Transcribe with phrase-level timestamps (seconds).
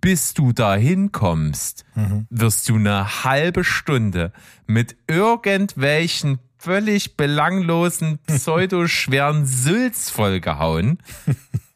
[0.00, 1.84] bis du dahin kommst,
[2.30, 4.32] wirst du eine halbe Stunde
[4.66, 10.98] mit irgendwelchen völlig belanglosen, pseudoschweren Sülz vollgehauen,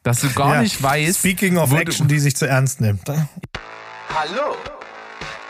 [0.03, 0.61] dass du gar Ja.
[0.61, 1.19] nicht weißt.
[1.19, 3.07] Speaking of Action, die sich zu ernst nimmt.
[3.09, 4.55] Hallo,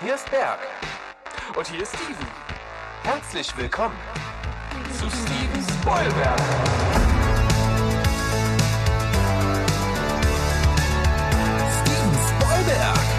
[0.03, 0.59] hier ist Berg.
[1.57, 2.27] Und hier ist Steven.
[3.03, 3.95] Herzlich willkommen
[4.97, 7.04] zu Steven Spoilberg.
[12.65, 13.14] Steven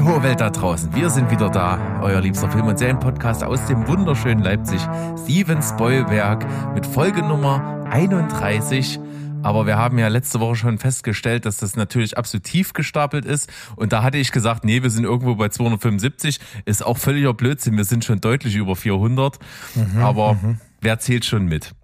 [0.00, 0.94] die hohe Welt da draußen.
[0.94, 2.00] Wir sind wieder da.
[2.00, 4.80] Euer liebster Film- und Serienpodcast aus dem wunderschönen Leipzig.
[5.22, 8.98] Steven Spoilberg mit Folge Nummer 31.
[9.42, 13.52] Aber wir haben ja letzte Woche schon festgestellt, dass das natürlich absolut tief gestapelt ist.
[13.76, 16.40] Und da hatte ich gesagt, nee, wir sind irgendwo bei 275.
[16.64, 17.76] Ist auch völliger Blödsinn.
[17.76, 19.38] Wir sind schon deutlich über 400.
[20.00, 20.38] Aber
[20.80, 21.74] wer zählt schon mit?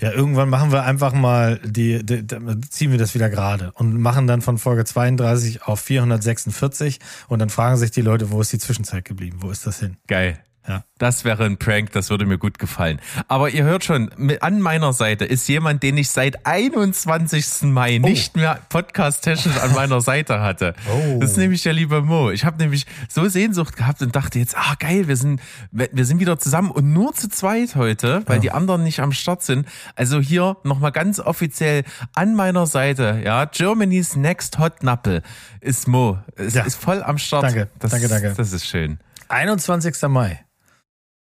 [0.00, 3.98] Ja, irgendwann machen wir einfach mal die, die, die ziehen wir das wieder gerade und
[4.00, 8.52] machen dann von Folge 32 auf 446 und dann fragen sich die Leute, wo ist
[8.52, 9.38] die Zwischenzeit geblieben?
[9.40, 9.96] Wo ist das hin?
[10.06, 10.38] Geil.
[10.68, 10.84] Ja.
[10.98, 13.00] Das wäre ein Prank, das würde mir gut gefallen.
[13.28, 17.62] Aber ihr hört schon, an meiner Seite ist jemand, den ich seit 21.
[17.62, 20.74] Mai nicht mehr podcast-technisch an meiner Seite hatte.
[20.92, 21.18] Oh.
[21.18, 22.30] Das ist nämlich der liebe Mo.
[22.30, 25.40] Ich habe nämlich so Sehnsucht gehabt und dachte jetzt, ah geil, wir sind,
[25.72, 29.42] wir sind wieder zusammen und nur zu zweit heute, weil die anderen nicht am Start
[29.42, 29.66] sind.
[29.96, 35.22] Also hier nochmal ganz offiziell an meiner Seite, ja, Germany's Next Hot Nappel
[35.60, 36.18] ist Mo.
[36.36, 36.64] Es Ja.
[36.64, 37.44] ist voll am Start.
[37.44, 38.34] Danke, das, danke, danke.
[38.36, 38.98] Das ist schön.
[39.28, 40.08] 21.
[40.08, 40.40] Mai.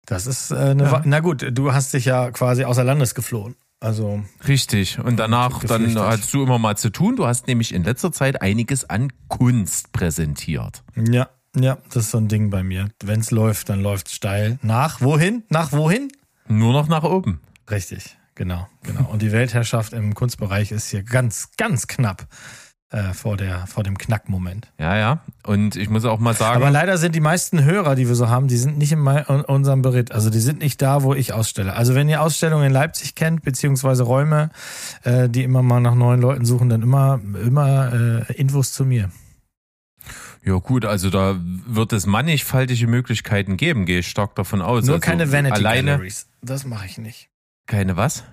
[0.08, 1.02] Das ist äh, eine Ja.
[1.06, 3.56] Na gut, du hast dich ja quasi außer Landes geflohen.
[3.80, 4.98] Also Richtig.
[4.98, 7.16] Und danach dann hast du immer mal zu tun.
[7.16, 10.84] Du hast nämlich in letzter Zeit einiges an Kunst präsentiert.
[10.96, 12.90] ja, ja, das ist so ein Ding bei mir.
[13.04, 14.58] Wenn's läuft, dann läuft's steil.
[14.62, 15.44] Nach wohin?
[15.50, 16.10] Nach wohin?
[16.48, 17.42] Nur noch nach oben.
[17.70, 19.10] Richtig, genau, genau.
[19.12, 22.28] Und die Weltherrschaft im Kunstbereich ist hier ganz, ganz knapp
[22.90, 24.72] äh, vor, der, vor dem Knackmoment.
[24.80, 25.20] Ja, ja.
[25.46, 28.30] Und ich muss auch mal sagen, Aber leider sind die meisten Hörer, die wir so
[28.30, 30.12] haben, die sind nicht in, mei- in unserem Beritt.
[30.14, 31.74] Also die sind nicht da, wo ich ausstelle.
[31.74, 34.52] Also wenn ihr Ausstellungen in Leipzig kennt, beziehungsweise Räume,
[35.04, 39.10] äh, die immer mal nach neuen Leuten suchen, dann immer, immer äh, Infos zu mir.
[40.44, 44.86] ja gut, also da wird es mannigfaltige Möglichkeiten geben, gehe ich stark davon aus.
[44.86, 46.28] Nur also keine Vanity alleine, Galleries.
[46.42, 47.30] Das mache ich nicht.
[47.66, 48.24] Keine was?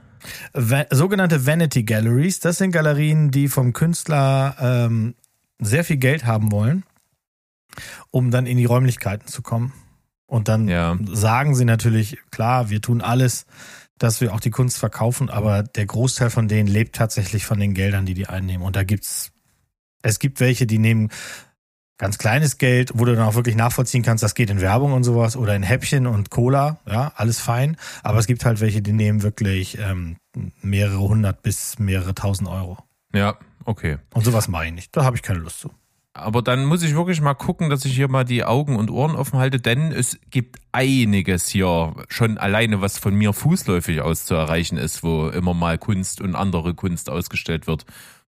[0.91, 5.15] Sogenannte Vanity Galleries, das sind Galerien, die vom Künstler ähm,
[5.59, 6.85] sehr viel Geld haben wollen,
[8.11, 9.73] um dann in die Räumlichkeiten zu kommen.
[10.27, 10.97] Und dann Ja.
[11.05, 13.47] sagen sie natürlich, klar, wir tun alles,
[13.99, 17.75] dass wir auch die Kunst verkaufen, aber der Großteil von denen lebt tatsächlich von den
[17.75, 18.67] Geldern, die die einnehmen.
[18.67, 19.31] Und da gibt's,
[20.03, 21.11] es gibt welche, die nehmen
[21.99, 25.05] ganz kleines Geld, wo du dann auch wirklich nachvollziehen kannst, das geht in Werbung und
[25.05, 27.77] sowas oder in Häppchen und Cola, ja, alles fein.
[28.03, 30.16] Aber es gibt halt welche, die nehmen wirklich ähm,
[30.60, 32.78] mehrere hundert bis mehrere tausend Euro.
[33.12, 33.99] Ja, okay.
[34.12, 34.97] Und sowas mache ich nicht.
[34.97, 35.71] Da habe ich keine Lust zu.
[36.16, 39.16] Aber dann muss ich wirklich mal gucken, dass ich hier mal die Augen und Ohren
[39.16, 44.34] offen halte, denn es gibt einiges hier, schon alleine, was von mir fußläufig aus zu
[44.34, 47.84] erreichen ist, wo immer mal Kunst und andere Kunst ausgestellt wird.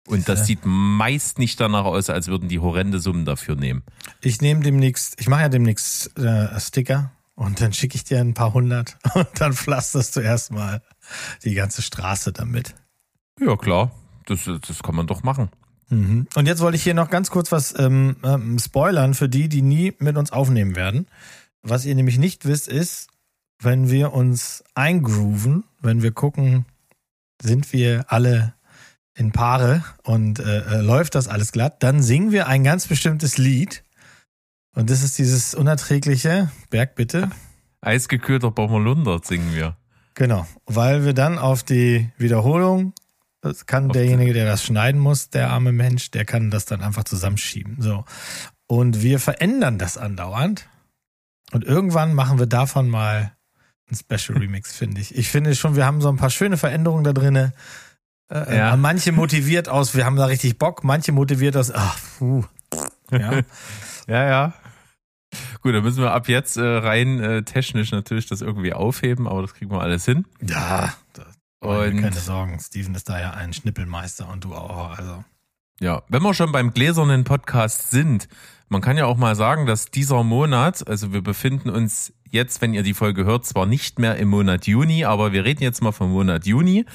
[0.07, 3.83] Und das sieht meist nicht danach aus, als würden die horrende Summen dafür nehmen.
[4.21, 8.33] Ich nehme demnächst, ich mache ja demnächst äh, Sticker und dann schicke ich dir ein
[8.33, 10.81] paar hundert und dann pflasterst du erstmal
[11.43, 12.75] die ganze Straße damit.
[13.39, 13.91] Ja, klar,
[14.25, 15.49] das, das kann man doch machen.
[15.89, 16.27] Mhm.
[16.35, 19.61] Und jetzt wollte ich hier noch ganz kurz was ähm, ähm, spoilern für die, die
[19.61, 21.07] nie mit uns aufnehmen werden.
[21.61, 23.09] Was ihr nämlich nicht wisst, ist,
[23.59, 26.65] wenn wir uns eingrooven, wenn wir gucken,
[27.41, 28.54] sind wir alle
[29.15, 33.37] in Paare und äh, äh, läuft das alles glatt, dann singen wir ein ganz bestimmtes
[33.37, 33.83] Lied.
[34.73, 37.29] Und das ist dieses unerträgliche, Berg bitte,
[37.81, 39.77] Eisgekühlter Bommerlunder singen wir.
[40.15, 42.93] Genau, weil wir dann auf die Wiederholung,
[43.41, 46.81] das kann Auf derjenige, der das schneiden muss, der arme Mensch, der kann das dann
[46.81, 47.77] einfach zusammenschieben.
[47.79, 48.03] So.
[48.65, 50.67] Und wir verändern das andauernd.
[51.51, 53.33] Und irgendwann machen wir davon mal
[53.89, 55.15] ein Special Remix, finde ich.
[55.15, 57.53] Ich finde schon, wir haben so ein paar schöne Veränderungen da drinne.
[58.29, 58.73] Äh, Ja.
[58.73, 62.43] äh, Manche motiviert aus, wir haben da richtig Bock, manche motiviert aus, ach, puh.
[63.11, 63.41] Ja.
[64.07, 64.53] Ja, ja.
[65.61, 69.41] Gut, dann müssen wir ab jetzt äh, rein äh, technisch natürlich das irgendwie aufheben, aber
[69.41, 70.25] das kriegen wir alles hin.
[70.41, 70.93] ja,
[71.59, 72.59] Und- keine Sorgen.
[72.59, 74.95] Steven ist da ja ein Schnippelmeister und du auch.
[74.97, 75.23] Also.
[75.79, 78.29] Ja, wenn wir schon beim gläsernen Podcast sind,
[78.75, 82.73] man kann ja auch mal sagen, dass dieser Monat, also wir befinden uns jetzt, wenn
[82.73, 85.93] ihr die Folge hört, zwar nicht mehr im Monat Juni, aber wir reden jetzt mal
[85.93, 86.85] vom Monat Juni,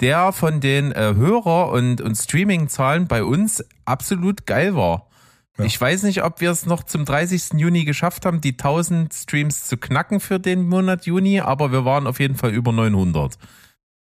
[0.00, 5.10] der von den äh, Hörer- und, und Streaming-Zahlen bei uns absolut geil war.
[5.58, 5.66] Ja.
[5.66, 7.60] Ich weiß nicht, ob wir es noch zum 30.
[7.60, 12.06] Juni geschafft haben, die 1000 Streams zu knacken für den Monat Juni, aber wir waren
[12.06, 13.36] auf jeden Fall über 900.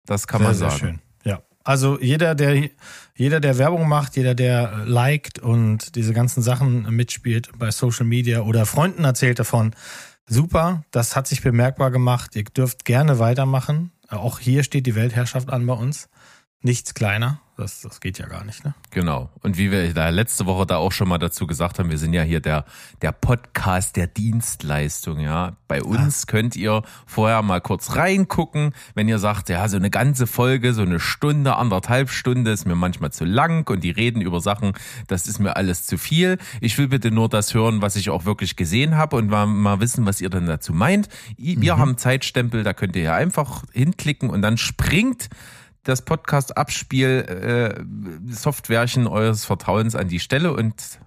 [0.06, 0.80] Das kann sehr, man sehr sagen.
[0.82, 1.00] schön.
[1.64, 2.70] Also jeder, der
[3.16, 8.42] jeder, der Werbung macht, jeder, der liked und diese ganzen Sachen mitspielt bei Social Media
[8.42, 9.76] oder Freunden erzählt davon,
[10.28, 10.84] super.
[10.92, 12.36] Das hat sich bemerkbar gemacht.
[12.36, 13.92] Ihr dürft gerne weitermachen.
[14.08, 16.10] Auch hier steht die Weltherrschaft an bei uns.
[16.62, 17.42] Nichts kleiner.
[17.62, 18.74] Das, das geht ja gar nicht, ne?
[18.90, 19.30] Genau.
[19.44, 22.12] Und wie wir da letzte Woche da auch schon mal dazu gesagt haben, wir sind
[22.12, 22.66] ja hier der,
[23.04, 25.56] der Podcast der Dienstleistung, ja.
[25.68, 30.26] Bei uns könnt ihr vorher mal kurz reingucken, wenn ihr sagt, ja, so eine ganze
[30.26, 34.42] Folge, so eine Stunde, anderthalb Stunde ist mir manchmal zu lang und die reden über
[34.42, 34.74] Sachen,
[35.06, 36.40] das ist mir alles zu viel.
[36.62, 39.80] Ich will bitte nur das hören, was ich auch wirklich gesehen habe und mal, mal
[39.80, 41.10] wissen, was ihr dann dazu meint.
[41.38, 45.30] Wir haben Zeitstempel, da könnt ihr ja einfach hinklicken und dann springt
[45.84, 51.00] das Podcast-Abspiel äh, eures Vertrauens an die Stelle und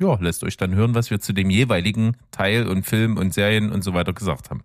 [0.00, 3.70] ja, lässt euch dann hören, was wir zu dem jeweiligen Teil und Film und Serien
[3.70, 4.62] und so weiter gesagt haben.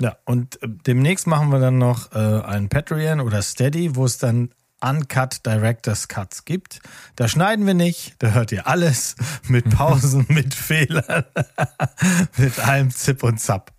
[0.00, 4.18] Ja, und äh, demnächst machen wir dann noch äh, ein Patreon oder Steady, wo es
[4.18, 6.80] dann Uncut Directors Cuts gibt.
[7.16, 9.16] Da schneiden wir nicht, da hört ihr alles
[9.48, 11.24] mit Pausen, mit Fehlern,
[12.36, 13.72] mit allem Zip und Zap.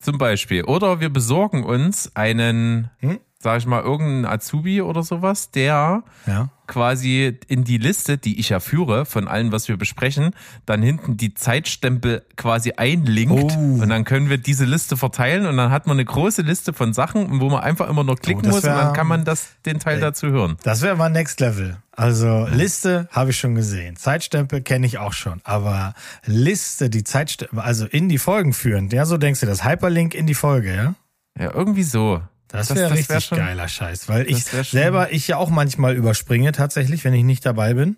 [0.00, 0.64] Zum Beispiel.
[0.64, 3.20] Oder wir besorgen uns einen, Hm?
[3.40, 6.48] Sag ich mal, irgendeinen Azubi oder sowas, der Ja.
[6.66, 10.32] quasi in die Liste, die ich ja führe, von allem, was wir besprechen,
[10.66, 13.80] dann hinten die Zeitstempel quasi einlinkt Oh.
[13.80, 16.92] und dann können wir diese Liste verteilen und dann hat man eine große Liste von
[16.92, 19.50] Sachen, wo man einfach immer nur klicken Oh, muss und wär- dann kann man das,
[19.64, 20.00] den Teil Ey.
[20.00, 20.56] dazu hören.
[20.64, 21.76] Das wäre mal Next Level.
[21.92, 23.94] Also Liste habe ich schon gesehen.
[23.96, 25.40] Zeitstempel kenne ich auch schon.
[25.44, 25.94] Aber
[26.26, 28.88] Liste, die Zeitstempel, also in die Folgen führen.
[28.90, 29.64] Ja, so denkst du das.
[29.64, 30.94] Hyperlink in die Folge, ja?
[31.40, 32.20] Ja, irgendwie so.
[32.48, 36.52] Das wäre richtig wär schon- geiler Scheiß, weil ich selber, ich ja auch manchmal überspringe
[36.52, 37.96] tatsächlich, wenn ich nicht dabei bin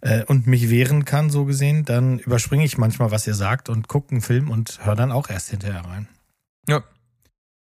[0.00, 3.86] äh, und mich wehren kann, so gesehen, dann überspringe ich manchmal, was ihr sagt und
[3.88, 6.08] gucke einen Film und höre dann auch erst hinterher rein.
[6.68, 6.82] Ja.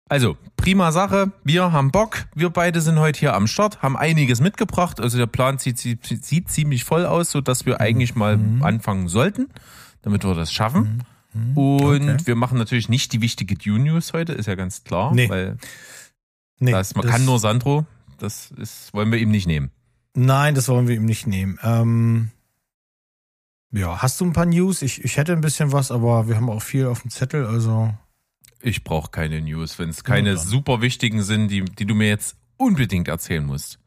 [0.10, 1.32] Also, prima Sache.
[1.44, 2.26] Wir haben Bock.
[2.36, 5.00] Wir beide sind heute hier am Start, haben einiges mitgebracht.
[5.00, 8.62] Also der Plan sieht, sieht, sieht ziemlich voll aus, so dass wir eigentlich mal Mhm.
[8.64, 9.50] anfangen sollten,
[10.04, 11.04] damit wir das schaffen.
[11.56, 12.18] Und Okay.
[12.26, 15.30] wir machen natürlich nicht die wichtige Dune News heute, ist ja ganz klar, Nee.
[15.30, 15.58] weil
[16.64, 17.86] Nee, das, man das- kann nur Sandro.
[18.20, 19.72] Das ist, wollen wir ihm nicht nehmen.
[20.16, 21.58] Nein, das wollen wir ihm nicht nehmen.
[21.64, 22.30] Ähm,
[23.72, 24.82] ja, hast du ein paar News?
[24.82, 27.94] Ich, ich hätte ein bisschen was, aber wir haben auch viel auf dem Zettel, also.
[28.62, 32.08] Ich brauche keine News, wenn es keine Ja, super wichtigen sind, die, die du mir
[32.08, 33.80] jetzt unbedingt erzählen musst.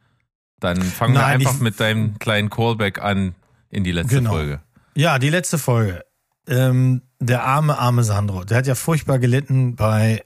[0.58, 3.34] Dann fangen wir einfach ich- mit deinem kleinen Callback an
[3.70, 4.30] in die letzte Genau.
[4.30, 4.60] Folge.
[4.96, 6.04] Ja, die letzte Folge.
[6.48, 8.44] Ähm, der arme, arme Sandro.
[8.44, 10.24] Der hat ja furchtbar gelitten bei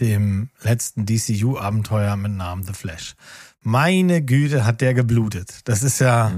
[0.00, 3.14] dem letzten DCU-Abenteuer mit Namen The Flash.
[3.60, 5.60] Meine Güte, hat der geblutet.
[5.64, 6.30] Das ist ja,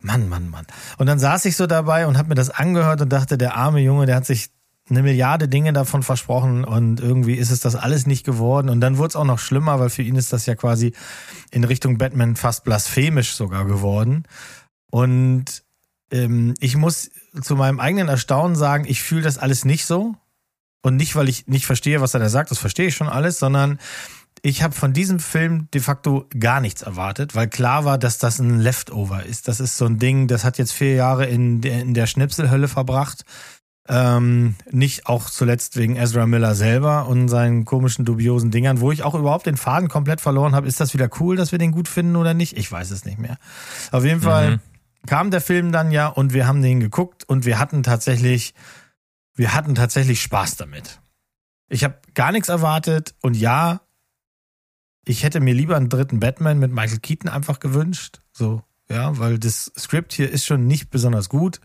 [0.00, 0.66] Mann, Mann, Mann.
[0.98, 3.80] Und dann saß ich so dabei und hab mir das angehört und dachte, der arme
[3.80, 4.50] Junge, der hat sich
[4.90, 8.68] eine Milliarde Dinge davon versprochen und irgendwie ist es das alles nicht geworden.
[8.68, 10.92] Und dann wurde es auch noch schlimmer, weil für ihn ist das ja quasi
[11.50, 14.24] in Richtung Batman fast blasphemisch sogar geworden.
[14.90, 15.64] Und
[16.10, 17.10] ähm, ich muss
[17.40, 20.16] zu meinem eigenen Erstaunen sagen, ich fühle das alles nicht so.
[20.84, 23.38] Und nicht, weil ich nicht verstehe, was er da sagt, das verstehe ich schon alles,
[23.38, 23.78] sondern
[24.42, 28.38] ich habe von diesem Film de facto gar nichts erwartet, weil klar war, dass das
[28.38, 29.48] ein Leftover ist.
[29.48, 32.68] Das ist so ein Ding, das hat jetzt vier Jahre in der, in der Schnipselhölle
[32.68, 33.24] verbracht.
[33.88, 39.02] Ähm, nicht auch zuletzt wegen Ezra Miller selber und seinen komischen, dubiosen Dingern, wo ich
[39.02, 40.66] auch überhaupt den Faden komplett verloren habe.
[40.68, 42.56] Ist das wieder cool, dass wir den gut finden oder nicht?
[42.58, 43.38] Ich weiß es nicht mehr.
[43.92, 44.60] Auf jeden Fall Mhm.
[45.06, 48.54] kam der Film dann ja und wir haben den geguckt und wir hatten tatsächlich,
[49.34, 51.00] wir hatten tatsächlich Spaß damit.
[51.68, 53.80] Ich habe gar nichts erwartet und ja,
[55.06, 58.20] ich hätte mir lieber einen dritten Batman mit Michael Keaton einfach gewünscht.
[58.32, 61.60] So, ja, weil das Skript hier ist schon nicht besonders gut.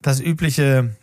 [0.00, 0.96] Das übliche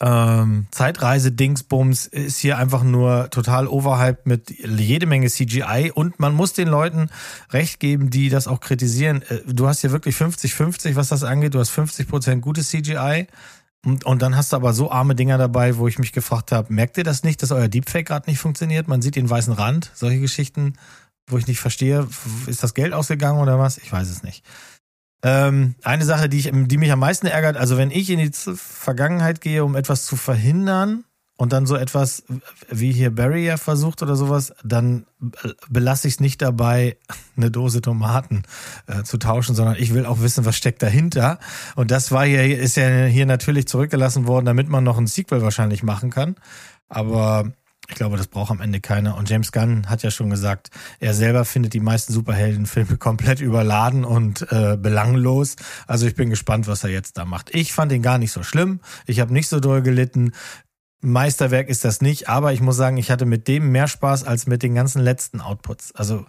[0.00, 6.52] ähm, Zeitreise-Dingsbums ist hier einfach nur total overhyped mit jede Menge CGI und man muss
[6.52, 7.08] den Leuten
[7.50, 9.22] recht geben, die das auch kritisieren.
[9.22, 11.54] Äh, Du hast hier wirklich 50-50, was das angeht.
[11.54, 13.28] Du hast 50% gutes CGI
[13.84, 16.72] und, und dann hast du aber so arme Dinger dabei, wo ich mich gefragt habe,
[16.72, 18.88] merkt ihr das nicht, dass euer Deepfake gerade nicht funktioniert?
[18.88, 20.74] Man sieht den weißen Rand, solche Geschichten,
[21.28, 22.06] wo ich nicht verstehe,
[22.46, 23.78] ist das Geld ausgegangen oder was?
[23.78, 24.44] Ich weiß es nicht.
[25.22, 28.30] Ähm, eine Sache, die, ich, die mich am meisten ärgert, also wenn ich in die
[28.32, 31.04] Vergangenheit gehe, um etwas zu verhindern
[31.36, 32.22] und dann so etwas
[32.68, 35.06] wie hier Barry ja versucht oder sowas, dann
[35.68, 36.96] belasse ich es nicht dabei,
[37.36, 38.42] eine Dose Tomaten
[38.86, 41.40] äh, zu tauschen, sondern ich will auch wissen, was steckt dahinter.
[41.74, 45.42] Und das war hier, ist ja hier natürlich zurückgelassen worden, damit man noch ein Sequel
[45.42, 46.36] wahrscheinlich machen kann.
[46.88, 47.52] Aber
[47.88, 49.16] ich glaube, das braucht am Ende keiner.
[49.16, 54.04] Und James Gunn hat ja schon gesagt, er selber findet die meisten Superheldenfilme komplett überladen
[54.04, 55.56] und äh, belanglos.
[55.86, 57.54] Also ich bin gespannt, was er jetzt da macht.
[57.54, 58.80] Ich fand ihn gar nicht so schlimm.
[59.06, 60.32] Ich habe nicht so doll gelitten.
[61.04, 64.46] Meisterwerk ist das nicht, aber ich muss sagen, ich hatte mit dem mehr Spaß als
[64.46, 65.94] mit den ganzen letzten Outputs.
[65.94, 66.24] Also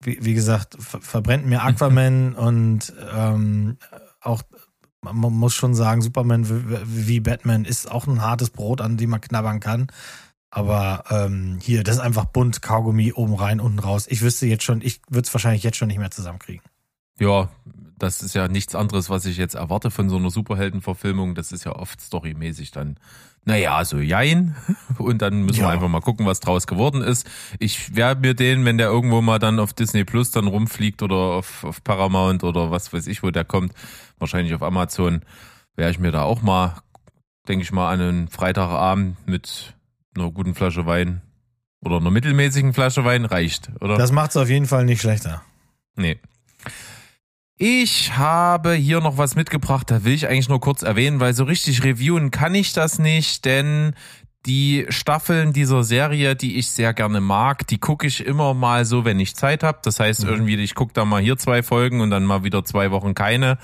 [0.00, 3.78] wie, wie gesagt, ver verbrennt mir Aquaman und ähm,
[4.20, 4.42] auch
[5.00, 6.46] man muss schon sagen, Superman
[6.86, 9.88] wie Batman ist auch ein hartes Brot, an dem man knabbern kann.
[10.50, 14.06] Aber ähm, hier, das ist einfach bunt, Kaugummi, oben rein, unten raus.
[14.08, 16.62] Ich wüsste jetzt schon, ich würde es wahrscheinlich jetzt schon nicht mehr zusammenkriegen.
[17.18, 17.50] Ja,
[17.98, 21.34] das ist ja nichts anderes, was ich jetzt erwarte von so einer Superheldenverfilmung.
[21.34, 22.98] Das ist ja oft storymäßig dann,
[23.44, 24.56] naja, so jein.
[24.98, 25.66] Und dann müssen ja.
[25.66, 27.28] wir einfach mal gucken, was draus geworden ist.
[27.58, 31.16] Ich werde mir den, wenn der irgendwo mal dann auf Disney Plus dann rumfliegt oder
[31.16, 33.72] auf, auf Paramount oder was weiß ich, wo der kommt,
[34.18, 35.22] wahrscheinlich auf Amazon,
[35.76, 36.76] werde ich mir da auch mal,
[37.48, 39.74] denke ich mal, an einen Freitagabend mit
[40.16, 41.22] einer guten Flasche Wein
[41.80, 43.96] oder einer mittelmäßigen Flasche Wein reicht, oder?
[43.98, 45.42] Das macht es auf jeden Fall nicht schlechter.
[45.96, 46.18] Nee.
[47.56, 51.44] Ich habe hier noch was mitgebracht, da will ich eigentlich nur kurz erwähnen, weil so
[51.44, 53.94] richtig reviewen kann ich das nicht, denn
[54.44, 59.04] die Staffeln dieser Serie, die ich sehr gerne mag, die gucke ich immer mal so,
[59.04, 59.78] wenn ich Zeit habe.
[59.82, 60.30] Das heißt mhm.
[60.30, 63.56] irgendwie, ich gucke da mal hier zwei Folgen und dann mal wieder zwei Wochen keine.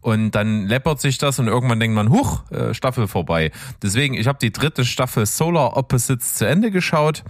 [0.00, 3.50] Und dann läppert sich das und irgendwann denkt man, huch, äh, Staffel vorbei.
[3.82, 7.24] Deswegen, ich habe die dritte Staffel Solar Opposites zu Ende geschaut.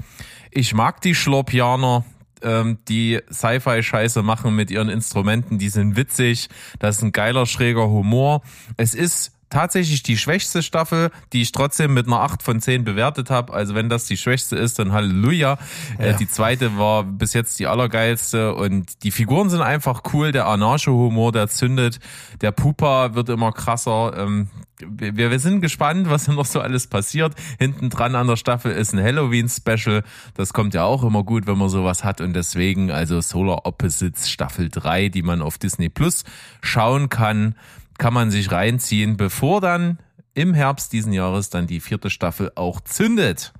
[0.51, 2.05] Ich mag die Schlorpianer,
[2.42, 5.59] ähm, die Sci-Fi-Scheiße machen mit ihren Instrumenten.
[5.59, 6.49] Die sind witzig.
[6.78, 8.42] Das ist ein geiler, schräger Humor.
[8.76, 13.31] Es ist tatsächlich die schwächste Staffel, die ich trotzdem mit einer 8 von 10 bewertet
[13.31, 13.52] habe.
[13.52, 15.59] Also wenn das die schwächste ist, dann Halleluja.
[15.99, 16.14] Äh, ja.
[16.14, 20.33] Äh, die zweite war bis jetzt die allergeilste und die Figuren sind einfach cool.
[20.33, 22.00] Der Anarcho-Humor, der zündet.
[22.40, 24.14] Der Pupa wird immer krasser.
[24.17, 24.49] Ähm,
[24.81, 27.35] wir, wir sind gespannt, was noch so alles passiert.
[27.59, 30.05] Hinten dran an der Staffel ist ein Halloween-Special.
[30.35, 32.21] Das kommt ja auch immer gut, wenn man sowas hat.
[32.21, 36.25] Und deswegen also Solar Opposites Staffel 3, die man auf Disney Plus
[36.61, 37.55] schauen kann
[37.99, 39.99] kann man sich reinziehen, bevor dann
[40.35, 43.52] im Herbst diesen Jahres dann die vierte Staffel auch zündet.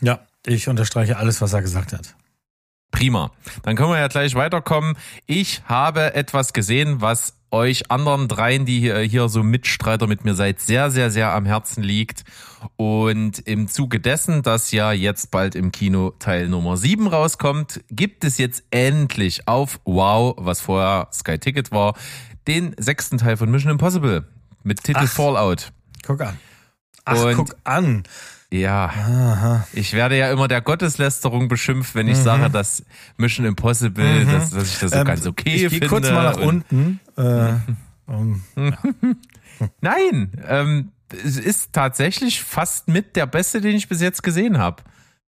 [0.00, 2.16] Ja, ich unterstreiche alles, was er gesagt hat.
[2.90, 3.30] Prima.
[3.62, 4.96] Dann können wir ja gleich weiterkommen.
[5.26, 10.34] Ich habe etwas gesehen, was euch anderen dreien, die hier, hier so Mitstreiter mit mir
[10.34, 12.24] seid, sehr, sehr, sehr am Herzen liegt.
[12.76, 18.24] Und im Zuge dessen, dass ja jetzt bald im Kino Teil Nummer 7 rauskommt, gibt
[18.24, 21.94] es jetzt endlich auf Wow, was vorher Sky Ticket war,
[22.46, 24.26] den sechsten Teil von Mission Impossible
[24.62, 25.72] mit Titel Ach, Fallout.
[26.04, 26.38] Guck an.
[27.04, 28.04] Ach, Und guck an.
[28.52, 29.66] Ja, Aha.
[29.72, 32.22] ich werde ja immer der Gotteslästerung beschimpft, wenn ich mhm.
[32.22, 32.84] sage, dass
[33.16, 34.30] Mission Impossible, mhm.
[34.30, 35.88] dass, dass, ich das so ähm, ganz okay ich, ich finde.
[35.88, 37.00] kurz mal nach unten.
[37.16, 37.54] Äh,
[38.06, 38.78] um, ja.
[39.80, 40.92] Nein, ähm,
[41.24, 44.82] es ist tatsächlich fast mit der beste, den ich bis jetzt gesehen habe.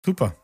[0.04, 0.34] Super.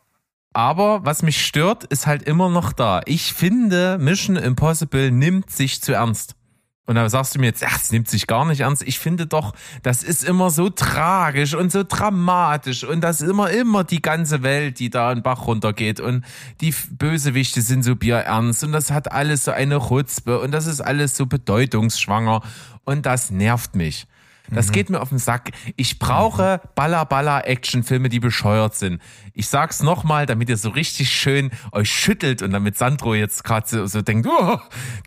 [0.55, 3.03] Aber was mich stört, ist halt immer noch da.
[3.05, 6.37] Ich finde, Mission Impossible nimmt sich zu ernst.
[6.85, 8.83] Und da sagst du mir jetzt, ach, es nimmt sich gar nicht ernst.
[8.83, 13.51] Ich finde doch, das ist immer so tragisch und so dramatisch und das ist immer,
[13.51, 16.25] immer die ganze Welt, die da in Bach runtergeht und
[16.61, 20.81] die Bösewichte sind so bierernst und das hat alles so eine Chutzpe und das ist
[20.81, 22.43] alles so bedeutungsschwanger
[22.85, 24.09] und das nervt mich.
[24.51, 24.73] Das mhm.
[24.73, 25.53] geht mir auf den Sack.
[25.77, 29.01] Ich brauche Baller Baller Actionfilme, die bescheuert sind.
[29.35, 33.67] Ich sag's nochmal, damit ihr so richtig schön euch schüttelt und damit Sandro jetzt gerade
[33.69, 34.59] so, so denkt, oh,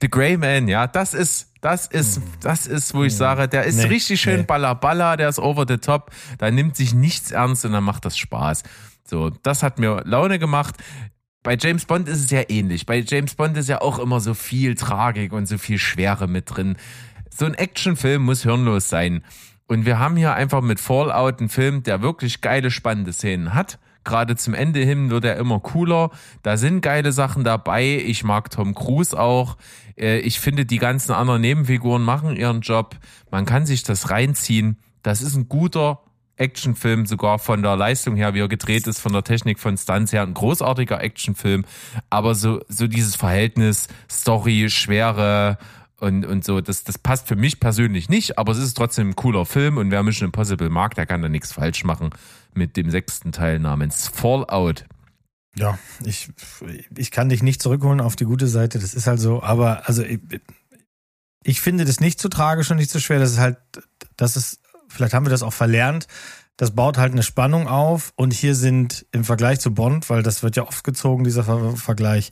[0.01, 2.24] The Grey Man, ja, das ist das ist, mhm.
[2.41, 4.43] das ist, wo ich sage, der ist nee, richtig schön nee.
[4.43, 8.05] Baller Baller, der ist over the top, da nimmt sich nichts ernst und dann macht
[8.05, 8.63] das Spaß.
[9.07, 10.75] So, das hat mir Laune gemacht.
[11.43, 12.88] Bei James Bond ist es ja ähnlich.
[12.88, 16.55] Bei James Bond ist ja auch immer so viel Tragik und so viel Schwere mit
[16.55, 16.75] drin
[17.38, 19.24] so ein Actionfilm muss hirnlos sein.
[19.67, 23.79] Und wir haben hier einfach mit Fallout einen Film, der wirklich geile, spannende Szenen hat.
[24.05, 26.12] Gerade zum Ende hin wird er immer cooler.
[26.43, 28.01] Da sind geile Sachen dabei.
[28.05, 29.57] Ich mag Tom Cruise auch.
[29.97, 32.95] Äh, ich finde, die ganzen anderen Nebenfiguren machen ihren Job.
[33.31, 34.77] Man kann sich das reinziehen.
[35.03, 36.01] Das ist ein guter
[36.38, 40.13] Actionfilm, sogar von der Leistung her, wie er gedreht ist, von der Technik von Stunts
[40.13, 41.65] her, ein großartiger Actionfilm.
[42.09, 45.57] Aber so, so dieses Verhältnis, Story, Schwere,
[45.97, 49.15] und, und so, das, das passt für mich persönlich nicht, aber es ist trotzdem ein
[49.15, 52.09] cooler Film und wer Mission Impossible mag, der kann da nichts falsch machen
[52.55, 54.85] mit dem sechsten Teil namens Fallout.
[55.57, 56.29] Ja, ich,
[56.97, 60.03] ich kann dich nicht zurückholen auf die gute Seite, das ist halt so, aber also
[60.03, 60.19] ich,
[61.43, 63.57] ich finde das nicht so tragisch und nicht so schwer, das ist halt,
[64.17, 64.59] das ist,
[64.89, 66.07] vielleicht haben wir das auch verlernt,
[66.57, 70.41] Das baut halt eine Spannung auf und hier sind im Vergleich zu Bond, weil das
[70.41, 72.31] wird ja oft gezogen, dieser Ver Vergleich,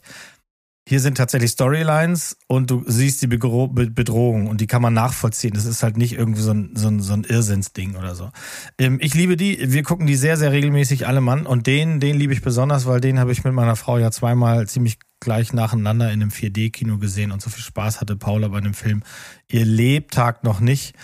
[0.86, 5.54] hier sind tatsächlich Storylines und du siehst die Bedrohung und die kann man nachvollziehen.
[5.54, 8.30] Das ist halt nicht irgendwie so ein, so ein, so ein Irrsinnsding oder so.
[8.78, 12.16] Ähm, ich liebe die, wir gucken die sehr, sehr regelmäßig alle Mann und den, den
[12.16, 16.12] liebe ich besonders, weil den habe ich mit meiner Frau ja zweimal ziemlich gleich nacheinander
[16.12, 19.02] in einem 4D-Kino gesehen und so viel Spaß hatte Paula bei dem Film.
[19.48, 20.94] Ihr Lebtag noch nicht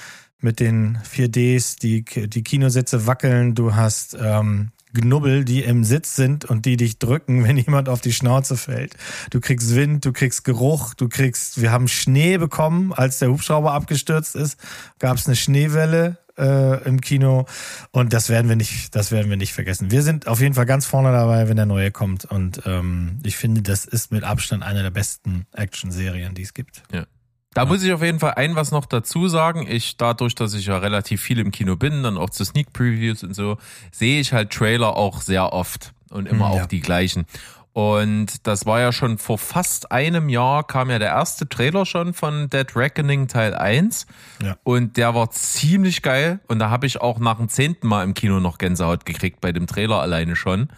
[0.40, 6.44] mit den 4Ds, die, die Kinositze wackeln, du hast ähm, Knubbel, die im Sitz sind
[6.44, 8.94] und die dich drücken, wenn jemand auf die Schnauze fällt.
[9.30, 13.72] Du kriegst Wind, du kriegst Geruch, du kriegst, wir haben Schnee bekommen, als der Hubschrauber
[13.72, 14.58] abgestürzt ist,
[14.98, 17.46] gab es eine Schneewelle äh, im Kino
[17.90, 19.90] und das werden wir nicht, das werden wir nicht vergessen.
[19.90, 23.36] Wir sind auf jeden Fall ganz vorne dabei, wenn der neue kommt und ähm, ich
[23.36, 26.82] finde, das ist mit Abstand eine der besten Action-Serien, die es gibt.
[26.92, 27.06] Ja.
[27.52, 29.66] Da muss ich auf jeden Fall ein was noch dazu sagen.
[29.68, 33.24] Ich, dadurch, dass ich ja relativ viel im Kino bin, dann auch zu Sneak Previews
[33.24, 33.58] und so,
[33.90, 36.66] sehe ich halt Trailer auch sehr oft und immer Hm, auch ja.
[36.66, 37.26] die gleichen.
[37.72, 42.14] Und das war ja schon vor fast einem Jahr kam ja der erste Trailer schon
[42.14, 44.06] von Dead Reckoning Teil 1.
[44.42, 44.56] Ja.
[44.64, 46.40] Und der war ziemlich geil.
[46.48, 49.52] Und da habe ich auch nach dem zehnten Mal im Kino noch Gänsehaut gekriegt bei
[49.52, 50.68] dem Trailer alleine schon.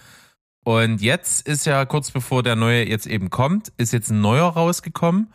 [0.65, 4.49] Und jetzt ist ja kurz bevor der neue jetzt eben kommt, ist jetzt ein neuer
[4.51, 5.33] rausgekommen.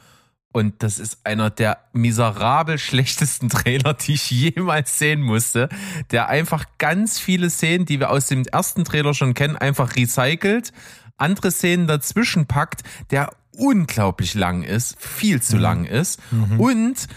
[0.58, 5.70] Und das ist einer der miserabel schlechtesten Trailer, die ich jemals sehen musste.
[6.10, 10.74] Der einfach ganz viele Szenen, die wir aus dem ersten Trailer schon kennen, einfach recycelt,
[11.16, 16.20] andere Szenen dazwischen packt, der unglaublich lang ist, viel zu lang ist
[16.58, 17.08] und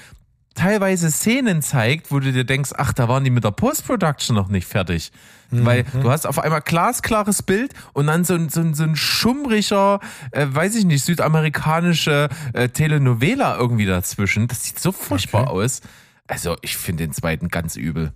[0.54, 4.48] teilweise Szenen zeigt, wo du dir denkst, ach, da waren die mit der Post-Production noch
[4.48, 5.12] nicht fertig.
[5.52, 8.94] Weil du hast auf einmal glasklares Bild und dann so ein, so ein, so ein
[8.96, 14.46] schummriger, äh, weiß ich nicht, südamerikanische äh, Telenovela irgendwie dazwischen.
[14.48, 15.50] Das sieht so furchtbar Okay.
[15.50, 15.80] aus.
[16.28, 18.12] Also ich finde den zweiten ganz übel.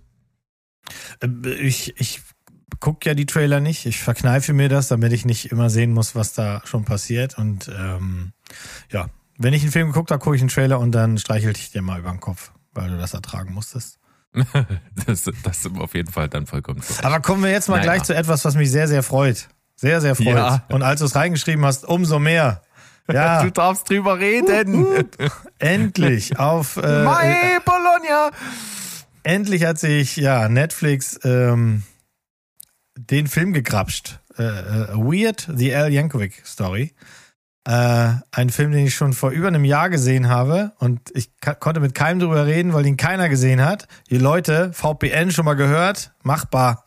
[1.21, 1.27] Äh,
[1.61, 2.21] Ich, ich
[2.79, 3.85] gucke ja die Trailer nicht.
[3.85, 7.37] Ich verkneife mir das, damit ich nicht immer sehen muss, was da schon passiert.
[7.37, 8.31] Und ähm,
[8.91, 11.71] ja, wenn ich einen Film geguckt habe, gucke ich einen Trailer und dann streichelte ich
[11.71, 13.99] dir mal über den Kopf, weil du das ertragen musstest.
[15.05, 17.03] Das, das ist auf jeden Fall dann vollkommen so.
[17.03, 17.93] Aber kommen wir jetzt mal Naja.
[17.93, 19.47] gleich zu etwas, was mich sehr, sehr freut.
[19.75, 20.27] Sehr, sehr freut.
[20.37, 20.63] Ja.
[20.69, 22.61] Und als du es reingeschrieben hast, umso mehr.
[23.11, 25.05] Ja, Du darfst drüber reden.
[25.59, 28.31] endlich auf äh, My Bologna.
[29.23, 31.83] endlich hat sich ja Netflix ähm,
[32.97, 34.19] den Film gegrapscht.
[34.37, 36.93] Äh, äh, Weird, The Al Yankovic Story.
[37.67, 41.79] Äh, ein Film, den ich schon vor über einem Jahr gesehen habe und ich konnte
[41.79, 43.87] mit keinem drüber reden, weil ihn keiner gesehen hat.
[44.11, 46.85] Die Leute, VPN schon mal gehört, machbar.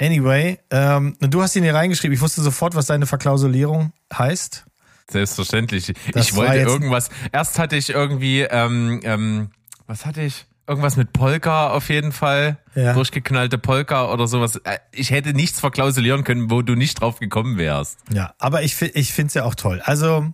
[0.00, 2.14] Anyway, ähm, und du hast ihn hier reingeschrieben.
[2.14, 4.64] Ich wusste sofort, was deine Verklausulierung heißt.
[5.10, 5.94] Selbstverständlich.
[6.12, 7.10] Das ich wollte irgendwas.
[7.32, 9.50] Erst hatte ich irgendwie, ähm, ähm,
[9.86, 10.46] was hatte ich?
[10.68, 12.58] Irgendwas mit Polka auf jeden Fall.
[12.74, 12.92] Ja.
[12.92, 14.56] Durchgeknallte Polka oder sowas.
[14.64, 17.98] Äh, Ich hätte nichts verklausulieren können, wo du nicht drauf gekommen wärst.
[18.12, 19.80] Ja, aber ich, ich finde es ja auch toll.
[19.82, 20.32] Also,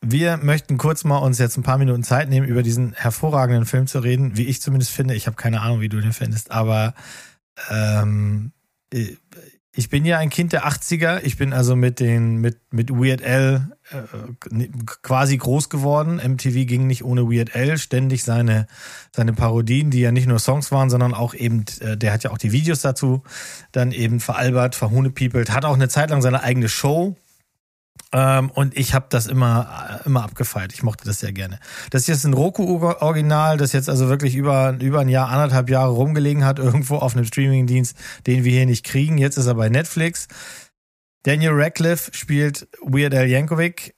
[0.00, 3.86] wir möchten kurz mal uns jetzt ein paar Minuten Zeit nehmen, über diesen hervorragenden Film
[3.86, 5.14] zu reden, wie ich zumindest finde.
[5.14, 6.94] Ich habe keine Ahnung, wie du den findest, aber
[7.70, 8.50] ähm,
[8.92, 9.16] äh,
[9.78, 11.20] ich bin ja ein Kind der 80er.
[11.22, 14.68] Ich bin also mit den mit mit Weird Al äh,
[15.02, 16.16] quasi groß geworden.
[16.16, 17.76] MTV ging nicht ohne Weird Al.
[17.76, 18.66] Ständig seine
[19.14, 22.30] seine Parodien, die ja nicht nur Songs waren, sondern auch eben äh, der hat ja
[22.30, 23.22] auch die Videos dazu
[23.70, 27.14] dann eben veralbert, verhunepiepelt, hat auch eine Zeit lang seine eigene Show.
[28.12, 30.72] Ähm, und ich habe das immer immer abgefeiert.
[30.72, 31.58] Ich mochte das sehr gerne.
[31.90, 35.92] Das ist jetzt ein Roku-Original, das jetzt also wirklich über, über ein Jahr, anderthalb Jahre
[35.92, 39.18] rumgelegen hat, irgendwo auf einem Streamingdienst, den wir hier nicht kriegen.
[39.18, 40.28] Jetzt ist er bei Netflix.
[41.24, 43.94] Daniel Radcliffe spielt Weird Al Yankovic.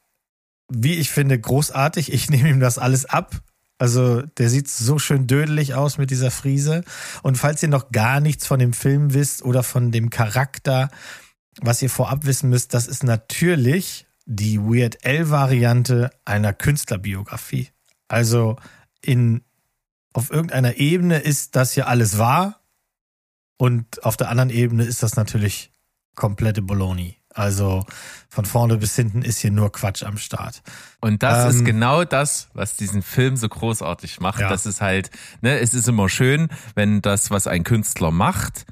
[0.71, 2.13] Wie ich finde, großartig.
[2.13, 3.37] Ich nehme ihm das alles ab.
[3.81, 6.83] Also, der sieht so schön dödelig aus mit dieser Friese.
[7.23, 10.89] Und falls ihr noch gar nichts von dem Film wisst oder von dem Charakter,
[11.61, 17.69] was ihr vorab wissen müsst, das ist natürlich die Weird L-Variante einer Künstlerbiografie.
[18.09, 18.57] Also
[19.01, 19.43] in
[20.13, 22.61] auf irgendeiner Ebene ist das ja alles wahr
[23.57, 25.71] und auf der anderen Ebene ist das natürlich
[26.15, 27.11] komplette Bologna.
[27.35, 27.85] Also
[28.29, 30.63] von vorne bis hinten ist hier nur Quatsch am Start.
[31.01, 34.41] Und das Ähm, ist genau das, was diesen Film so großartig macht.
[34.41, 34.49] Ja.
[34.49, 38.67] Das ist halt, ne, es ist immer schön, wenn das, was ein Künstler macht,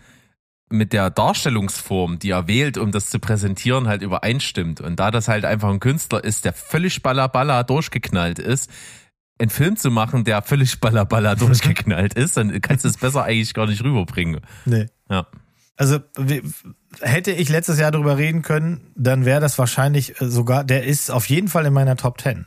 [0.69, 4.81] mit der Darstellungsform, die er wählt, um das zu präsentieren, halt übereinstimmt.
[4.81, 8.71] Und da das halt einfach ein Künstler ist, der völlig ballaballa durchgeknallt ist,
[9.39, 13.55] einen Film zu machen, der völlig ballaballa durchgeknallt ist, dann kannst du es besser eigentlich
[13.55, 14.41] gar nicht rüberbringen.
[14.65, 14.87] Nee.
[15.09, 15.27] Ja.
[15.77, 15.99] Also
[17.01, 21.11] hätte ich letztes Jahr drüber reden können, dann wäre das wahrscheinlich äh, sogar, der ist
[21.11, 22.47] auf jeden Fall in meiner Top 10.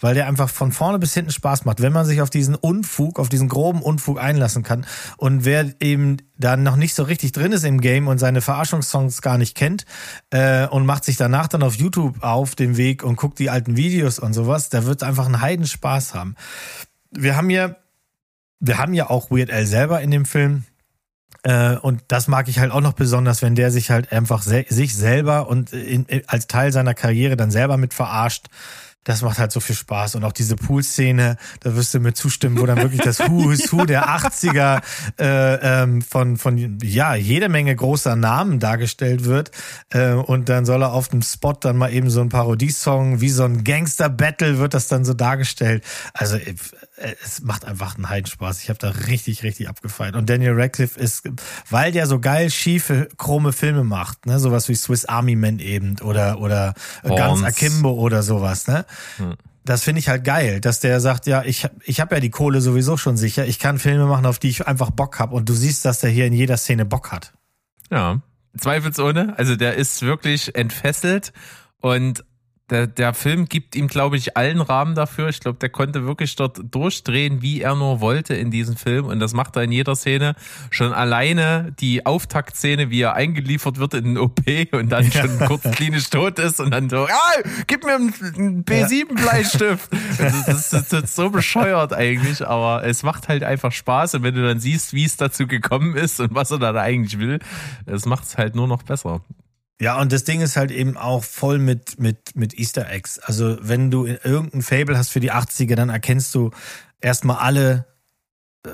[0.00, 3.18] weil der einfach von vorne bis hinten Spaß macht, wenn man sich auf diesen Unfug,
[3.18, 4.86] auf diesen groben Unfug einlassen kann.
[5.16, 9.22] Und wer eben dann noch nicht so richtig drin ist im Game und seine Verarschungssongs
[9.22, 9.86] gar nicht kennt
[10.30, 13.76] äh, und macht sich danach dann auf YouTube auf den Weg und guckt die alten
[13.76, 16.36] Videos und sowas, der wird einfach einen Heidenspaß haben.
[17.10, 17.76] Wir haben ja,
[18.60, 20.64] wir haben ja auch Weird Al selber in dem Film.
[21.42, 24.94] Äh, und das mag ich halt auch noch besonders, wenn der sich halt einfach sich
[24.94, 28.48] selber und in, als Teil seiner Karriere dann selber mit verarscht
[29.06, 30.16] das macht halt so viel Spaß.
[30.16, 33.72] Und auch diese Pool-Szene, da wirst du mir zustimmen, wo dann wirklich das Who is
[33.72, 34.82] Who der 80er
[35.20, 39.52] äh, ähm, von, von ja, jede Menge großer Namen dargestellt wird.
[39.90, 43.30] Äh, und dann soll er auf dem Spot dann mal eben so ein Parodiesong, wie
[43.30, 45.84] so ein Gangster-Battle wird das dann so dargestellt.
[46.12, 46.56] Also äh,
[46.96, 48.62] es macht einfach einen Heidenspaß.
[48.62, 50.16] Ich habe da richtig, richtig abgefeiert.
[50.16, 51.28] Und Daniel Radcliffe ist,
[51.68, 55.96] weil der so geil schiefe, chrome Filme macht, ne, sowas wie Swiss Army Man eben
[56.00, 58.86] oder oder Guns Akimbo oder sowas, ne?
[59.18, 59.34] Hm.
[59.64, 62.60] Das finde ich halt geil, dass der sagt, ja, ich, ich habe ja die Kohle
[62.60, 63.46] sowieso schon sicher.
[63.46, 65.34] Ich kann Filme machen, auf die ich einfach Bock habe.
[65.34, 67.32] Und du siehst, dass der hier in jeder Szene Bock hat.
[67.90, 68.20] Ja,
[68.56, 69.34] zweifelsohne.
[69.36, 71.32] Also der ist wirklich entfesselt
[71.80, 72.24] und
[72.70, 75.28] der, der Film gibt ihm, glaube ich, allen Rahmen dafür.
[75.28, 79.06] Ich glaube, der konnte wirklich dort durchdrehen, wie er nur wollte in diesem Film.
[79.06, 80.34] Und das macht er in jeder Szene.
[80.70, 84.40] Schon alleine die Auftaktszene, wie er eingeliefert wird in den OP
[84.72, 85.22] und dann ja.
[85.22, 89.88] schon kurz klinisch tot ist und dann so, ah, gib mir einen B7-Bleistift.
[90.18, 94.14] das, das, das, das ist so bescheuert eigentlich, aber es macht halt einfach Spaß.
[94.16, 97.20] Und wenn du dann siehst, wie es dazu gekommen ist und was er da eigentlich
[97.20, 97.38] will,
[97.86, 99.20] es macht es halt nur noch besser.
[99.80, 103.18] Ja, und das Ding ist halt eben auch voll mit, mit, mit Easter Eggs.
[103.18, 106.50] Also wenn du irgendein Fable hast für die 80er, dann erkennst du
[107.00, 107.86] erstmal alle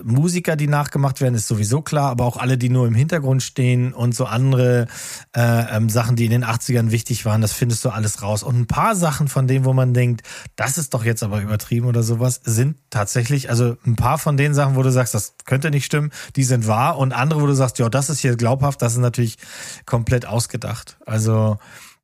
[0.05, 3.93] Musiker, die nachgemacht werden, ist sowieso klar, aber auch alle, die nur im Hintergrund stehen
[3.93, 4.87] und so andere
[5.37, 8.43] äh, ähm, Sachen, die in den 80ern wichtig waren, das findest du alles raus.
[8.43, 10.23] Und ein paar Sachen von denen, wo man denkt,
[10.57, 14.55] das ist doch jetzt aber übertrieben oder sowas, sind tatsächlich, also ein paar von den
[14.55, 17.55] Sachen, wo du sagst, das könnte nicht stimmen, die sind wahr und andere, wo du
[17.55, 19.37] sagst, ja, das ist hier glaubhaft, das ist natürlich
[19.87, 20.97] komplett ausgedacht.
[21.07, 21.59] Also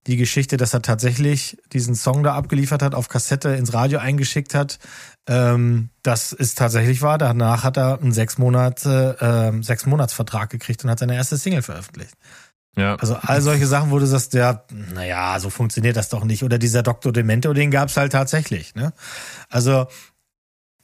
[0.08, 4.54] die Geschichte, dass er tatsächlich diesen Song da abgeliefert hat, auf Kassette ins Radio eingeschickt
[4.54, 4.78] hat,
[5.28, 7.18] ähm, das ist tatsächlich wahr.
[7.18, 11.62] Danach hat er einen sechs Monate, äh, sechs Monatsvertrag gekriegt und hat seine erste Single
[11.62, 12.14] veröffentlicht.
[12.76, 12.96] Ja.
[12.96, 16.42] Also all solche Sachen, wo du sagst, ja, naja, so funktioniert das doch nicht.
[16.42, 17.12] Oder dieser Dr.
[17.12, 18.74] Demento, den gab's halt tatsächlich.
[18.74, 18.92] Ne?
[19.50, 19.88] Also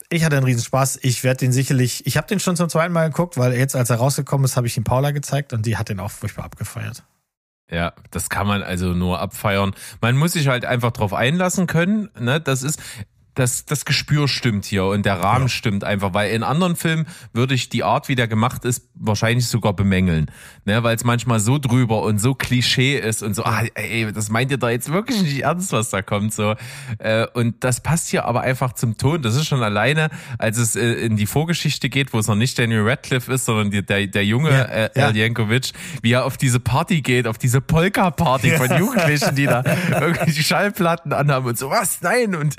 [0.09, 0.99] ich hatte einen Riesenspaß.
[1.01, 3.89] Ich werde den sicherlich, ich habe den schon zum zweiten Mal geguckt, weil jetzt, als
[3.89, 7.03] er rausgekommen ist, habe ich ihn Paula gezeigt und die hat den auch furchtbar abgefeiert.
[7.69, 9.73] Ja, das kann man also nur abfeiern.
[10.01, 12.09] Man muss sich halt einfach drauf einlassen können.
[12.19, 12.39] Ne?
[12.39, 12.79] Das ist,
[13.35, 15.49] das, das Gespür stimmt hier und der Rahmen ja.
[15.49, 19.47] stimmt einfach, weil in anderen Filmen würde ich die Art, wie der gemacht ist, wahrscheinlich
[19.47, 20.31] sogar bemängeln,
[20.63, 24.29] ne, weil es manchmal so drüber und so Klischee ist und so, ah, ey, das
[24.29, 26.55] meint ihr da jetzt wirklich nicht ernst, was da kommt, so.
[26.97, 29.21] Äh, und das passt hier aber einfach zum Ton.
[29.21, 32.57] Das ist schon alleine, als es äh, in die Vorgeschichte geht, wo es noch nicht
[32.57, 35.11] Daniel Radcliffe ist, sondern die, der, der junge ja, äh, ja.
[35.11, 35.71] Jankovic,
[36.01, 39.61] wie er auf diese Party geht, auf diese Polka-Party von Jugendlichen, die da
[39.99, 42.55] irgendwie die Schallplatten anhaben und so, was, nein, und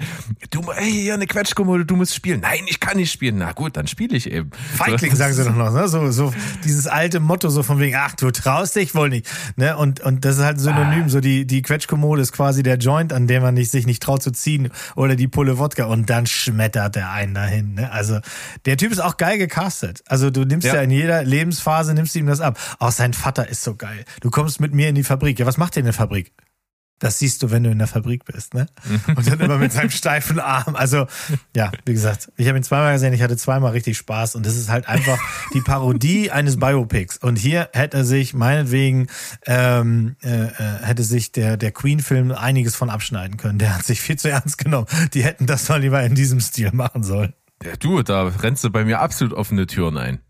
[0.51, 2.41] du ey, hier eine Quetschkommode, du musst spielen.
[2.41, 3.39] Nein, ich kann nicht spielen.
[3.39, 4.51] Na gut, dann spiele ich eben.
[4.77, 5.89] Feigling so, sagen sie doch noch, ne?
[5.89, 6.33] So, so
[6.65, 9.27] dieses alte Motto, so von wegen, ach, du traust dich wohl nicht.
[9.57, 9.77] Ne?
[9.77, 11.09] Und, und das ist halt synonym, ah.
[11.09, 14.23] so die, die Quetschkommode ist quasi der Joint, an dem man nicht, sich nicht traut
[14.23, 17.75] zu ziehen oder die Pulle Wodka und dann schmettert der einen dahin.
[17.75, 17.91] Ne?
[17.91, 18.21] Also
[18.65, 20.03] der Typ ist auch geil gecastet.
[20.07, 20.77] Also du nimmst ja.
[20.77, 22.59] ja in jeder Lebensphase, nimmst du ihm das ab.
[22.79, 24.05] Auch sein Vater ist so geil.
[24.21, 25.39] Du kommst mit mir in die Fabrik.
[25.39, 26.33] Ja, was macht der in der Fabrik?
[26.99, 28.67] Das siehst du, wenn du in der Fabrik bist, ne?
[29.15, 30.77] Und dann immer mit seinem steifen Arm.
[30.77, 31.07] Also,
[31.55, 34.57] ja, wie gesagt, ich habe ihn zweimal gesehen, ich hatte zweimal richtig Spaß und das
[34.57, 35.19] ist halt einfach
[35.53, 37.19] die Parodie eines Biopics.
[37.19, 39.09] Und hier hätte sich meinetwegen
[39.47, 40.51] ähm, äh, äh,
[40.83, 43.59] hätte sich der der Queen-Film einiges von abschneiden können.
[43.59, 44.87] Der hat sich viel zu ernst genommen.
[45.13, 47.35] Die hätten das mal lieber in diesem Stil machen sollen.
[47.63, 50.21] Ja, du, da rennst du bei mir absolut offene Türen ein.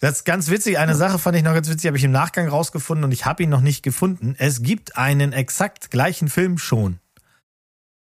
[0.00, 0.78] Das ist ganz witzig.
[0.78, 3.42] Eine Sache fand ich noch ganz witzig, habe ich im Nachgang rausgefunden und ich habe
[3.42, 4.34] ihn noch nicht gefunden.
[4.38, 6.98] Es gibt einen exakt gleichen Film schon.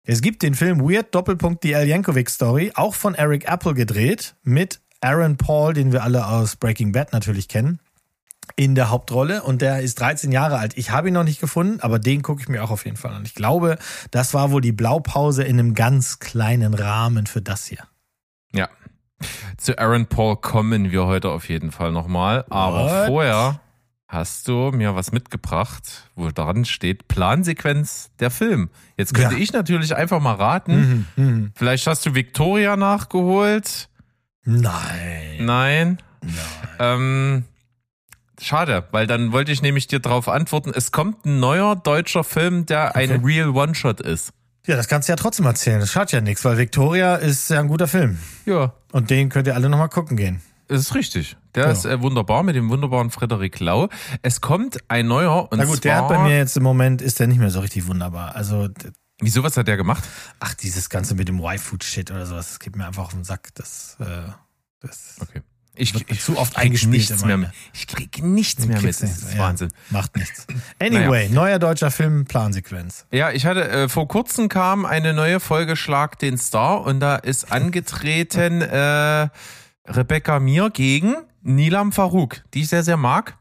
[0.04, 4.36] Es gibt den Film Weird Doppelpunkt die Al Yankovic Story, auch von Eric Apple gedreht,
[4.44, 7.80] mit Aaron Paul, den wir alle aus Breaking Bad natürlich kennen,
[8.56, 10.78] in der Hauptrolle und der ist 13 Jahre alt.
[10.78, 13.14] Ich habe ihn noch nicht gefunden, aber den gucke ich mir auch auf jeden Fall
[13.14, 13.26] an.
[13.26, 13.78] Ich glaube,
[14.10, 17.88] das war wohl die Blaupause in einem ganz kleinen Rahmen für das hier.
[18.54, 18.70] Ja,
[19.58, 22.46] zu Aaron Paul kommen wir heute auf jeden Fall nochmal.
[22.50, 23.08] Aber What?
[23.08, 23.62] vorher
[24.08, 28.70] hast du mir was mitgebracht, wo dran steht Plansequenz der Film.
[28.98, 29.42] Jetzt könnte ja.
[29.42, 31.06] ich natürlich einfach mal raten.
[31.16, 31.50] Mhm, mh.
[31.56, 33.88] Vielleicht hast du Victoria nachgeholt.
[34.44, 35.38] Nein.
[35.40, 35.98] Nein.
[36.22, 36.36] Nein.
[36.80, 37.44] Ähm,
[38.40, 40.72] schade, weil dann wollte ich nämlich dir darauf antworten.
[40.76, 43.12] Es kommt ein neuer deutscher Film, der okay.
[43.12, 44.34] ein Real One-Shot ist.
[44.67, 45.80] Ja, das kannst du ja trotzdem erzählen.
[45.80, 48.19] Das schadet ja nichts, weil Victoria ist ja ein guter Film.
[48.45, 50.41] Ja, Und den könnt ihr alle nochmal gucken gehen.
[50.67, 51.36] das ist richtig.
[51.56, 51.71] Der Ja.
[51.71, 53.89] ist äh, wunderbar mit dem wunderbaren Frederik Lau.
[54.21, 57.19] Es kommt ein neuer und Na gut, der hat bei mir jetzt im Moment, ist
[57.19, 58.36] der nicht mehr so richtig wunderbar.
[58.36, 58.69] Also,
[59.19, 60.04] Wieso, was hat der gemacht?
[60.39, 63.50] ach, dieses Ganze mit dem Y-Food-Shit oder sowas, das geht mir einfach auf den Sack.
[63.56, 64.06] Das, äh,
[64.80, 65.41] das Okay.
[65.82, 67.52] Ich, ich zu oft eingespielt nichts mehr.
[67.74, 68.89] Ich krieg nichts mehr mit.
[68.89, 69.39] Das ist ja.
[69.39, 69.70] Wahnsinn.
[69.89, 70.46] macht nichts.
[70.80, 73.08] Anyway, neuer deutscher Film, Plansequenz.
[73.12, 77.15] Ja, ich hatte äh, vor kurzem kam eine neue Folge Schlag den Star und da
[77.15, 79.30] ist angetreten äh,
[79.88, 83.36] Rebecca Mir gegen Nilam Farouk, die ich sehr, sehr mag.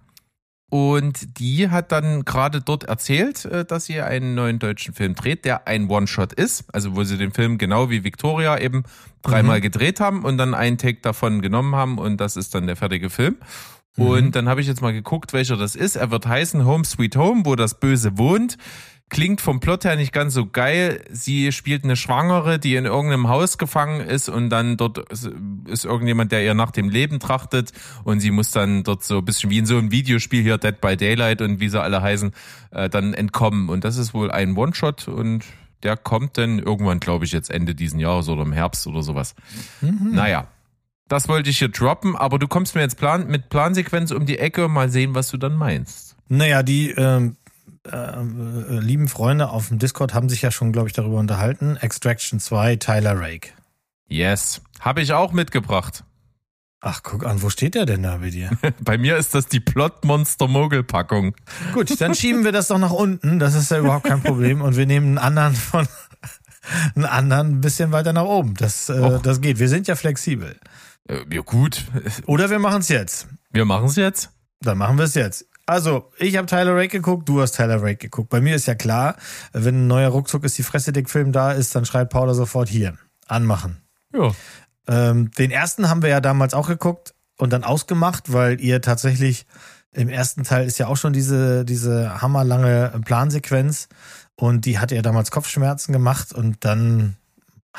[0.70, 5.44] Und die hat dann gerade dort erzählt, äh, dass sie einen neuen deutschen Film dreht,
[5.44, 6.64] der ein One-Shot ist.
[6.72, 8.84] Also wo sie den Film genau wie Victoria eben
[9.22, 12.76] dreimal gedreht haben und dann einen Take davon genommen haben und das ist dann der
[12.76, 13.36] fertige Film.
[13.96, 15.96] Und dann habe ich jetzt mal geguckt, welcher das ist.
[15.96, 18.56] Er wird heißen Home Sweet Home, wo das Böse wohnt.
[19.08, 21.02] Klingt vom Plot her nicht ganz so geil.
[21.10, 26.30] Sie spielt eine Schwangere, die in irgendeinem Haus gefangen ist und dann dort ist, irgendjemand,
[26.30, 27.72] der ihr nach dem Leben trachtet
[28.04, 30.80] und sie muss dann dort so ein bisschen wie in so einem Videospiel hier Dead
[30.80, 32.30] by Daylight und wie sie alle heißen,
[32.70, 33.68] äh, dann entkommen.
[33.68, 35.44] Und das ist wohl ein One-Shot und
[35.82, 39.34] der kommt dann irgendwann, glaube ich, jetzt Ende diesen Jahres oder im Herbst oder sowas.
[40.14, 40.46] Naja.
[41.10, 44.38] Das wollte ich hier droppen, aber du kommst mir jetzt plan mit Plansequenz um die
[44.38, 46.14] Ecke, mal sehen, was du dann meinst.
[46.28, 47.36] Naja, die ähm,
[47.84, 51.76] äh, äh, lieben Freunde auf dem Discord haben sich ja schon, glaube ich, darüber unterhalten.
[51.76, 53.48] Extraction 2, Tyler Rake.
[54.06, 54.62] Yes.
[54.78, 56.04] Habe ich auch mitgebracht.
[56.80, 58.50] Ach, guck an, wo steht der denn da bei dir?
[58.80, 61.34] Bei mir ist das die Plot-Monster-Mogel-Packung.
[61.74, 63.40] Gut, dann schieben wir das doch nach unten.
[63.40, 64.62] Das ist ja überhaupt kein Problem.
[64.62, 65.88] Und wir nehmen einen anderen von
[66.94, 68.54] einen anderen ein bisschen weiter nach oben.
[68.54, 69.22] Das, äh, Och.
[69.22, 69.58] das geht.
[69.58, 70.56] Wir sind ja flexibel.
[71.10, 71.84] Äh, ja gut,
[72.26, 73.26] Oder wir machen es jetzt.
[73.50, 74.30] wir machen es jetzt.
[74.60, 75.46] Dann machen wir es jetzt.
[75.66, 78.28] Also, ich habe Tyler Rake geguckt, du hast Tyler Rake geguckt.
[78.28, 79.16] Bei mir ist ja klar,
[79.52, 82.68] wenn ein neuer Ruckzuck ist die Fresse dick Film da ist, dann schreit Paula sofort
[82.68, 82.96] hier.
[83.26, 83.80] Anmachen.
[84.12, 84.32] Ja.
[84.88, 89.46] Ähm, den ersten haben wir ja damals auch geguckt und dann ausgemacht, weil ihr tatsächlich
[89.92, 93.88] im ersten Teil ist ja auch schon diese, diese hammerlange Plansequenz
[94.34, 97.16] und die hatte ja damals Kopfschmerzen gemacht und dann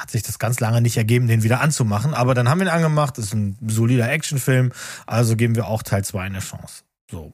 [0.02, 2.14] hat sich das ganz lange nicht ergeben, den wieder anzumachen.
[2.14, 4.72] Aber dann haben wir ihn angemacht, ist ein solider Actionfilm,
[5.06, 6.84] also geben wir auch Teil 2 eine Chance.
[7.10, 7.34] So.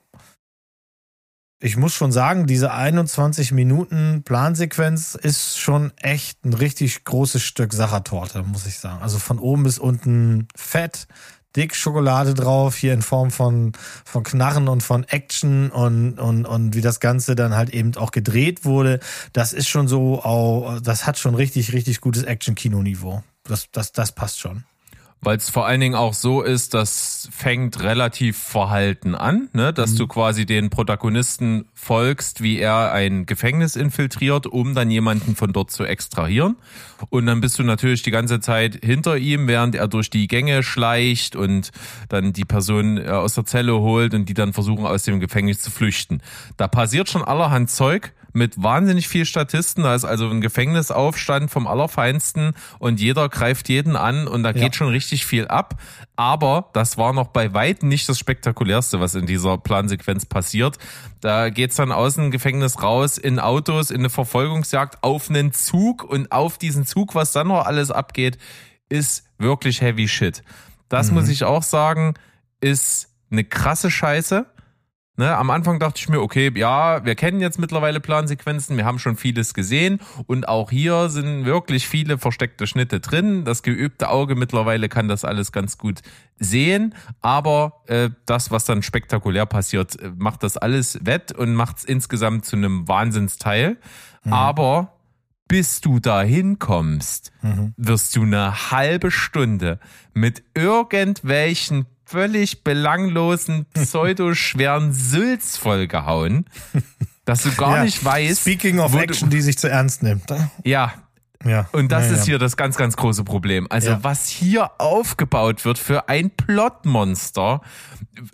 [1.60, 7.73] Ich muss schon sagen, diese 21 Minuten Plansequenz ist schon echt ein richtig großes Stück
[7.73, 9.01] Sachertorte, muss ich sagen.
[9.01, 11.08] Also von oben bis unten fett,
[11.57, 13.73] dick Schokolade drauf, hier in Form von,
[14.05, 18.11] von Knarren und von Action und, und, und wie das Ganze dann halt eben auch
[18.11, 18.99] gedreht wurde.
[19.33, 23.23] Das ist schon so, auch, das hat schon richtig, richtig gutes Action-Kino-Niveau.
[23.43, 24.63] Das, das, das passt schon.
[25.21, 29.73] Weil es vor allen Dingen auch so ist, das fängt relativ verhalten an, ne?
[29.73, 35.53] dass du quasi den Protagonisten folgst, wie er ein Gefängnis infiltriert, um dann jemanden von
[35.53, 36.56] dort zu extrahieren.
[37.10, 40.62] Und dann bist du natürlich die ganze Zeit hinter ihm, während er durch die Gänge
[40.62, 41.71] schleicht und
[42.10, 45.60] dann die Person äh, aus der Zelle holt und die dann versuchen, aus dem Gefängnis
[45.60, 46.21] zu flüchten.
[46.58, 49.84] Da passiert schon allerhand Zeug mit wahnsinnig viel Statisten.
[49.84, 54.76] Da ist also ein Gefängnisaufstand vom Allerfeinsten und jeder greift jeden an und da geht
[54.76, 55.82] schon richtig viel ab.
[56.15, 60.78] Aber das war noch bei weitem nicht das Spektakulärste, was in dieser Plansequenz passiert.
[61.19, 66.04] Da geht's dann aus dem Gefängnis raus in Autos, in eine Verfolgungsjagd auf einen Zug
[66.04, 68.38] und auf diesen Zug, was dann noch alles abgeht,
[68.89, 70.43] ist wirklich heavy shit.
[70.89, 72.13] Das muss ich auch sagen,
[72.62, 74.45] ist eine krasse Scheiße.
[75.19, 78.99] Ne, am Anfang dachte ich mir, okay, ja, wir kennen jetzt mittlerweile Plansequenzen, wir haben
[78.99, 83.43] schon vieles gesehen und auch hier sind wirklich viele versteckte Schnitte drin.
[83.43, 86.01] Das geübte Auge mittlerweile kann das alles ganz gut
[86.38, 91.80] sehen, aber äh, das, was dann spektakulär passiert, äh, macht das alles wett und macht
[91.80, 93.77] es insgesamt zu einem Wahnsinnsteil.
[94.30, 94.97] Aber
[95.47, 97.32] bis du da hinkommst,
[97.77, 99.80] wirst du eine halbe Stunde
[100.13, 106.45] mit irgendwelchen völlig belanglosen, pseudoschweren Sülz vollgehauen,
[107.25, 108.41] dass du gar Ja, nicht weißt.
[108.41, 110.25] Speaking of du- Action, die sich zu ernst nimmt.
[110.63, 110.93] Ja.
[111.45, 111.69] Ja.
[111.71, 112.25] Und das ja, ist ja.
[112.25, 113.67] hier das ganz, ganz große Problem.
[113.69, 117.61] Also was hier aufgebaut wird für ein Plotmonster,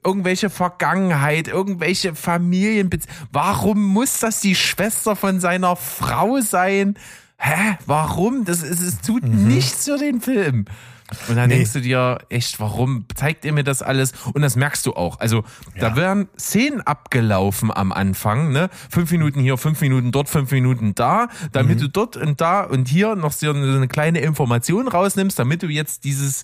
[0.05, 3.27] irgendwelche Vergangenheit, irgendwelche Familienbeziehungen.
[3.31, 6.95] Warum muss das die Schwester von seiner Frau sein?
[7.37, 7.77] Hä?
[7.85, 8.45] Warum?
[8.45, 10.63] Das ist, es tut nichts für den Film.
[11.27, 11.49] Und dann.
[11.49, 11.55] Nee.
[11.55, 14.13] denkst du dir, echt, warum zeigt ihr mir das alles?
[14.33, 15.19] Und das merkst du auch.
[15.19, 15.43] Also,
[15.79, 15.95] da Ja.
[15.95, 18.69] werden Szenen abgelaufen am Anfang, ne?
[18.89, 21.81] Fünf Minuten hier, fünf Minuten dort, fünf Minuten da, damit Mhm.
[21.81, 26.03] du dort und da und hier noch so eine, kleine Information rausnimmst, damit du jetzt
[26.03, 26.43] dieses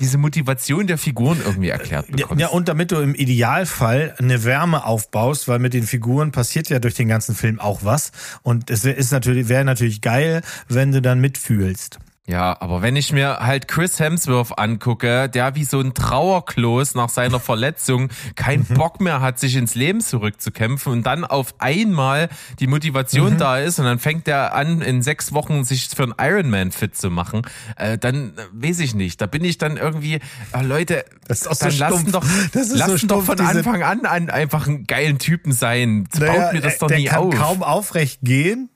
[0.00, 2.40] diese Motivation der Figuren irgendwie erklärt bekommst.
[2.40, 6.78] ja, und damit du im Idealfall eine Wärme aufbaust, weil mit den Figuren passiert ja
[6.78, 8.12] durch den ganzen Film auch was.
[8.44, 11.98] Und es ist natürlich, wäre natürlich geil, wenn du dann mitfühlst.
[12.28, 17.08] Ja, aber wenn ich mir halt Chris Hemsworth angucke, der wie so ein Trauerklos nach
[17.08, 22.66] seiner Verletzung keinen Bock mehr hat, sich ins Leben zurückzukämpfen und dann auf einmal die
[22.66, 26.70] Motivation da ist und dann fängt er an, in sechs Wochen sich für einen Ironman
[26.70, 27.42] fit zu machen,
[27.76, 29.22] äh, dann äh, weiß ich nicht.
[29.22, 30.18] Da bin ich dann irgendwie,
[30.52, 32.12] ah, Leute, Das ist auch so dann lassen stumpf.
[32.12, 35.52] doch, Das ist so lassen doch stumpf, von Anfang an an einfach einen geilen Typen
[35.52, 36.06] sein.
[36.12, 37.34] Baut mir das doch der nie kann auf.
[37.34, 38.68] kaum aufrecht gehen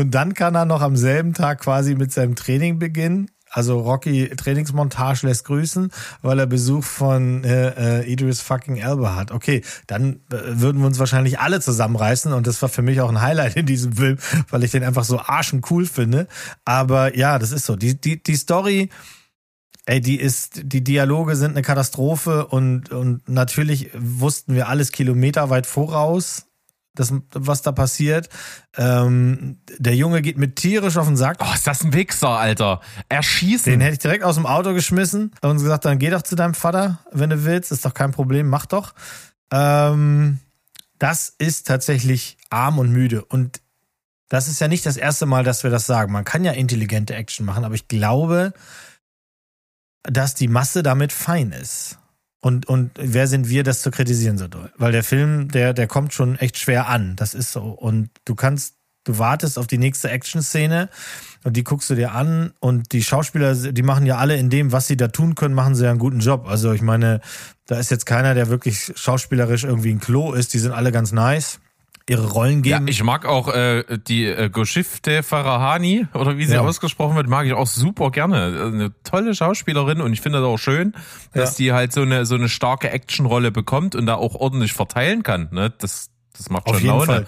[0.00, 3.30] und dann kann er noch am selben Tag quasi mit seinem Training beginnen.
[3.50, 5.90] Also Rocky Trainingsmontage lässt grüßen,
[6.22, 9.30] weil er Besuch von äh, äh, Idris fucking Elba hat.
[9.30, 13.10] Okay, dann äh, würden wir uns wahrscheinlich alle zusammenreißen und das war für mich auch
[13.10, 14.16] ein Highlight in diesem Film,
[14.48, 16.28] weil ich den einfach so arschen cool finde.
[16.64, 17.76] Aber ja, das ist so.
[17.76, 18.88] Die, die, die Story,
[19.84, 25.66] ey, die ist, die Dialoge sind eine Katastrophe und, und natürlich wussten wir alles kilometerweit
[25.66, 26.46] voraus,
[26.94, 28.28] das, was da passiert.
[28.76, 31.38] Ähm, der Junge geht mit tierisch auf den Sack.
[31.40, 32.80] Oh, ist das ein Wichser, Alter.
[33.08, 33.70] Erschießen.
[33.70, 36.54] Den hätte ich direkt aus dem Auto geschmissen und gesagt, dann geh doch zu deinem
[36.54, 38.94] Vater, wenn du willst, ist doch kein Problem, mach doch.
[39.52, 40.40] Ähm,
[40.98, 43.24] das ist tatsächlich arm und müde.
[43.24, 43.60] Und
[44.28, 46.12] das ist ja nicht das erste Mal, dass wir das sagen.
[46.12, 48.52] Man kann ja intelligente Action machen, aber ich glaube,
[50.02, 51.99] dass die Masse damit fein ist.
[52.40, 54.72] Und, und wer sind wir, das zu kritisieren so doll?
[54.76, 57.14] Weil der Film, der, der kommt schon echt schwer an.
[57.16, 57.62] Das ist so.
[57.62, 60.88] Und du kannst, du wartest auf die nächste Action-Szene
[61.44, 64.72] und die guckst du dir an und die Schauspieler, die machen ja alle in dem,
[64.72, 66.46] was sie da tun können, machen sie ja einen guten Job.
[66.48, 67.20] Also ich meine,
[67.66, 70.54] da ist jetzt keiner, der wirklich schauspielerisch irgendwie ein Klo ist.
[70.54, 71.60] Die sind alle ganz nice.
[72.10, 72.88] Ihre Rollen Ja, geben.
[72.88, 76.60] ich mag auch äh, die äh, Goshifte Farahani oder wie sie Ja.
[76.60, 78.70] ausgesprochen wird, mag ich auch super gerne.
[78.72, 80.94] Eine tolle Schauspielerin und ich finde das auch schön,
[81.32, 81.56] dass Ja.
[81.64, 85.48] die halt so eine so eine starke Actionrolle bekommt und da auch ordentlich verteilen kann.
[85.52, 85.72] Ne?
[85.78, 87.06] Das das macht Auf schon jeden Laune.
[87.06, 87.26] Fall.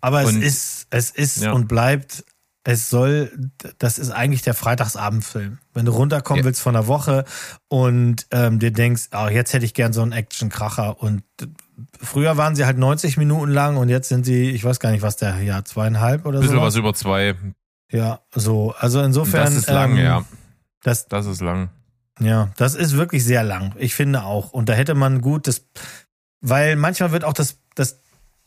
[0.00, 1.52] Aber es Und- ist, es ist Ja.
[1.52, 2.24] und bleibt,
[2.66, 3.30] es soll,
[3.78, 5.58] das ist eigentlich der Freitagsabendfilm.
[5.74, 6.44] Wenn du runterkommen Ja.
[6.46, 7.24] willst von der Woche
[7.68, 11.22] und ähm, dir denkst, oh, jetzt hätte ich gern so einen Action-Kracher und
[12.00, 15.02] früher waren sie halt 90 Minuten lang und jetzt sind sie, ich weiß gar nicht,
[15.02, 16.62] was der, ja, zweieinhalb oder Ein bisschen so.
[16.62, 17.34] was über zwei.
[17.90, 18.74] Ja, so.
[18.78, 19.44] Also insofern.
[19.44, 20.24] Das ist lang, ähm, ja.
[20.82, 21.70] Das, Das ist lang.
[22.20, 23.74] ja, das ist wirklich sehr lang.
[23.78, 24.52] Ich finde auch.
[24.52, 25.66] Und da hätte man gut das,
[26.40, 28.00] weil manchmal wird auch das, das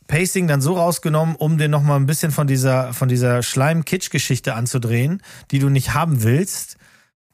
[0.06, 5.22] Pacing dann so rausgenommen, um dir nochmal ein bisschen von dieser, von dieser Schleim-Kitsch-Geschichte anzudrehen,
[5.50, 6.78] die du nicht haben willst,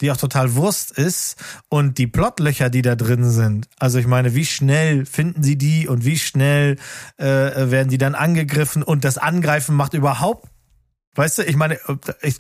[0.00, 1.36] die auch total Wurst ist
[1.68, 3.68] und die Plotlöcher, die da drin sind.
[3.78, 6.76] Also ich meine, wie schnell finden sie die und wie schnell
[7.16, 10.48] äh, werden die dann angegriffen und das Angreifen macht überhaupt
[11.16, 11.78] Weißt du, ich meine,
[12.22, 12.36] ich,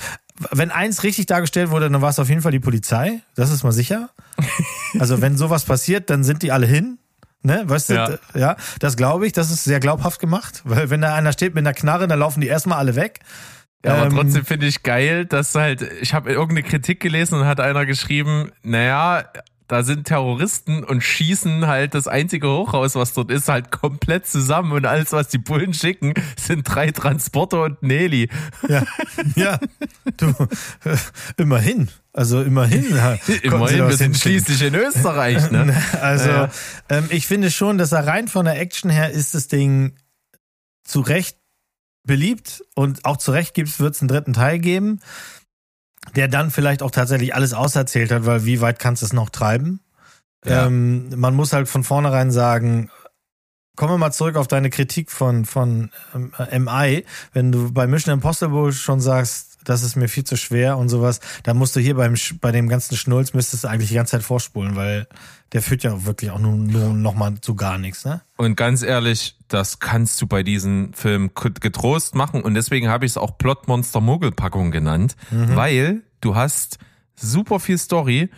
[0.50, 3.20] wenn eins richtig dargestellt wurde, dann war es auf jeden Fall die Polizei.
[3.36, 4.10] Das ist mal sicher.
[5.00, 6.98] Also wenn sowas passiert, dann sind die alle hin.
[7.42, 8.56] Ne, weißt du, Ja.
[8.78, 11.74] das glaube ich, das ist sehr glaubhaft gemacht, weil wenn da einer steht mit einer
[11.74, 13.20] Knarre, dann laufen die erstmal alle weg.
[13.84, 17.46] Ja, aber Ähm, trotzdem finde ich geil, dass halt, ich habe irgendeine Kritik gelesen und
[17.46, 19.24] hat einer geschrieben, naja,
[19.66, 24.72] da sind Terroristen und schießen halt das einzige Hochhaus, was dort ist, halt komplett zusammen
[24.72, 28.28] und alles, was die Bullen schicken, sind drei Transporter und Nelly.
[28.68, 28.84] Ja,
[29.36, 29.58] ja,
[30.18, 30.34] du,
[30.84, 30.96] äh,
[31.38, 32.84] immerhin, also immerhin.
[33.42, 35.74] Immerhin, wir sind schließlich in Österreich, ne?
[36.00, 36.50] Also, Ja.
[36.90, 39.94] ähm, ich finde schon, dass er rein von der Action her ist das Ding
[40.84, 41.38] zu Recht
[42.04, 45.00] beliebt und auch zu Recht gibt's, wird's einen dritten Teil geben,
[46.16, 49.30] der dann vielleicht auch tatsächlich alles auserzählt hat, weil wie weit kannst du es noch
[49.30, 49.80] treiben?
[50.44, 50.66] Ja.
[50.66, 52.90] Ähm, man muss halt von vornherein sagen,
[53.76, 56.32] kommen wir mal zurück auf deine Kritik von, von ähm,
[56.64, 57.04] MI.
[57.32, 61.20] Wenn du bei Mission Impossible schon sagst, das ist mir viel zu schwer und sowas,
[61.42, 64.22] dann musst du hier beim, bei dem ganzen Schnulz müsstest du eigentlich die ganze Zeit
[64.22, 65.06] vorspulen, weil
[65.52, 68.20] der führt ja wirklich auch nur, nur noch mal zu gar nichts, ne?
[68.36, 72.42] Und ganz ehrlich, das kannst du bei diesem Film k- getrost machen.
[72.42, 76.78] Und deswegen habe ich es auch Plotmonster Mogelpackung genannt, weil du hast
[77.16, 78.30] super viel Story.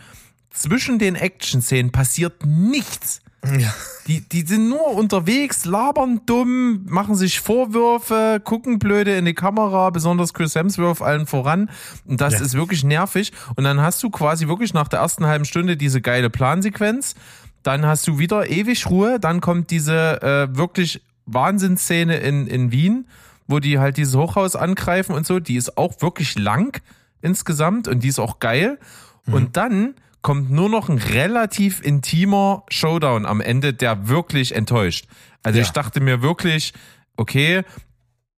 [0.51, 3.21] Zwischen den Action-Szenen passiert nichts.
[3.45, 3.73] Ja.
[4.07, 9.89] Die, die sind nur unterwegs, labern dumm, machen sich Vorwürfe, gucken blöde in die Kamera,
[9.89, 11.69] besonders Chris Hemsworth allen voran.
[12.05, 12.41] Und das Ja.
[12.41, 13.31] ist wirklich nervig.
[13.55, 17.15] Und dann hast du quasi wirklich nach der ersten halben Stunde diese geile Plansequenz.
[17.63, 19.19] Dann hast du wieder ewig Ruhe.
[19.19, 23.07] Dann kommt diese äh, wirklich Wahnsinnsszene in, in Wien,
[23.47, 25.39] wo die halt dieses Hochhaus angreifen und so.
[25.39, 26.81] Die ist auch wirklich lang
[27.21, 28.79] insgesamt und die ist auch geil.
[29.25, 29.95] Und dann
[30.27, 35.07] kommt nur noch ein relativ intimer Showdown am Ende, der wirklich enttäuscht.
[35.41, 35.63] Also Ja.
[35.63, 36.73] ich dachte mir wirklich,
[37.15, 37.63] okay,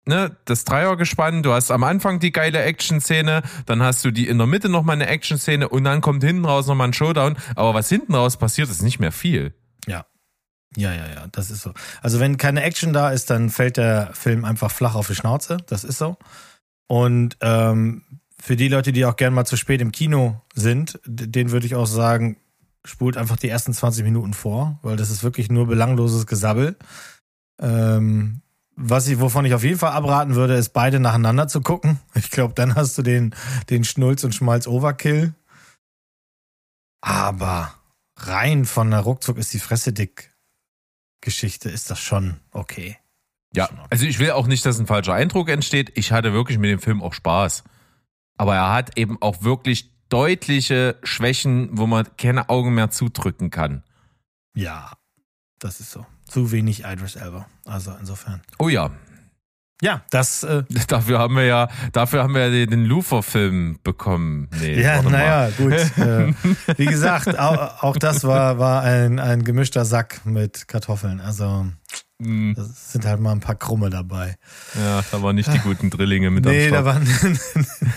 [0.04, 4.36] ne, das Dreiergespann, du hast am Anfang die geile Action-Szene, dann hast du die in
[4.36, 7.38] der Mitte nochmal eine Action-Szene und dann kommt hinten raus nochmal ein Showdown.
[7.56, 9.54] Aber was hinten raus passiert, ist nicht mehr viel.
[9.86, 10.04] Ja.
[10.76, 11.72] Ja, ja, ja, das ist so.
[12.02, 15.56] Also wenn keine Action da ist, dann fällt der Film einfach flach auf die Schnauze.
[15.68, 16.18] Das ist so.
[16.86, 18.02] Und ähm,
[18.40, 21.66] für die Leute, die auch gern mal zu spät im Kino sind, d- denen würde
[21.66, 22.36] ich auch sagen,
[22.84, 26.76] spult einfach die ersten 20 Minuten vor, weil das ist wirklich nur belangloses Gesabbel.
[27.60, 28.40] Ähm,
[28.76, 31.98] was ich, wovon ich auf jeden Fall abraten würde, ist beide nacheinander zu gucken.
[32.14, 33.34] Ich glaube, dann hast du den,
[33.70, 35.34] den Schnulz und Schmalz Overkill.
[37.00, 37.74] Aber
[38.16, 40.34] rein von der Ruckzuck ist die Fresse dick
[41.20, 42.96] Geschichte, ist das schon okay.
[43.54, 45.92] Ja, also ich will auch nicht, dass ein falscher Eindruck entsteht.
[45.96, 47.64] Ich hatte wirklich mit dem Film auch Spaß.
[48.38, 53.82] Aber er hat eben auch wirklich deutliche Schwächen, wo man keine Augen mehr zudrücken kann.
[54.54, 54.92] Ja,
[55.58, 56.06] das ist so.
[56.24, 57.46] Zu wenig Idris Elba.
[57.64, 58.42] Also insofern.
[58.58, 58.90] Oh ja,
[59.80, 64.48] Ja, das, äh, dafür haben wir ja, dafür haben wir ja den Luther-Film bekommen.
[64.60, 65.72] Nee, ja, naja, gut.
[65.98, 66.32] äh,
[66.76, 71.20] wie gesagt, auch, auch das war, war ein, ein gemischter Sack mit Kartoffeln.
[71.20, 71.66] Also,
[72.20, 74.36] Hm, das sind halt mal ein paar Krumme dabei.
[74.74, 76.84] Ja, da waren nicht die guten Drillinge mit nee, am da Start.
[76.84, 77.38] waren,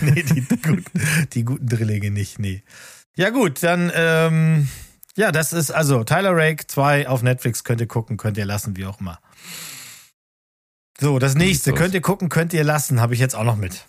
[0.00, 0.84] nee, die, guten,
[1.32, 2.62] die guten Drillinge nicht, nee.
[3.16, 4.68] Ja, gut, dann, ähm,
[5.16, 8.76] ja, das ist also Tyler Rake 2 auf Netflix könnt ihr gucken, könnt ihr lassen,
[8.76, 9.18] wie auch immer.
[11.00, 13.86] So, das nächste, könnt ihr gucken, könnt ihr lassen, habe ich jetzt auch noch mit.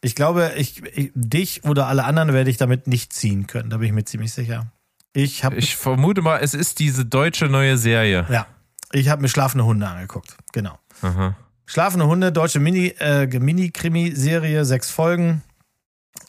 [0.00, 3.78] Ich glaube, ich, ich, dich oder alle anderen werde ich damit nicht ziehen können, da
[3.78, 4.70] bin ich mir ziemlich sicher.
[5.12, 8.26] Ich habe Ich vermute mal, es ist diese deutsche neue Serie.
[8.30, 8.46] ja,
[8.92, 10.78] ich habe mir schlafende Hunde angeguckt, genau.
[11.02, 11.36] Aha.
[11.66, 15.42] Schlafende Hunde, deutsche Mini, äh, Mini-Krimi-Serie, sechs Folgen.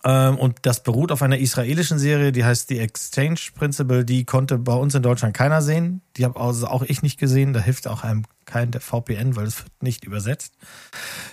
[0.03, 4.05] Ähm, und das beruht auf einer israelischen Serie, die heißt The Exchange Principle.
[4.05, 6.01] Die konnte bei uns in Deutschland keiner sehen.
[6.15, 7.53] Die habe also auch ich nicht gesehen.
[7.53, 10.53] Da hilft auch einem kein VPN, weil es wird nicht übersetzt.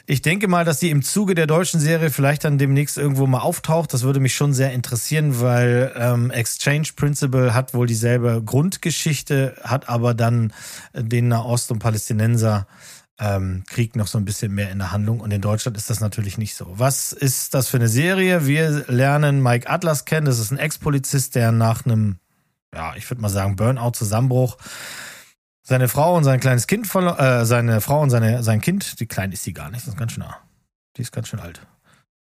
[0.04, 3.38] Ich denke mal, dass die im Zuge der deutschen Serie vielleicht dann demnächst irgendwo mal
[3.38, 3.94] auftaucht.
[3.94, 9.88] Das würde mich schon sehr interessieren, weil ähm, Exchange Principle hat wohl dieselbe Grundgeschichte, hat
[9.88, 10.52] aber dann
[10.92, 12.66] den Nahost- und Palästinenser
[13.18, 15.20] ähm, Krieg noch so ein bisschen mehr in der Handlung.
[15.20, 16.66] Und in Deutschland ist das natürlich nicht so.
[16.78, 18.46] Was ist das für eine Serie?
[18.46, 20.26] Wir lernen Mike Atlas kennen.
[20.26, 22.18] Das ist ein Ex-Polizist, der nach einem,
[22.74, 24.56] ja, ich würde mal sagen, Burnout-Zusammenbruch
[25.64, 29.06] seine Frau und sein kleines Kind verloren, äh, seine Frau und seine, sein Kind, die
[29.06, 30.36] klein ist sie gar nicht, das ist ganz schön, nah.
[30.96, 31.66] die ist ganz schön alt.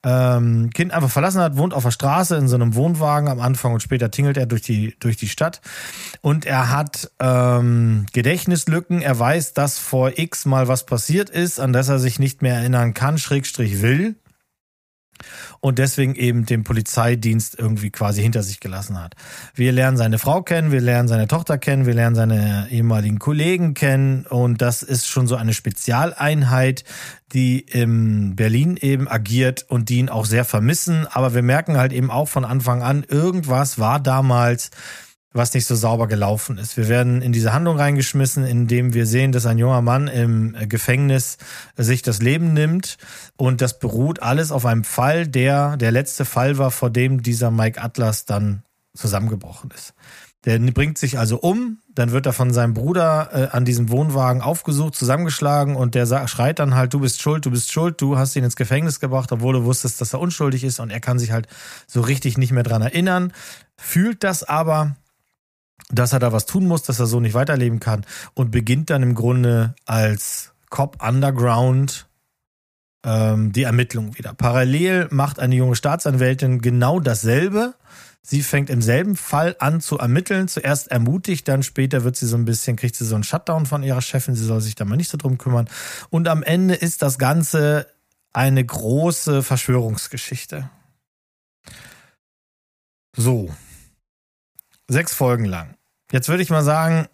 [0.05, 3.72] Ähm, kind einfach verlassen hat, wohnt auf der Straße in so einem Wohnwagen am Anfang
[3.72, 5.61] und später tingelt er durch die, durch die Stadt.
[6.20, 9.00] Und er hat ähm, Gedächtnislücken.
[9.00, 12.57] Er weiß, dass vor X mal was passiert ist, an das er sich nicht mehr
[12.57, 14.16] erinnern kann, Schrägstrich will.
[15.60, 19.14] Und deswegen eben den Polizeidienst irgendwie quasi hinter sich gelassen hat.
[19.54, 23.74] Wir lernen seine Frau kennen, wir lernen seine Tochter kennen, wir lernen seine ehemaligen Kollegen
[23.74, 24.26] kennen.
[24.26, 26.84] Und das ist schon so eine Spezialeinheit,
[27.32, 31.06] die in Berlin eben agiert und die ihn auch sehr vermissen.
[31.06, 34.70] Aber wir merken halt eben auch von Anfang an, irgendwas war damals
[35.33, 36.76] was nicht so sauber gelaufen ist.
[36.76, 41.39] Wir werden in diese Handlung reingeschmissen, indem wir sehen, dass ein junger Mann im Gefängnis
[41.76, 42.99] sich das Leben nimmt
[43.37, 47.51] und das beruht alles auf einem Fall, der der letzte Fall war, vor dem dieser
[47.51, 48.62] Mike Atlas dann
[48.95, 49.95] zusammengebrochen ist.
[50.45, 54.43] Der bringt sich also um, dann wird er von seinem Bruder äh, an diesem Wohnwagen
[54.43, 58.35] aufgesucht, zusammengeschlagen und der schreit dann halt, du bist schuld, du bist schuld, du hast
[58.35, 61.30] ihn ins Gefängnis gebracht, obwohl du wusstest, dass er unschuldig ist und er kann sich
[61.30, 61.47] halt
[61.87, 63.33] so richtig nicht mehr dran erinnern,
[63.76, 64.97] fühlt das aber,
[65.91, 68.05] dass er da was tun muss, dass er so nicht weiterleben kann
[68.35, 72.07] und beginnt dann im Grunde als Cop Underground
[73.05, 74.35] ähm, die Ermittlung wieder.
[74.35, 77.74] Parallel macht eine junge Staatsanwältin genau dasselbe.
[78.24, 80.47] Sie fängt im selben Fall an zu ermitteln.
[80.47, 83.83] Zuerst ermutigt, dann später wird sie so ein bisschen, kriegt sie so einen Shutdown von
[83.83, 84.37] ihrer Chefin.
[84.37, 85.68] Sie soll sich da mal nicht so drum kümmern.
[86.09, 87.89] Und am Ende ist das Ganze
[88.33, 90.70] eine große Verschwörungsgeschichte.
[93.16, 93.51] So.
[94.93, 95.74] Sechs Folgen lang.
[96.11, 97.09] Jetzt würde ich mal sagen,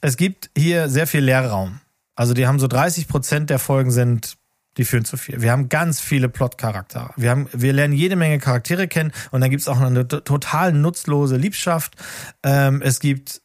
[0.00, 1.80] es gibt hier sehr viel Leerraum.
[2.16, 4.36] Also die haben so 30 Prozent der Folgen sind,
[4.76, 5.42] die führen zu viel.
[5.42, 7.10] Wir haben ganz viele Plot-Charaktere.
[7.16, 10.72] Wir, haben, wir lernen jede Menge Charaktere kennen und dann gibt es auch eine total
[10.72, 11.94] nutzlose Liebschaft.
[12.42, 13.40] Ähm, es gibt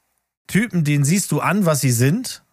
[0.48, 2.44] Typen, denen siehst du an, was sie sind.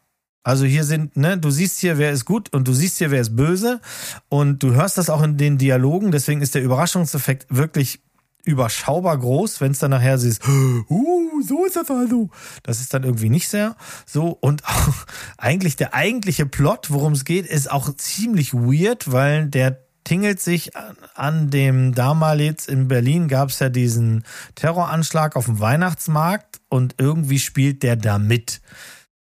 [0.43, 3.23] Also hier sind, ne, du siehst hier, wer ist gut und du siehst hier, wer
[3.23, 3.81] ist böse.
[4.29, 6.13] Und du hörst das auch in den Dialogen.
[6.13, 8.03] Deswegen ist der Überraschungseffekt wirklich
[8.47, 10.47] überschaubar groß, wenn es dann nachher siehst,
[10.89, 12.31] uh, so ist das also.
[12.63, 13.77] Das ist dann irgendwie nicht sehr
[14.07, 14.29] so.
[14.29, 14.95] Und auch
[15.37, 20.77] eigentlich der eigentliche Plot, worum es geht, ist auch ziemlich weird, weil der tingelt sich
[20.77, 24.23] an, an dem damals in Berlin gab es ja diesen
[24.55, 28.61] Terroranschlag auf dem Weihnachtsmarkt und irgendwie spielt der da mit.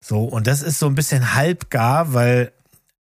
[0.01, 2.53] So, und das ist so ein bisschen halbgar, weil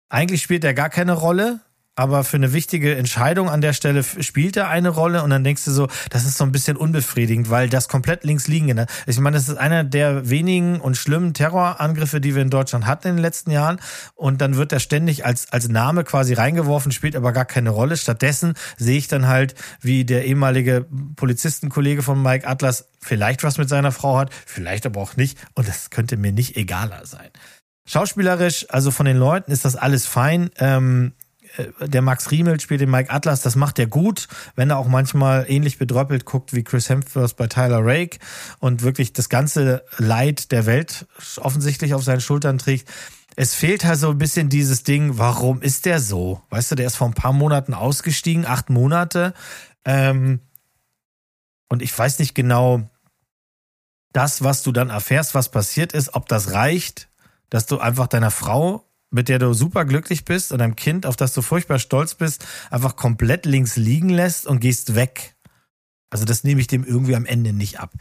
[0.09, 1.61] eigentlich spielt er gar keine Rolle,
[1.95, 5.65] aber für eine wichtige Entscheidung an der Stelle spielt er eine Rolle und dann denkst
[5.67, 8.67] du so, das ist so ein bisschen unbefriedigend, weil das komplett links liegen.
[8.67, 8.87] Ne?
[9.07, 13.09] Ich meine, das ist einer der wenigen und schlimmen Terrorangriffe, die wir in Deutschland hatten
[13.09, 13.79] in den letzten Jahren
[14.15, 17.97] und dann wird er ständig als, als Name quasi reingeworfen, spielt aber gar keine Rolle.
[17.97, 20.87] Stattdessen sehe ich dann halt, wie der ehemalige
[21.17, 25.69] Polizistenkollege von Mike Atlas vielleicht was mit seiner Frau hat, vielleicht aber auch nicht und
[25.69, 27.29] das könnte mir nicht egaler sein.
[27.85, 30.51] Schauspielerisch, also von den Leuten ist das alles fein.
[30.59, 31.22] Ähm, äh,
[31.81, 35.47] der Max Riemel spielt den Mike Atlas, das macht er gut, wenn er auch manchmal
[35.49, 38.19] ähnlich bedröppelt guckt wie Chris Hemsworth bei Tyler Rake
[38.59, 42.89] und wirklich das ganze Leid der Welt offensichtlich auf seinen Schultern trägt.
[43.37, 46.43] Es fehlt halt so ein bisschen dieses Ding, warum ist der so?
[46.51, 49.33] Weißt du, der ist vor ein paar Monaten ausgestiegen, acht Monate.
[49.85, 50.41] Ähm,
[51.69, 52.91] und ich weiß nicht genau,
[54.13, 57.09] das, was du dann erfährst, was passiert ist, ob das reicht,
[57.49, 61.17] dass du einfach deiner Frau, mit der du super glücklich bist und deinem Kind, auf
[61.17, 65.35] das du furchtbar stolz bist, einfach komplett links liegen lässt und gehst weg.
[66.11, 67.93] Also das nehme ich dem irgendwie am Ende nicht ab.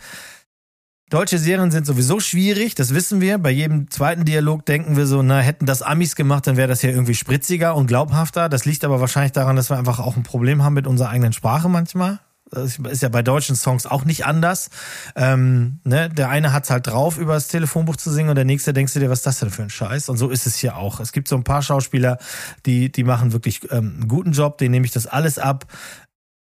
[1.09, 3.37] Deutsche Serien sind sowieso schwierig, das wissen wir.
[3.37, 6.81] Bei jedem zweiten Dialog denken wir so, na, hätten das Amis gemacht, dann wäre das
[6.83, 8.47] ja irgendwie spritziger und glaubhafter.
[8.47, 11.33] Das liegt aber wahrscheinlich daran, dass wir einfach auch ein Problem haben mit unserer eigenen
[11.33, 12.19] Sprache manchmal.
[12.51, 14.69] Das ist ja bei deutschen Songs auch nicht anders.
[15.15, 16.09] Ähm, ne?
[16.09, 18.99] Der eine hat's halt drauf, über das Telefonbuch zu singen und der nächste denkst du
[18.99, 20.09] dir, was ist das denn für ein Scheiß?
[20.09, 20.99] Und so ist es hier auch.
[20.99, 22.17] Es gibt so ein paar Schauspieler,
[22.65, 25.65] die, die machen wirklich ähm, einen guten Job, denen nehme ich das alles ab.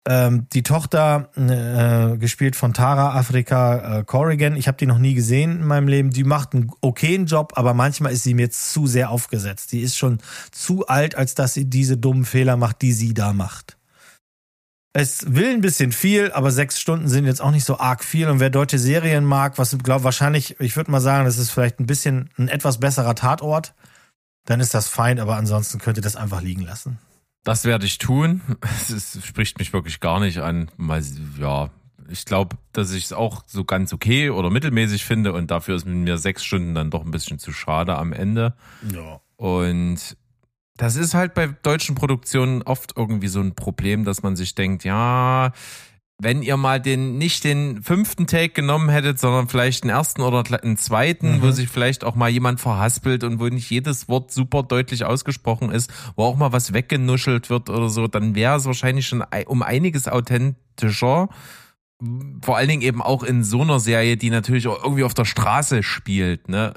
[0.08, 5.14] Ähm, die Tochter, äh, gespielt von Tara Afrika äh, Corrigan, ich habe die noch nie
[5.14, 8.86] gesehen in meinem Leben, die macht einen okayen Job, aber manchmal ist sie mir zu
[8.86, 9.72] sehr aufgesetzt.
[9.72, 10.18] Die ist schon
[10.50, 13.76] zu alt, als dass sie diese dummen Fehler macht, die sie da macht.
[14.92, 18.28] Es will ein bisschen viel, aber sechs Stunden sind jetzt auch nicht so arg viel.
[18.28, 21.78] Und wer deutsche Serien mag, was glaube wahrscheinlich, ich würde mal sagen, das ist vielleicht
[21.78, 23.74] ein bisschen ein etwas besserer Tatort,
[24.46, 26.98] dann ist das fein, aber ansonsten könnt ihr das einfach liegen lassen.
[27.44, 28.42] Das werde ich tun.
[28.80, 30.70] Es ist, spricht mich wirklich gar nicht an.
[30.76, 31.02] Mal,
[31.38, 31.70] ja,
[32.08, 35.86] ich glaube, dass ich es auch so ganz okay oder mittelmäßig finde und dafür ist
[35.86, 38.54] mir sechs Stunden dann doch ein bisschen zu schade am Ende.
[38.92, 39.20] Ja.
[39.36, 40.16] Und
[40.80, 44.82] das ist halt bei deutschen Produktionen oft irgendwie so ein Problem, dass man sich denkt,
[44.82, 45.52] ja,
[46.22, 50.42] wenn ihr mal den nicht den fünften Take genommen hättet, sondern vielleicht den ersten oder
[50.62, 51.42] einen zweiten, Mhm.
[51.42, 55.70] wo sich vielleicht auch mal jemand verhaspelt und wo nicht jedes Wort super deutlich ausgesprochen
[55.70, 59.62] ist, wo auch mal was weggenuschelt wird oder so, dann wäre es wahrscheinlich schon um
[59.62, 61.28] einiges authentischer.
[62.42, 65.26] Vor allen Dingen eben auch in so einer Serie, die natürlich auch irgendwie auf der
[65.26, 66.72] Straße spielt, ne?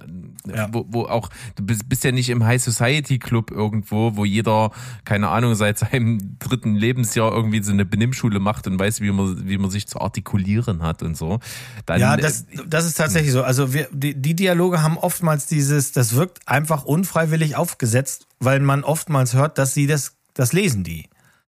[0.46, 0.68] Ja.
[0.74, 4.72] Wo, wo auch, du bist, bist ja nicht im High Society Club irgendwo, wo jeder,
[5.06, 9.48] keine Ahnung, seit seinem dritten Lebensjahr irgendwie so eine Benimmschule macht und weiß, wie man,
[9.48, 11.40] wie man sich zu artikulieren hat und so.
[11.86, 13.44] Dann, Ja, das, das ist tatsächlich so.
[13.44, 18.84] Also wir, die, die Dialoge haben oftmals dieses, das wirkt einfach unfreiwillig aufgesetzt, weil man
[18.84, 21.08] oftmals hört, dass sie das, das lesen die.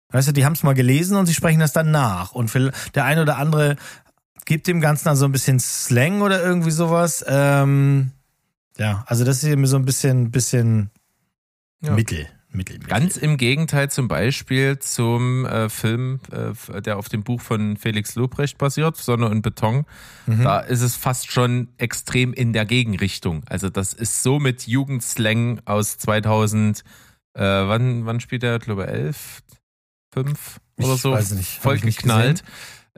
[0.10, 2.32] Weißt du, die haben es mal gelesen und sie sprechen das dann nach.
[2.32, 3.76] Und für, der eine oder andere
[4.46, 7.26] gibt dem Ganzen dann so ein bisschen Slang oder irgendwie sowas.
[7.28, 8.12] Ähm,
[8.78, 10.92] ja, also das ist mir so ein bisschen, bisschen
[11.82, 11.92] Ja.
[11.92, 12.28] Mittel.
[12.50, 12.90] Mittel, Mittel.
[12.90, 18.16] Ganz im Gegenteil zum Beispiel zum äh, Film, äh, der auf dem Buch von Felix
[18.16, 19.86] Lobrecht basiert, Sonne und Beton.
[20.26, 20.44] Mhm.
[20.44, 23.44] Da ist es fast schon extrem in der Gegenrichtung.
[23.50, 26.84] Also das ist so mit Jugendslang aus 2000,
[27.34, 29.44] äh, wann, wann spielt der, glaube ich, 11,
[30.14, 32.44] 5 oder Ich so, nicht, voll geknallt.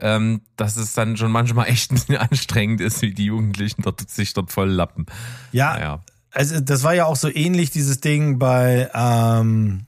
[0.02, 4.08] Ähm, dass es dann schon manchmal echt ein bisschen anstrengend ist, wie die Jugendlichen dort,
[4.08, 5.04] sich dort voll lappen.
[5.52, 6.00] Ja, Naja.
[6.32, 9.86] also das war ja auch so ähnlich, dieses Ding bei, ähm,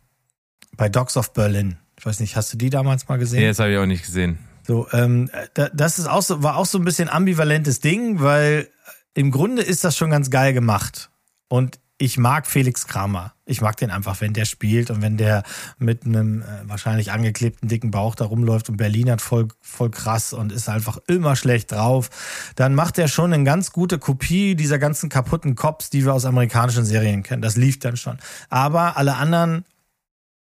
[0.76, 1.78] bei Dogs of Berlin.
[1.98, 3.40] Ich weiß nicht, hast du die damals mal gesehen?
[3.40, 4.38] Nee, das habe ich auch nicht gesehen.
[4.66, 8.68] So, ähm, da, das ist auch so, war auch so ein bisschen ambivalentes Ding, weil
[9.14, 11.10] im Grunde ist das schon ganz geil gemacht.
[11.48, 13.32] Und ich mag Felix Kramer.
[13.44, 15.44] Ich mag den einfach, wenn der spielt und wenn der
[15.78, 20.32] mit einem äh, wahrscheinlich angeklebten dicken Bauch da rumläuft und Berlin hat voll, voll krass
[20.32, 22.11] und ist einfach immer schlecht drauf,
[22.57, 26.24] dann macht er schon eine ganz gute Kopie dieser ganzen kaputten Cops, die wir aus
[26.24, 27.40] amerikanischen Serien kennen.
[27.40, 28.18] Das lief dann schon.
[28.50, 29.64] Aber alle anderen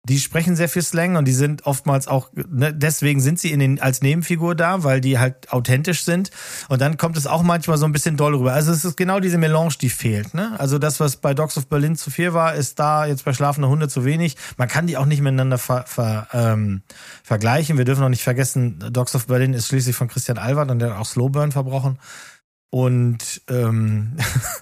[0.07, 3.59] die sprechen sehr viel Slang und die sind oftmals auch, ne, deswegen sind sie in
[3.59, 6.29] den, als Nebenfigur da, weil die halt authentisch sind.
[6.69, 8.53] Und dann kommt es auch manchmal so ein bisschen doll rüber.
[8.53, 10.33] Also es ist genau diese Melange, die fehlt.
[10.33, 10.53] Ne?
[10.59, 13.67] Also das, was bei Dogs of Berlin zu viel war, ist da jetzt bei Schlafende
[13.67, 14.37] Hunde zu wenig.
[14.57, 16.83] Man kann die auch nicht miteinander ver, ver, ähm,
[17.23, 17.77] vergleichen.
[17.77, 20.91] Wir dürfen auch nicht vergessen, Dogs of Berlin ist schließlich von Christian Albert und der
[20.91, 21.99] hat auch Slowburn verbrochen.
[22.69, 24.17] Und ähm,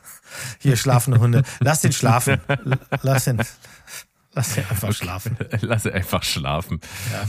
[0.59, 1.43] hier schlafende Hunde.
[1.59, 2.39] Lass den schlafen.
[3.01, 3.41] Lass ihn.
[4.33, 5.37] Lass ihn einfach schlafen.
[5.61, 6.79] Lass sie einfach schlafen.
[7.11, 7.27] Ja.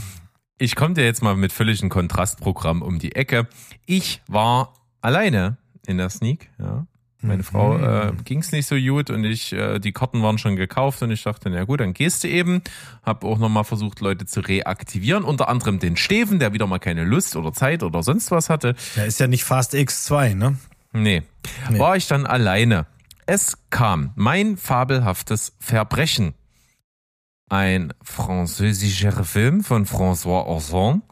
[0.57, 3.47] Ich komme dir jetzt mal mit völligem Kontrastprogramm um die Ecke.
[3.85, 6.87] Ich war alleine in der Sneak, ja.
[7.25, 11.01] Meine Frau äh, ging's nicht so gut und ich, äh, die Karten waren schon gekauft
[11.01, 12.61] und ich dachte, na gut, dann gehst du eben.
[13.03, 17.03] Hab auch nochmal versucht, Leute zu reaktivieren, unter anderem den Steven, der wieder mal keine
[17.03, 18.75] Lust oder Zeit oder sonst was hatte.
[18.95, 20.57] Der ist ja nicht Fast X2, ne?
[20.93, 21.23] Nee.
[21.69, 21.79] Nee.
[21.79, 22.85] War ich dann alleine.
[23.25, 26.35] Es kam mein fabelhaftes Verbrechen.
[27.47, 31.03] Ein französischer Film von François Ozon,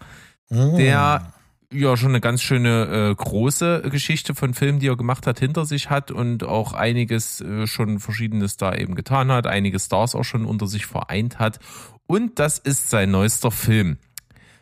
[0.50, 1.34] der
[1.72, 5.66] ja schon eine ganz schöne äh, große Geschichte von Filmen, die er gemacht hat, hinter
[5.66, 10.24] sich hat und auch einiges äh, schon verschiedenes da eben getan hat, einige Stars auch
[10.24, 11.60] schon unter sich vereint hat.
[12.06, 13.98] Und das ist sein neuester Film.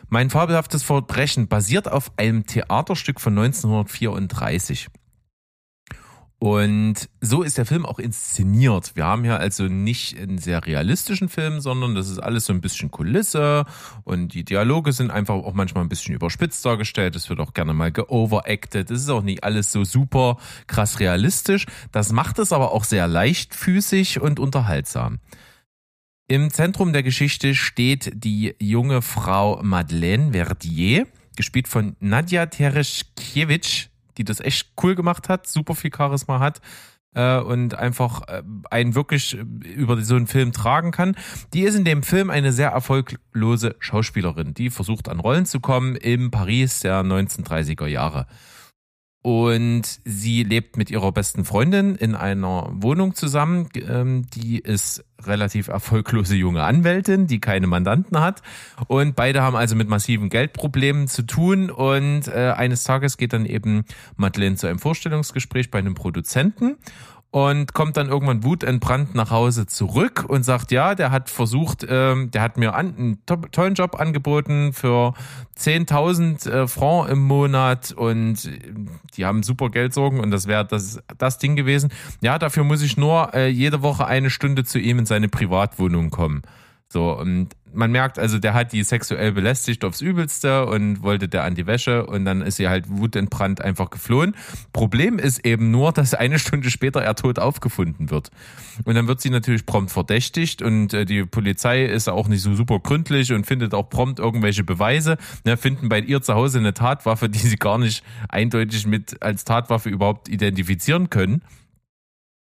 [0.09, 4.87] Mein fabelhaftes Verbrechen basiert auf einem Theaterstück von 1934.
[6.43, 8.95] Und so ist der Film auch inszeniert.
[8.95, 12.61] Wir haben hier also nicht einen sehr realistischen Film, sondern das ist alles so ein
[12.61, 13.63] bisschen Kulisse
[14.05, 17.15] und die Dialoge sind einfach auch manchmal ein bisschen überspitzt dargestellt.
[17.15, 18.89] Es wird auch gerne mal geoveracted.
[18.89, 21.67] Es ist auch nicht alles so super krass realistisch.
[21.91, 25.19] Das macht es aber auch sehr leichtfüßig und unterhaltsam.
[26.27, 34.23] Im Zentrum der Geschichte steht die junge Frau Madeleine Verdier, gespielt von Nadja Tereschkiewicz, die
[34.23, 36.61] das echt cool gemacht hat, super viel Charisma hat
[37.13, 41.15] äh, und einfach äh, einen wirklich äh, über so einen Film tragen kann.
[41.53, 45.95] Die ist in dem Film eine sehr erfolglose Schauspielerin, die versucht an Rollen zu kommen
[45.95, 48.27] im Paris der 1930er Jahre.
[49.23, 53.69] Und sie lebt mit ihrer besten Freundin in einer Wohnung zusammen.
[53.87, 58.41] Ähm, Die ist relativ erfolglose junge Anwältin, die keine Mandanten hat.
[58.87, 61.69] Und beide haben also mit massiven Geldproblemen zu tun.
[61.69, 66.77] Und äh, eines Tages geht dann eben Madeleine zu einem Vorstellungsgespräch bei einem Produzenten
[67.31, 72.29] und kommt dann irgendwann wutentbrannt nach Hause zurück und sagt, ja, der hat versucht, ähm,
[72.29, 75.13] der hat mir an, einen to tollen Job angeboten für
[75.57, 78.73] 10.000 äh, Francs im Monat und äh,
[79.15, 81.89] die haben super Geldsorgen und das wäre das, das Ding gewesen.
[82.21, 86.09] Ja, dafür muss ich nur äh, jede Woche eine Stunde zu ihm in seine Privatwohnung
[86.09, 86.41] kommen.
[86.91, 91.45] So, und man merkt also, der hat die sexuell belästigt aufs Übelste und wollte der
[91.45, 94.35] an die Wäsche und dann ist sie halt wutentbrannt einfach geflohen.
[94.73, 98.29] Problem ist eben nur, dass eine Stunde später er tot aufgefunden wird.
[98.83, 102.55] Und dann wird sie natürlich prompt verdächtigt und äh, die Polizei ist auch nicht so
[102.55, 105.17] super gründlich und findet auch prompt irgendwelche Beweise.
[105.45, 109.45] Ne, finden bei ihr zu Hause eine Tatwaffe, die sie gar nicht eindeutig mit als
[109.45, 111.41] Tatwaffe überhaupt identifizieren können.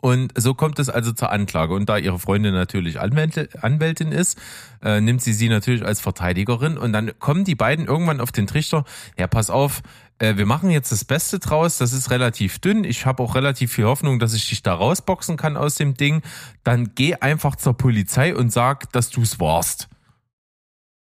[0.01, 1.73] Und so kommt es also zur Anklage.
[1.73, 4.37] Und da ihre Freundin natürlich Anwältin ist,
[4.83, 6.77] äh, nimmt sie sie natürlich als Verteidigerin.
[6.77, 8.83] Und dann kommen die beiden irgendwann auf den Trichter,
[9.17, 9.83] ja, pass auf,
[10.17, 12.83] äh, wir machen jetzt das Beste draus, das ist relativ dünn.
[12.83, 16.21] Ich habe auch relativ viel Hoffnung, dass ich dich da rausboxen kann aus dem Ding.
[16.63, 19.87] Dann geh einfach zur Polizei und sag, dass du's warst.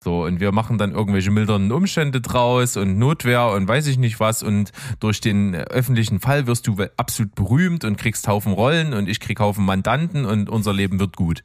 [0.03, 4.19] So, und wir machen dann irgendwelche mildernden Umstände draus und Notwehr und weiß ich nicht
[4.19, 4.41] was.
[4.41, 9.19] Und durch den öffentlichen Fall wirst du absolut berühmt und kriegst Haufen Rollen und ich
[9.19, 11.43] krieg Haufen Mandanten und unser Leben wird gut.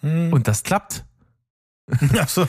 [0.00, 0.32] Hm.
[0.32, 1.04] Und das klappt.
[2.18, 2.48] Ach so.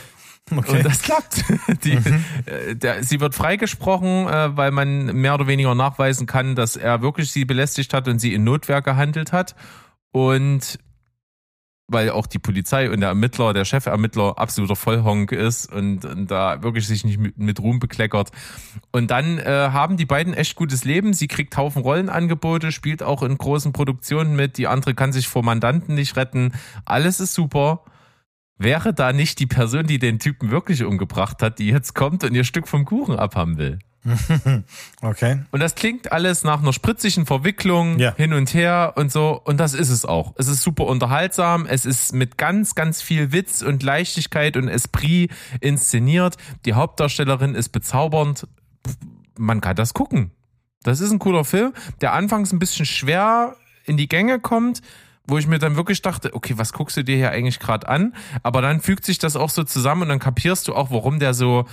[0.50, 0.78] Okay.
[0.78, 1.44] Und das klappt.
[1.84, 1.98] Die,
[2.46, 7.02] äh, der, sie wird freigesprochen, äh, weil man mehr oder weniger nachweisen kann, dass er
[7.02, 9.54] wirklich sie belästigt hat und sie in Notwehr gehandelt hat.
[10.12, 10.78] Und
[11.92, 16.62] weil auch die Polizei und der Ermittler, der Chefermittler absoluter Vollhonk ist und, und da
[16.62, 18.30] wirklich sich nicht mit, mit Ruhm bekleckert.
[18.90, 21.12] Und dann äh, haben die beiden echt gutes Leben.
[21.12, 24.58] Sie kriegt Haufen Rollenangebote, spielt auch in großen Produktionen mit.
[24.58, 26.52] Die andere kann sich vor Mandanten nicht retten.
[26.84, 27.84] Alles ist super.
[28.58, 32.34] Wäre da nicht die Person, die den Typen wirklich umgebracht hat, die jetzt kommt und
[32.34, 33.78] ihr Stück vom Kuchen abhaben will?
[35.00, 35.40] Okay.
[35.50, 38.14] Und das klingt alles nach einer spritzigen Verwicklung Ja.
[38.16, 39.40] hin und her und so.
[39.44, 40.34] Und das ist es auch.
[40.36, 41.66] Es ist super unterhaltsam.
[41.66, 45.30] Es ist mit ganz, ganz viel Witz und Leichtigkeit und Esprit
[45.60, 46.36] inszeniert.
[46.64, 48.46] Die Hauptdarstellerin ist bezaubernd.
[49.38, 50.30] Man kann das gucken.
[50.82, 54.82] Das ist ein cooler Film, der anfangs ein bisschen schwer in die Gänge kommt,
[55.28, 58.14] wo ich mir dann wirklich dachte, okay, was guckst du dir hier eigentlich gerade an?
[58.42, 61.34] Aber dann fügt sich das auch so zusammen und dann kapierst du auch, warum der
[61.34, 61.66] so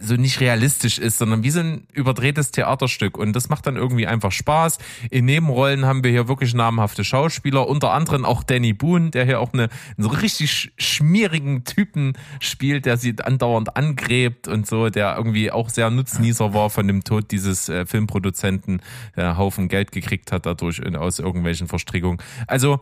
[0.00, 3.18] so nicht realistisch ist, sondern wie so ein überdrehtes Theaterstück.
[3.18, 4.78] Und das macht dann irgendwie einfach Spaß.
[5.10, 9.40] In Nebenrollen haben wir hier wirklich namhafte Schauspieler, unter anderem auch Danny Boone, der hier
[9.40, 14.88] auch eine, einen so richtig sch- schmierigen Typen spielt, der sie andauernd angräbt und so,
[14.88, 18.80] der irgendwie auch sehr Nutznießer war von dem Tod dieses äh, Filmproduzenten,
[19.16, 22.18] der Haufen Geld gekriegt hat dadurch in, aus irgendwelchen Verstrickungen.
[22.46, 22.80] Also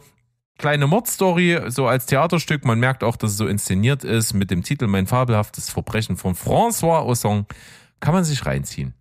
[0.58, 2.64] kleine Mordstory, so als Theaterstück.
[2.64, 6.34] Man merkt auch, dass es so inszeniert ist mit dem Titel Mein fabelhaftes Verbrechen von
[6.34, 7.46] François Ozon.
[8.00, 8.94] Kann man sich reinziehen.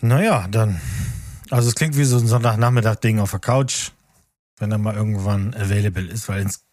[0.00, 0.80] Naja, dann.
[1.50, 3.90] Also es klingt wie so ein Sonntagnachmittag-Ding auf der Couch,
[4.58, 6.64] wenn er mal irgendwann available ist, weil ins,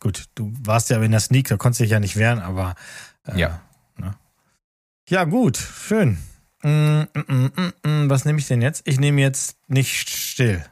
[0.00, 2.74] gut, du warst ja in der Sneak, da konntest du dich ja nicht wehren, aber
[3.26, 3.60] äh, Ja.
[3.96, 4.14] Ne?
[5.08, 6.18] Ja, gut, schön.
[6.62, 8.82] Mm, mm, mm, mm, mm, was nehme ich denn jetzt?
[8.86, 10.64] Ich nehme jetzt nicht still.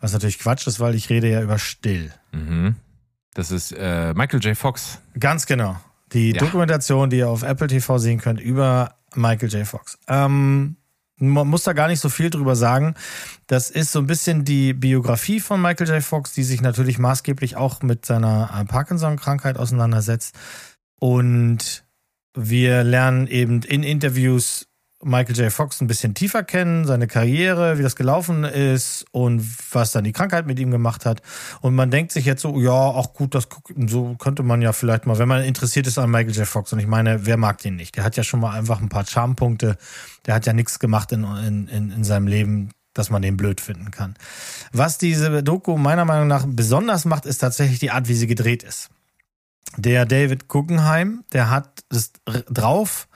[0.00, 2.12] Was natürlich Quatsch ist, weil ich rede ja über Still.
[2.32, 2.76] Mhm.
[3.34, 4.56] Das ist äh, Michael J.
[4.56, 5.00] Fox.
[5.18, 5.76] Ganz genau.
[6.12, 6.38] Die Ja.
[6.38, 9.66] Dokumentation, die ihr auf Apple TV sehen könnt, über Michael J.
[9.66, 9.98] Fox.
[10.08, 10.76] Ähm,
[11.16, 12.94] man muss da gar nicht so viel drüber sagen.
[13.48, 16.02] Das ist so ein bisschen die Biografie von Michael J.
[16.02, 20.34] Fox, die sich natürlich maßgeblich auch mit seiner äh, Parkinson-Krankheit auseinandersetzt.
[21.00, 21.84] Und
[22.34, 24.67] wir lernen eben in Interviews
[25.02, 25.52] Michael J.
[25.52, 30.12] Fox ein bisschen tiefer kennen, seine Karriere, wie das gelaufen ist und was dann die
[30.12, 31.22] Krankheit mit ihm gemacht hat.
[31.60, 33.48] Und man denkt sich jetzt so, ja, auch gut, das
[33.86, 36.46] so könnte man ja vielleicht mal, wenn man interessiert ist an Michael J.
[36.46, 36.72] Fox.
[36.72, 37.96] Und ich meine, wer mag den nicht?
[37.96, 39.76] Der hat ja schon mal einfach ein paar Charmpunkte.
[40.26, 43.60] Der hat ja nichts gemacht in, in, in, in seinem Leben, dass man den blöd
[43.60, 44.14] finden kann.
[44.72, 48.64] Was diese Doku meiner Meinung nach besonders macht, ist tatsächlich die Art, wie sie gedreht
[48.64, 48.90] ist.
[49.76, 52.12] Der David Guggenheim, der hat es
[52.50, 53.06] drauf,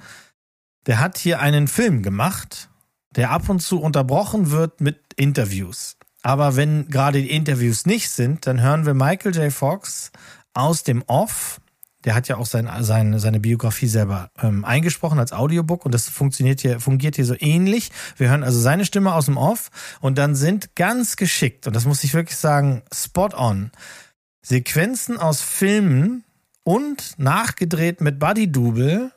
[0.87, 2.69] der hat hier einen Film gemacht,
[3.11, 5.97] der ab und zu unterbrochen wird mit Interviews.
[6.23, 9.53] Aber wenn gerade die Interviews nicht sind, dann hören wir Michael J.
[9.53, 10.13] Fox
[10.55, 11.61] aus dem Off.
[12.05, 16.09] Der hat ja auch sein, sein, seine Biografie selber ähm, eingesprochen als Audiobook und das
[16.09, 17.91] funktioniert hier, fungiert hier so ähnlich.
[18.17, 19.71] Wir hören also seine Stimme aus dem Off
[20.01, 23.71] und dann sind ganz geschickt, und das muss ich wirklich sagen, spot on,
[24.43, 26.25] Sequenzen aus Filmen
[26.65, 29.13] und nachgedreht mit Buddy Double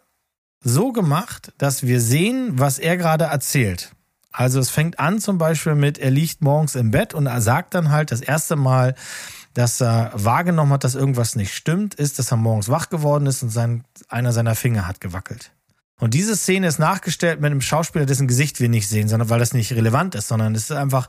[0.66, 3.92] so gemacht, dass wir sehen, was er gerade erzählt.
[4.32, 7.74] Also es fängt an zum Beispiel mit, er liegt morgens im Bett und er sagt
[7.76, 8.96] dann halt das erste Mal,
[9.54, 13.44] dass er wahrgenommen hat, dass irgendwas nicht stimmt, ist, dass er morgens wach geworden ist
[13.44, 15.52] und sein, einer seiner Finger hat gewackelt.
[16.00, 19.40] Und diese Szene ist nachgestellt mit einem Schauspieler, dessen Gesicht wir nicht sehen, sondern weil
[19.40, 21.08] das nicht relevant ist, sondern es ist einfach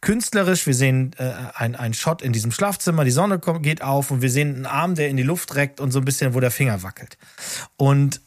[0.00, 0.66] künstlerisch.
[0.66, 4.22] Wir sehen äh, ein, ein Shot in diesem Schlafzimmer, die Sonne kommt, geht auf und
[4.22, 6.50] wir sehen einen Arm, der in die Luft reckt und so ein bisschen, wo der
[6.50, 7.16] Finger wackelt.
[7.76, 8.20] Und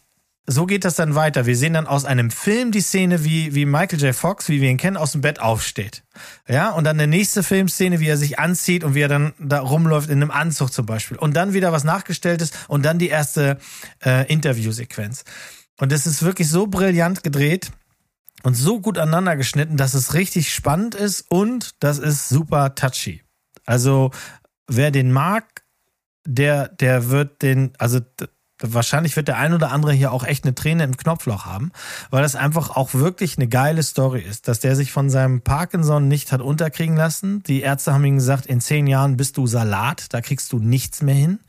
[0.50, 1.46] so geht das dann weiter.
[1.46, 4.16] Wir sehen dann aus einem Film die Szene, wie, wie Michael J.
[4.16, 6.04] Fox, wie wir ihn kennen, aus dem Bett aufsteht.
[6.48, 9.60] Ja, und dann eine nächste Filmszene, wie er sich anzieht und wie er dann da
[9.60, 11.18] rumläuft in einem Anzug zum Beispiel.
[11.18, 13.58] Und dann wieder was nachgestelltes und dann die erste
[14.04, 15.26] äh, Interviewsequenz.
[15.80, 17.72] Und das ist wirklich so brillant gedreht
[18.44, 23.22] und so gut aneinander geschnitten, dass es richtig spannend ist und das ist super touchy.
[23.66, 24.12] Also,
[24.68, 25.64] wer den mag,
[26.26, 28.00] der, der wird den, also
[28.62, 31.72] wahrscheinlich wird der ein oder andere hier auch echt eine Träne im Knopfloch haben,
[32.10, 36.08] weil das einfach auch wirklich eine geile Story ist, dass der sich von seinem Parkinson
[36.08, 37.44] nicht hat unterkriegen lassen.
[37.44, 41.02] Die Ärzte haben ihm gesagt, in zehn Jahren bist du Salat, da kriegst du nichts
[41.02, 41.40] mehr hin.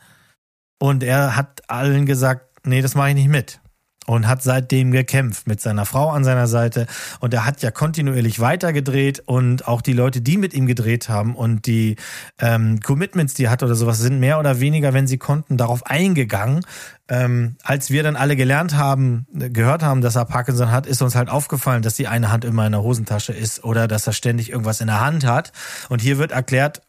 [0.78, 3.60] Und er hat allen gesagt, nee, das mache ich nicht mit.
[4.08, 6.86] Und hat seitdem gekämpft mit seiner Frau an seiner Seite.
[7.20, 11.36] Und er hat ja kontinuierlich weitergedreht und auch die Leute, die mit ihm gedreht haben
[11.36, 11.96] und die
[12.38, 15.84] ähm, Commitments, die er hat oder sowas, sind mehr oder weniger, wenn sie konnten, darauf
[15.84, 16.64] eingegangen.
[17.10, 21.14] Ähm, als wir dann alle gelernt haben, gehört haben, dass er Parkinson hat, ist uns
[21.14, 24.50] halt aufgefallen, dass die eine Hand immer in der Hosentasche ist oder dass er ständig
[24.50, 25.52] irgendwas in der Hand hat.
[25.90, 26.80] Und hier wird erklärt,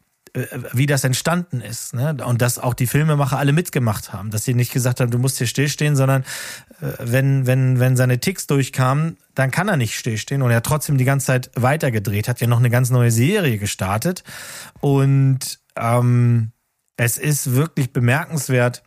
[0.72, 1.94] wie das entstanden ist.
[1.94, 2.16] Ne?
[2.24, 4.30] Und dass auch die Filmemacher alle mitgemacht haben.
[4.30, 6.22] Dass sie nicht gesagt haben, du musst hier stillstehen, sondern
[6.80, 10.42] äh, wenn, wenn, wenn seine Ticks durchkamen, dann kann er nicht stillstehen.
[10.42, 13.58] Und er hat trotzdem die ganze Zeit weitergedreht, hat ja noch eine ganz neue Serie
[13.58, 14.22] gestartet.
[14.80, 16.52] Und ähm,
[16.96, 18.82] es ist wirklich bemerkenswert,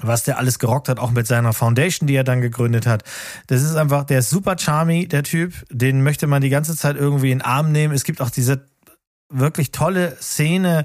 [0.00, 3.04] was der alles gerockt hat, auch mit seiner Foundation, die er dann gegründet hat.
[3.46, 5.54] Das ist einfach, der ist super charmy, der Typ.
[5.70, 7.94] Den möchte man die ganze Zeit irgendwie in den Arm nehmen.
[7.94, 8.66] Es gibt auch diese
[9.28, 10.84] wirklich tolle Szene,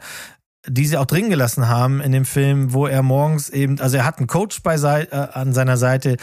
[0.67, 4.05] die sie auch drin gelassen haben in dem Film, wo er morgens eben, also er
[4.05, 6.17] hat einen Coach bei äh, an seiner Seite,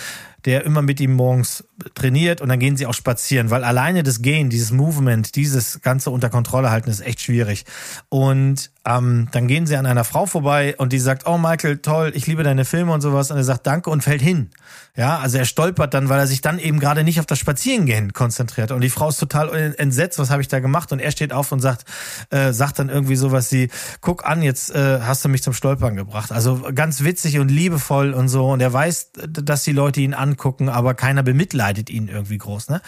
[0.46, 4.22] der immer mit ihm morgens trainiert und dann gehen sie auch spazieren, weil alleine das
[4.22, 7.64] Gehen, dieses Movement, dieses Ganze unter Kontrolle halten, ist echt schwierig.
[8.08, 12.12] Und ähm, dann gehen sie an einer Frau vorbei und die sagt, oh Michael, toll,
[12.14, 13.30] ich liebe deine Filme und sowas.
[13.32, 14.50] Und er sagt Danke und fällt hin.
[14.96, 18.12] Ja, also er stolpert dann, weil er sich dann eben gerade nicht auf das Spazierengehen
[18.12, 18.70] konzentriert.
[18.70, 20.92] Und die Frau ist total entsetzt, was habe ich da gemacht?
[20.92, 21.84] Und er steht auf und sagt,
[22.30, 23.68] äh, sagt dann irgendwie sowas wie,
[24.00, 26.30] guck an, jetzt äh, hast du mich zum Stolpern gebracht.
[26.30, 28.48] Also ganz witzig und liebevoll und so.
[28.48, 32.68] Und er weiß, dass die Leute ihn angucken, aber keiner bemitleidet ihn irgendwie groß.
[32.68, 32.82] Ne?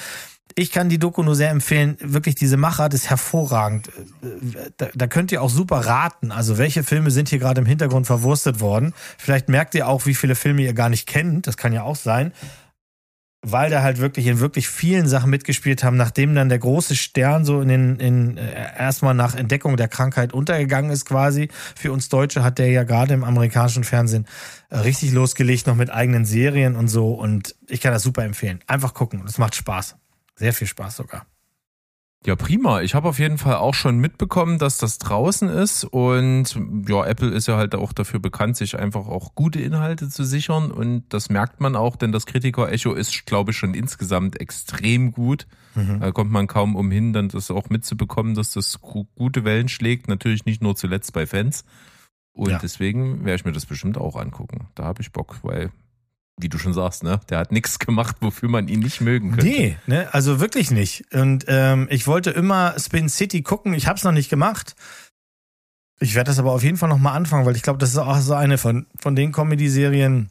[0.55, 1.97] Ich kann die Doku nur sehr empfehlen.
[2.01, 3.91] Wirklich, diese Machart ist hervorragend.
[4.77, 6.33] Da, da könnt ihr auch super raten.
[6.33, 8.93] Also, welche Filme sind hier gerade im Hintergrund verwurstet worden?
[9.19, 11.47] Vielleicht merkt ihr auch, wie viele Filme ihr gar nicht kennt.
[11.47, 12.33] Das kann ja auch sein.
[13.43, 17.45] Weil da halt wirklich in wirklich vielen Sachen mitgespielt haben, nachdem dann der große Stern
[17.45, 21.49] so in den, in, äh, erstmal nach Entdeckung der Krankheit untergegangen ist quasi.
[21.77, 24.27] Für uns Deutsche hat der ja gerade im amerikanischen Fernsehen
[24.71, 27.13] äh, richtig losgelegt, noch mit eigenen Serien und so.
[27.13, 28.59] Und ich kann das super empfehlen.
[28.67, 29.23] Einfach gucken.
[29.25, 29.97] Das macht Spaß.
[30.35, 31.25] Sehr viel Spaß sogar.
[32.27, 32.81] Ja, prima.
[32.83, 36.59] Ich habe auf jeden Fall auch schon mitbekommen, dass das draußen ist und
[36.89, 40.73] ja, Apple ist ja halt auch dafür bekannt, sich einfach auch gute Inhalte zu sichern
[40.73, 45.47] und das merkt man auch, denn das Kritiker-Echo ist, glaube ich, schon insgesamt extrem gut.
[45.77, 46.01] Mhm.
[46.01, 50.09] Da kommt man kaum umhin, dann das auch mitzubekommen, dass das gu- gute Wellen schlägt.
[50.09, 51.65] Natürlich nicht nur zuletzt bei Fans.
[52.33, 52.59] Und Ja.
[52.59, 54.67] deswegen werde ich mir das bestimmt auch angucken.
[54.75, 55.71] Da habe ich Bock, weil,
[56.39, 59.47] wie du schon sagst, ne, der hat nichts gemacht, wofür man ihn nicht mögen könnte.
[59.47, 61.05] Nee, ne, also wirklich nicht.
[61.13, 64.75] Und ähm, ich wollte immer Spin City gucken, ich habe es noch nicht gemacht.
[66.01, 67.99] Ich werde das aber auf jeden Fall noch mal anfangen, weil ich glaube, das ist
[67.99, 70.31] auch so eine von, von den Comedy-Serien,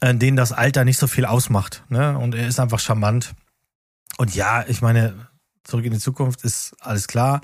[0.00, 1.84] äh, denen das Alter nicht so viel ausmacht.
[1.88, 2.18] Ne?
[2.18, 3.34] Und er ist einfach charmant.
[4.16, 5.28] Und ja, ich meine,
[5.62, 7.42] zurück in die Zukunft ist alles klar.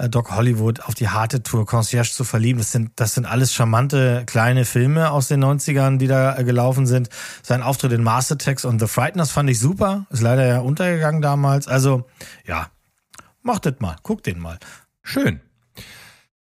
[0.00, 3.52] Äh, Doc Hollywood auf die harte Tour, Concierge zu verlieben, das sind, das sind alles
[3.52, 7.10] charmante kleine Filme aus den 90ern, die da äh, gelaufen sind.
[7.42, 10.06] Sein Auftritt in Master Text und The Frighteners fand ich super.
[10.10, 11.68] Ist leider ja untergegangen damals.
[11.68, 12.06] Also,
[12.46, 12.68] ja,
[13.42, 14.58] macht das mal, guckt den mal.
[15.02, 15.40] Schön.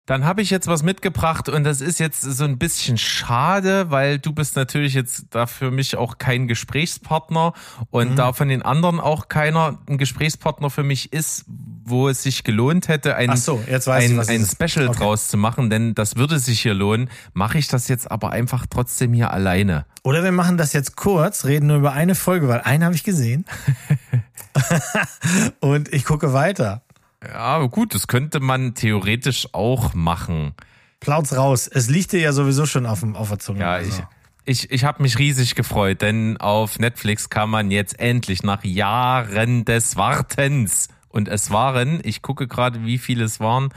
[0.09, 4.17] Dann habe ich jetzt was mitgebracht und das ist jetzt so ein bisschen schade, weil
[4.17, 7.53] du bist natürlich jetzt da für mich auch kein Gesprächspartner
[7.91, 11.45] und da von den anderen auch keiner ein Gesprächspartner für mich ist,
[11.85, 14.45] wo es sich gelohnt hätte, ein, so, weiß ich, ein, ein.
[14.47, 14.97] Special Okay.
[14.97, 17.11] draus zu machen, denn das würde sich hier lohnen.
[17.33, 19.85] Mache ich das jetzt aber einfach trotzdem hier alleine.
[20.01, 23.03] Oder wir machen das jetzt kurz, reden nur über eine Folge, weil einen habe ich
[23.03, 23.45] gesehen.
[25.59, 26.81] und ich gucke weiter.
[27.25, 30.53] Ja, gut, das könnte man theoretisch auch machen.
[30.99, 31.67] Plaut's raus.
[31.67, 33.61] Es liegt dir ja sowieso schon auf, dem, auf der Zunge.
[33.61, 34.03] Ja, also.
[34.45, 38.63] ich, ich, ich habe mich riesig gefreut, denn auf Netflix kann man jetzt endlich nach
[38.63, 43.69] Jahren des Wartens, und es waren, ich gucke gerade, wie viele es waren,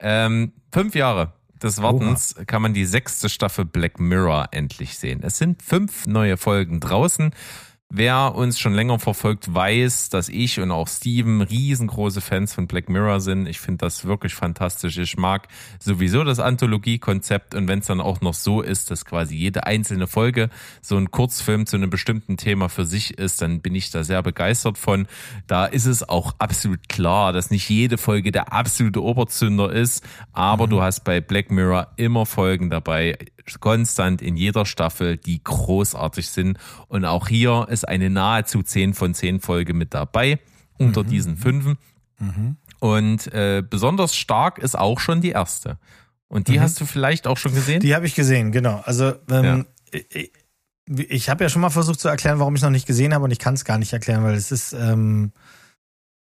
[0.00, 1.32] ähm, fünf Jahre
[1.62, 5.20] des Wartens, kann man die sechste Staffel Black Mirror endlich sehen.
[5.22, 7.32] Es sind fünf neue Folgen draußen.
[7.92, 12.88] Wer uns schon länger verfolgt, weiß, dass ich und auch Steven riesengroße Fans von Black
[12.88, 13.48] Mirror sind.
[13.48, 14.96] Ich finde das wirklich fantastisch.
[14.96, 15.48] Ich mag
[15.80, 20.06] sowieso das Anthologie-Konzept und wenn es dann auch noch so ist, dass quasi jede einzelne
[20.06, 24.04] Folge so ein Kurzfilm zu einem bestimmten Thema für sich ist, dann bin ich da
[24.04, 25.08] sehr begeistert von.
[25.48, 30.68] Da ist es auch absolut klar, dass nicht jede Folge der absolute Oberzünder ist, aber
[30.68, 33.18] du hast bei Black Mirror immer Folgen dabei,
[33.60, 36.58] konstant in jeder Staffel, die großartig sind.
[36.88, 40.38] Und auch hier ist eine nahezu 10 von 10 Folge mit dabei,
[40.78, 41.78] unter diesen fünfen.
[42.80, 45.78] Und äh, besonders stark ist auch schon die erste.
[46.28, 47.80] Und die hast du vielleicht auch schon gesehen?
[47.80, 48.80] Die habe ich gesehen, genau.
[48.84, 50.30] Also ähm, ich,
[50.86, 53.24] ich habe ja schon mal versucht zu erklären, warum ich es noch nicht gesehen habe
[53.24, 55.32] und ich kann es gar nicht erklären, weil es ist, ähm,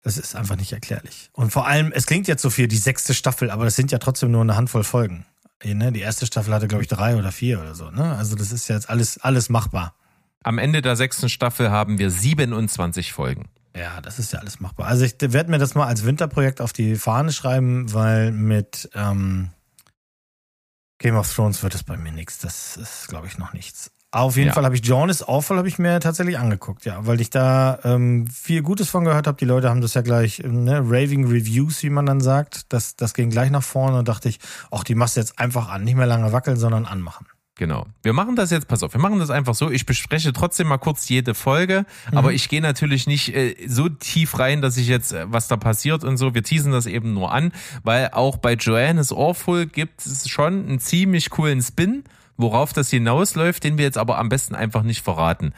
[0.03, 1.29] es ist einfach nicht erklärlich.
[1.33, 3.97] Und vor allem, es klingt jetzt so viel, die sechste Staffel, aber das sind ja
[3.97, 5.25] trotzdem nur eine Handvoll Folgen.
[5.63, 5.91] Ne?
[5.91, 7.89] Die erste Staffel hatte, glaube ich, drei oder vier oder so.
[7.91, 8.15] Ne?
[8.15, 9.95] Also das ist jetzt alles, alles machbar.
[10.43, 13.49] Am Ende der sechsten Staffel haben wir 27 Folgen.
[13.75, 14.87] Ja, das ist ja alles machbar.
[14.87, 19.51] Also ich werde mir das mal als Winterprojekt auf die Fahne schreiben, weil mit ähm,
[20.97, 22.39] Game of Thrones wird es bei mir nichts.
[22.39, 23.91] Das ist, glaube ich, noch nichts.
[24.11, 24.53] Auf jeden Ja.
[24.53, 27.77] Fall habe ich John is Awful habe ich mir tatsächlich angeguckt, ja, weil ich da
[27.83, 29.37] ähm, viel Gutes von gehört habe.
[29.37, 32.73] Die Leute haben das ja gleich, ähm, ne, Raving Reviews, wie man dann sagt.
[32.73, 34.39] Das, das ging gleich nach vorne und dachte ich,
[34.71, 35.83] ach, die machst du jetzt einfach an.
[35.83, 37.27] Nicht mehr lange wackeln, sondern anmachen.
[37.55, 37.85] Genau.
[38.03, 39.69] Wir machen das jetzt, pass auf, wir machen das einfach so.
[39.69, 44.39] Ich bespreche trotzdem mal kurz jede Folge, aber ich gehe natürlich nicht äh, so tief
[44.39, 46.33] rein, dass ich jetzt, äh, was da passiert und so.
[46.33, 47.51] Wir teasen das eben nur an,
[47.83, 52.05] weil auch bei Joanne's Awful gibt es schon einen ziemlich coolen Spin,
[52.39, 55.53] worauf das hinausläuft, den wir jetzt aber am besten einfach nicht verraten.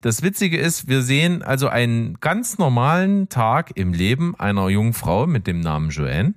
[0.00, 5.26] Das Witzige ist, wir sehen also einen ganz normalen Tag im Leben einer jungen Frau
[5.26, 6.34] mit dem Namen Joanne.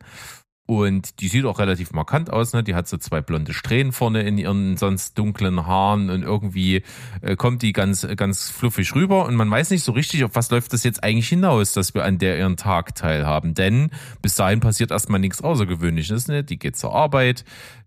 [0.66, 2.64] Und die sieht auch relativ markant aus, ne?
[2.64, 6.84] Die hat so zwei blonde Strähnen vorne in ihren sonst dunklen Haaren und irgendwie
[7.22, 10.50] äh, kommt die ganz, ganz fluffig rüber und man weiß nicht so richtig, auf was
[10.50, 13.54] läuft das jetzt eigentlich hinaus, dass wir an der ihren Tag teilhaben.
[13.54, 13.90] Denn
[14.22, 16.46] bis dahin passiert erstmal nichts Außergewöhnliches, ne?
[16.46, 17.44] Die geht zur Arbeit,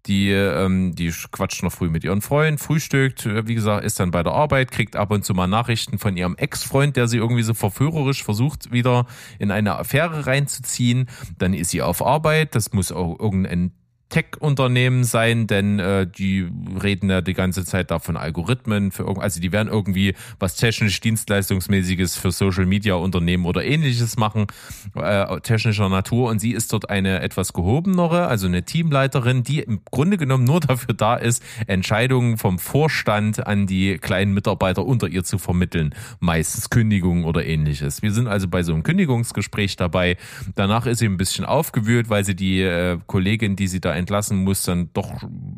[0.06, 4.10] die, ähm, die quatscht noch früh mit ihren Freunden, frühstückt, äh, wie gesagt, ist dann
[4.10, 7.42] bei der Arbeit, kriegt ab und zu mal Nachrichten von ihrem Ex-Freund, der sie irgendwie
[7.42, 9.06] so verführerisch versucht, wieder
[9.38, 11.08] in eine Affäre reinzuziehen.
[11.38, 13.72] Dann ist sie auf Arbeit, das muss auch irgendein
[14.14, 16.46] Tech-Unternehmen sein, denn äh, die
[16.80, 21.00] reden ja die ganze Zeit da von Algorithmen, für also die werden irgendwie was technisch
[21.00, 24.46] dienstleistungsmäßiges für Social Media Unternehmen oder ähnliches machen,
[24.94, 29.80] äh, technischer Natur und sie ist dort eine etwas gehobenere, also eine Teamleiterin, die im
[29.90, 35.24] Grunde genommen nur dafür da ist, Entscheidungen vom Vorstand an die kleinen Mitarbeiter unter ihr
[35.24, 38.00] zu vermitteln, meistens Kündigungen oder ähnliches.
[38.00, 40.18] Wir sind also bei so einem Kündigungsgespräch dabei.
[40.54, 44.44] Danach ist sie ein bisschen aufgewühlt, weil sie die äh, Kollegin, die sie da entlassen
[44.44, 45.10] muss, dann doch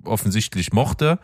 [0.05, 1.19] offensichtlich mochte.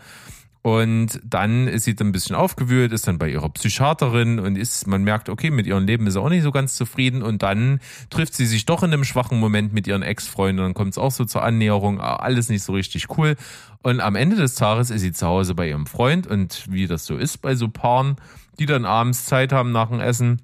[0.63, 4.87] Und dann ist sie dann ein bisschen aufgewühlt, ist dann bei ihrer Psychiaterin und ist,
[4.87, 7.23] man merkt, okay, mit ihrem Leben ist sie auch nicht so ganz zufrieden.
[7.23, 10.63] Und dann trifft sie sich doch in einem schwachen Moment mit ihren Ex-Freunden.
[10.63, 13.37] Dann kommt es auch so zur Annäherung, ah, alles nicht so richtig cool.
[13.83, 17.07] Und am Ende des Tages ist sie zu Hause bei ihrem Freund und wie das
[17.07, 18.15] so ist bei so Paaren,
[18.61, 20.43] die dann abends Zeit haben nach dem Essen,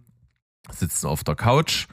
[0.72, 1.86] sitzen auf der Couch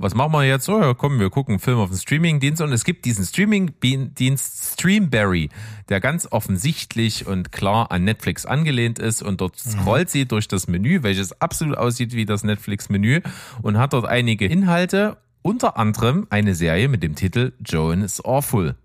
[0.00, 0.68] was machen wir jetzt?
[0.68, 4.72] Oh ja, komm, wir gucken einen Film auf dem Streamingdienst und es gibt diesen Streamingdienst
[4.72, 5.50] Streamberry,
[5.90, 10.68] der ganz offensichtlich und klar an Netflix angelehnt ist und dort scrollt sie durch das
[10.68, 13.20] Menü, welches absolut aussieht wie das Netflix-Menü
[13.60, 18.76] und hat dort einige Inhalte, unter anderem eine Serie mit dem Titel Joan is Awful.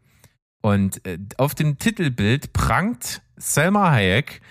[0.61, 4.41] Und äh, auf dem Titelbild prangt Selma Hayek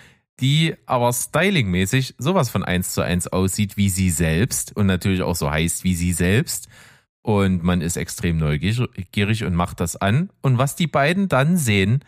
[0.41, 5.35] die aber stylingmäßig sowas von eins zu eins aussieht wie sie selbst und natürlich auch
[5.35, 6.67] so heißt wie sie selbst.
[7.21, 10.29] Und man ist extrem neugierig und macht das an.
[10.41, 12.01] Und was die beiden dann sehen,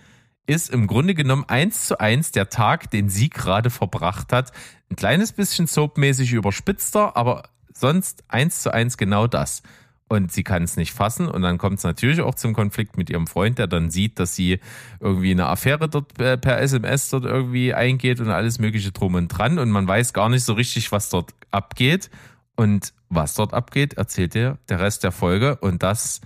[0.46, 4.52] ist im Grunde genommen eins zu eins der Tag, den sie gerade verbracht hat.
[4.92, 9.64] Ein kleines bisschen soapmäßig überspitzter, aber sonst eins zu eins genau das
[10.10, 11.28] und sie kann es nicht fassen.
[11.28, 14.36] Und dann kommt es natürlich auch zum Konflikt mit ihrem Freund, der dann sieht, dass
[14.36, 14.60] sie
[15.00, 19.28] irgendwie eine Affäre dort äh, per SMS dort irgendwie eingeht und alles mögliche drum und
[19.28, 19.60] dran.
[19.60, 22.10] Und man weiß gar nicht so richtig, was dort abgeht.
[22.56, 25.58] Und was dort abgeht, erzählt dir der Rest der Folge.
[25.58, 26.22] Und das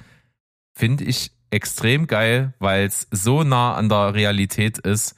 [0.73, 5.15] finde ich extrem geil, weil es so nah an der Realität ist.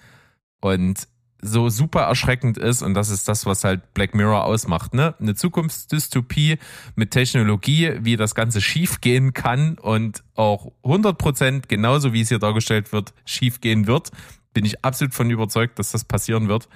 [0.61, 1.07] Und
[1.43, 5.13] so super erschreckend ist und das ist das, was halt Black Mirror ausmacht, ne?
[5.19, 6.57] Eine Zukunftsdystopie
[6.95, 12.39] mit Technologie, wie das Ganze schief gehen kann und auch 100% genauso wie es hier
[12.39, 14.11] dargestellt wird, schief gehen wird.
[14.53, 16.69] Bin ich absolut von überzeugt, dass das passieren wird.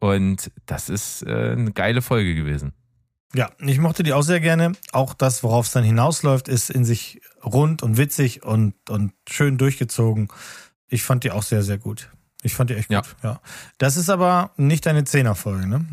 [0.00, 2.72] Und das ist äh, eine geile Folge gewesen.
[3.34, 4.72] Ja, ich mochte die auch sehr gerne.
[4.92, 9.58] Auch das, worauf es dann hinausläuft, ist in sich rund und witzig und, und schön
[9.58, 10.28] durchgezogen.
[10.88, 12.10] Ich fand die auch sehr, sehr gut.
[12.44, 13.00] Ich fand die echt Ja.
[13.00, 13.16] gut.
[13.24, 13.40] Ja.
[13.78, 15.84] Das ist aber nicht deine Zehnerfolge, ne?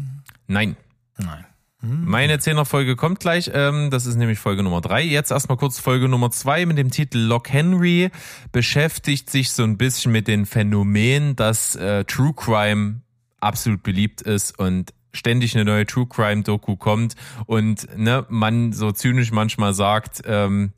[0.47, 0.75] Nein.
[1.17, 1.45] Nein.
[1.83, 3.49] Meine Zehnerfolge kommt gleich.
[3.55, 5.01] Ähm, das ist nämlich Folge Nummer drei.
[5.01, 8.11] Jetzt erstmal kurz Folge Nummer zwei mit dem Titel Lock Henry.
[8.51, 13.01] Beschäftigt sich so ein bisschen mit den Phänomenen, dass äh, True Crime
[13.39, 17.15] absolut beliebt ist und ständig eine neue True Crime Doku kommt
[17.47, 20.73] und ne, man so zynisch manchmal sagt, ähm,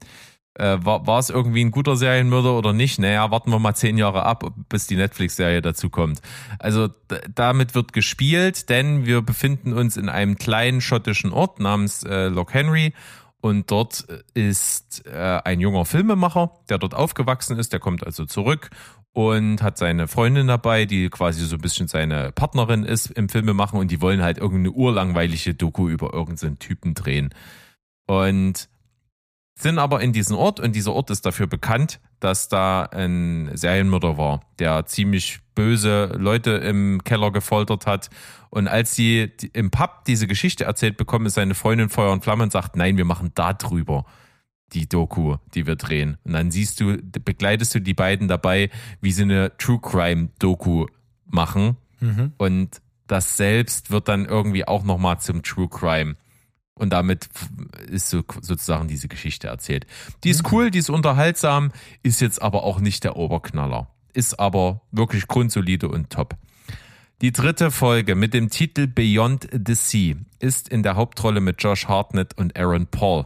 [0.55, 2.99] äh, war, war es irgendwie ein guter Serienmörder oder nicht?
[2.99, 6.21] Naja, warten wir mal zehn Jahre ab, bis die Netflix-Serie dazu kommt.
[6.59, 6.89] Also
[7.33, 12.53] damit wird gespielt, denn wir befinden uns in einem kleinen schottischen Ort namens äh, Loch
[12.53, 12.93] Henry
[13.41, 18.69] und dort ist äh, ein junger Filmemacher, der dort aufgewachsen ist, der kommt also zurück
[19.11, 23.79] und hat seine Freundin dabei, die quasi so ein bisschen seine Partnerin ist im Filmemachen
[23.79, 27.33] und die wollen halt irgendeine urlangweilige Doku über irgendeinen Typen drehen.
[28.07, 28.69] Und
[29.55, 34.17] sind aber in diesem Ort und dieser Ort ist dafür bekannt, dass da ein Serienmörder
[34.17, 38.09] war, der ziemlich böse Leute im Keller gefoltert hat.
[38.49, 42.43] Und als sie im Pub diese Geschichte erzählt bekommen, ist seine Freundin Feuer und Flamme
[42.43, 44.05] und sagt, nein, wir machen da drüber
[44.73, 46.17] die Doku, die wir drehen.
[46.23, 48.69] Und dann siehst du, begleitest du die beiden dabei,
[49.01, 50.87] wie sie eine True Crime Doku
[51.25, 51.77] machen.
[52.37, 56.15] Und das selbst wird dann irgendwie auch nochmal zum True Crime.
[56.75, 57.29] Und damit
[57.89, 59.85] ist so sozusagen diese Geschichte erzählt.
[60.23, 61.71] Die ist cool, die ist unterhaltsam,
[62.01, 63.87] ist jetzt aber auch nicht der Oberknaller.
[64.13, 66.35] Ist aber wirklich grundsolide und top.
[67.21, 71.87] Die dritte Folge mit dem Titel Beyond the Sea ist in der Hauptrolle mit Josh
[71.87, 73.23] Hartnett und Aaron Paul.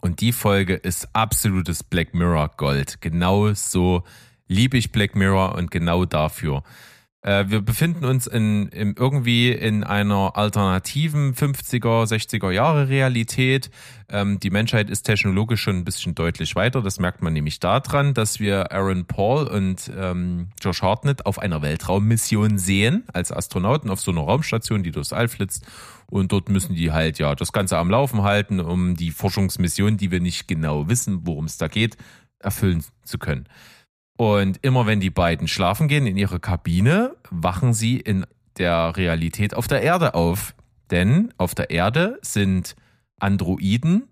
[0.00, 3.00] Und die Folge ist absolutes Black Mirror Gold.
[3.00, 4.02] Genau so
[4.48, 6.64] liebe ich Black Mirror und genau dafür.
[7.22, 13.70] Äh, wir befinden uns in, in irgendwie in einer alternativen 50er, 60er Jahre Realität.
[14.08, 16.82] Ähm, die Menschheit ist technologisch schon ein bisschen deutlich weiter.
[16.82, 21.62] Das merkt man nämlich daran, dass wir Aaron Paul und ähm, Josh Hartnett auf einer
[21.62, 25.64] Weltraummission sehen, als Astronauten auf so einer Raumstation, die durchs All flitzt.
[26.10, 30.10] Und dort müssen die halt ja das Ganze am Laufen halten, um die Forschungsmission, die
[30.10, 31.96] wir nicht genau wissen, worum es da geht,
[32.40, 33.46] erfüllen zu können.
[34.16, 38.26] Und immer wenn die beiden schlafen gehen in ihre Kabine, wachen sie in
[38.58, 40.54] der Realität auf der Erde auf.
[40.90, 42.76] Denn auf der Erde sind
[43.18, 44.08] Androiden,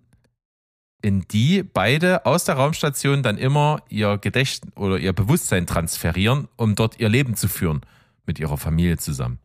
[1.01, 6.75] in die beide aus der Raumstation dann immer ihr Gedächtnis oder ihr Bewusstsein transferieren, um
[6.75, 7.81] dort ihr Leben zu führen
[8.25, 9.39] mit ihrer Familie zusammen.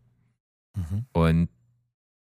[1.13, 1.49] Und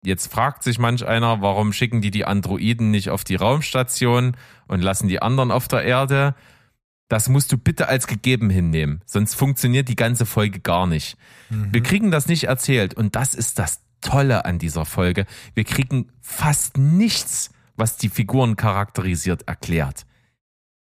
[0.05, 4.81] jetzt fragt sich manch einer, warum schicken die die Androiden nicht auf die Raumstation und
[4.81, 6.35] lassen die anderen auf der Erde?
[7.09, 11.17] Das musst du bitte als gegeben hinnehmen, sonst funktioniert die ganze Folge gar nicht.
[11.49, 15.27] Wir kriegen das nicht erzählt und das ist das Tolle an dieser Folge.
[15.55, 20.05] Wir kriegen fast nichts, was die Figuren charakterisiert, erklärt.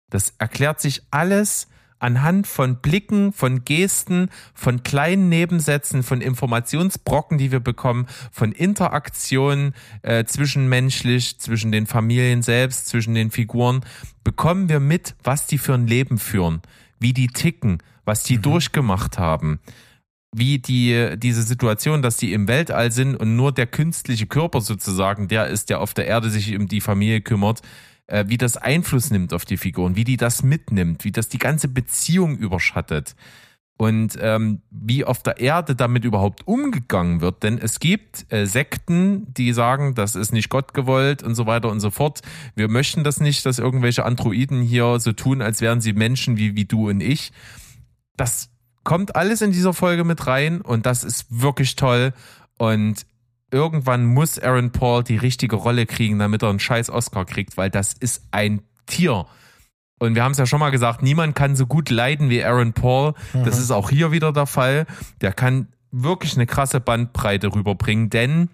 [0.09, 1.69] Das erklärt sich alles
[2.05, 9.75] anhand von Blicken, von Gesten, von kleinen Nebensätzen, von Informationsbrocken, die wir bekommen, von Interaktionen
[10.03, 13.81] äh, zwischenmenschlich, zwischen den Familien selbst, zwischen den Figuren,
[14.23, 16.61] bekommen wir mit, was die für ein Leben führen,
[17.01, 19.59] wie die ticken, was die durchgemacht haben
[20.37, 25.29] wie die, diese Situation, dass die im Weltall sind und nur der künstliche Körper sozusagen
[25.29, 27.63] der ist, der auf der Erde sich um die Familie kümmert,
[28.07, 31.39] äh, wie das Einfluss nimmt auf die Figuren, wie die das mitnimmt, wie das die
[31.39, 33.15] ganze Beziehung überschattet
[33.77, 37.43] und ähm, wie auf der Erde damit überhaupt umgegangen wird.
[37.43, 41.71] Denn es gibt äh, Sekten, die sagen, das ist nicht Gott gewollt und so weiter
[41.71, 42.21] und so fort.
[42.55, 46.55] Wir möchten das nicht, dass irgendwelche Androiden hier so tun, als wären sie Menschen wie,
[46.55, 47.33] wie du und ich.
[48.17, 48.51] Das
[48.85, 52.13] kommt alles in dieser Folge mit rein und das ist wirklich toll.
[52.59, 53.05] Und
[53.51, 57.71] irgendwann muss Aaron Paul die richtige Rolle kriegen, damit er einen scheiß Oscar kriegt, weil
[57.71, 59.27] das ist ein Tier.
[59.99, 62.73] Und wir haben es ja schon mal gesagt, niemand kann so gut leiden wie Aaron
[62.73, 63.15] Paul.
[63.33, 64.87] Das ist auch hier wieder der Fall.
[65.21, 68.51] Der kann wirklich eine krasse Bandbreite rüberbringen, denn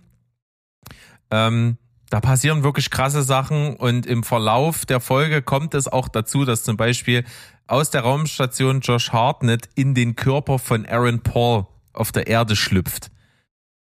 [1.31, 1.79] ähm,
[2.11, 6.65] da passieren wirklich krasse Sachen und im Verlauf der Folge kommt es auch dazu, dass
[6.65, 7.25] zum Beispiel
[7.67, 13.11] aus der Raumstation Josh Hartnett in den Körper von Aaron Paul auf der Erde schlüpft.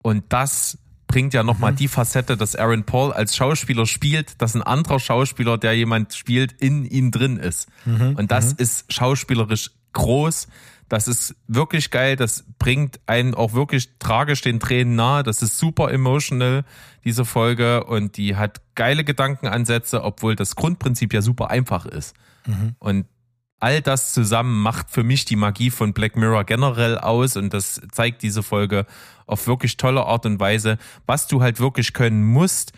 [0.01, 0.79] Und das
[1.17, 5.57] bringt ja nochmal die Facette, dass Aaron Paul als Schauspieler spielt, dass ein anderer Schauspieler,
[5.57, 7.67] der jemand spielt, in ihm drin ist.
[8.15, 10.47] Und das ist schauspielerisch groß.
[10.89, 12.17] Das ist wirklich geil.
[12.17, 15.23] Das bringt einen auch wirklich tragisch den Tränen nahe.
[15.23, 16.63] Das ist super emotional,
[17.03, 17.85] diese Folge.
[17.85, 22.15] Und die hat geile Gedankenansätze, obwohl das Grundprinzip ja super einfach ist.
[22.77, 23.07] Und
[23.59, 27.81] all das zusammen macht für mich die Magie von Black Mirror generell aus und das
[27.91, 28.85] zeigt diese Folge
[29.25, 32.73] auf wirklich tolle Art und Weise, was du halt wirklich können musst.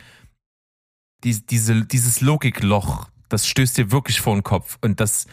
[1.23, 5.27] Die, diese, dieses Logikloch, das stößt dir wirklich vor den Kopf und das,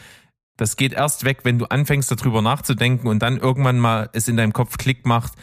[0.56, 4.36] das geht erst weg, wenn du anfängst darüber nachzudenken und dann irgendwann mal es in
[4.36, 5.34] deinem Kopf Klick macht.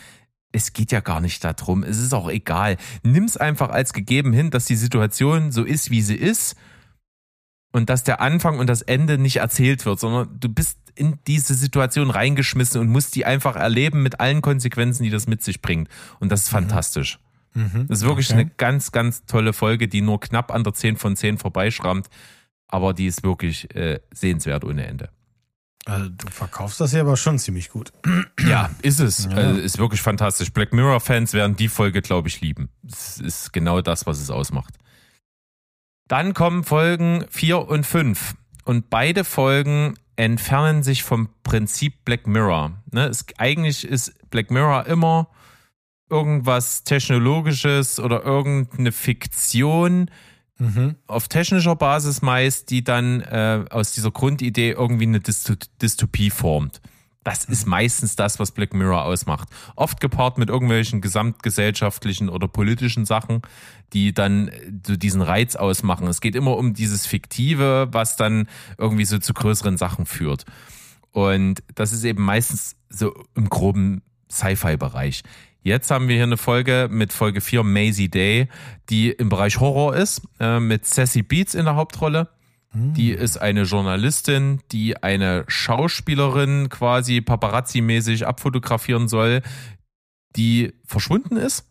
[0.52, 1.84] Es geht ja gar nicht darum.
[1.84, 2.78] Es ist auch egal.
[3.04, 6.56] Nimm's einfach als gegeben hin, dass die Situation so ist, wie sie ist
[7.74, 11.56] und dass der Anfang und das Ende nicht erzählt wird, sondern du bist in diese
[11.56, 15.90] Situation reingeschmissen und musst die einfach erleben mit allen Konsequenzen, die das mit sich bringt.
[16.22, 17.20] Und das ist fantastisch.
[17.56, 18.40] Das ist wirklich Okay.
[18.40, 22.08] eine ganz, ganz tolle Folge, die nur knapp an der 10 von 10 vorbeischrammt,
[22.68, 25.10] aber die ist wirklich äh, sehenswert ohne Ende.
[25.86, 27.92] Also, du verkaufst das hier aber schon ziemlich gut.
[28.48, 29.26] Ja, ist es.
[29.26, 29.32] Ja.
[29.38, 30.52] Also, ist wirklich fantastisch.
[30.52, 32.70] Black Mirror-Fans werden die Folge, glaube ich, lieben.
[32.88, 34.74] Es ist genau das, was es ausmacht.
[36.14, 38.36] Dann kommen Folgen 4 und 5.
[38.66, 42.74] Und beide Folgen entfernen sich vom Prinzip Black Mirror.
[42.92, 45.28] Ne, es, eigentlich ist Black Mirror immer
[46.12, 50.12] irgendwas Technologisches oder irgendeine Fiktion,
[50.60, 50.98] Mhm.
[51.08, 56.80] auf technischer Basis meist, die dann äh, aus dieser Grundidee irgendwie eine Dysto Dystopie formt.
[57.24, 59.48] Das ist meistens das, was Black Mirror ausmacht.
[59.76, 63.42] Oft gepaart mit irgendwelchen gesamtgesellschaftlichen oder politischen Sachen,
[63.94, 66.08] die dann äh, so diesen Reiz ausmachen.
[66.08, 68.48] Es geht immer um dieses Fiktive, was dann
[68.78, 70.46] irgendwie so zu größeren Sachen führt.
[71.12, 75.24] Und das ist eben meistens so im groben Sci-Fi-Bereich.
[75.62, 78.50] Jetzt haben wir hier eine Folge mit Folge 4 Maisie Day,
[78.90, 82.28] die im Bereich Horror ist, äh, mit Sassy Beats in der Hauptrolle.
[82.74, 89.42] Die ist eine Journalistin, die eine Schauspielerin quasi paparazzi-mäßig abfotografieren soll,
[90.36, 91.68] die verschwunden ist.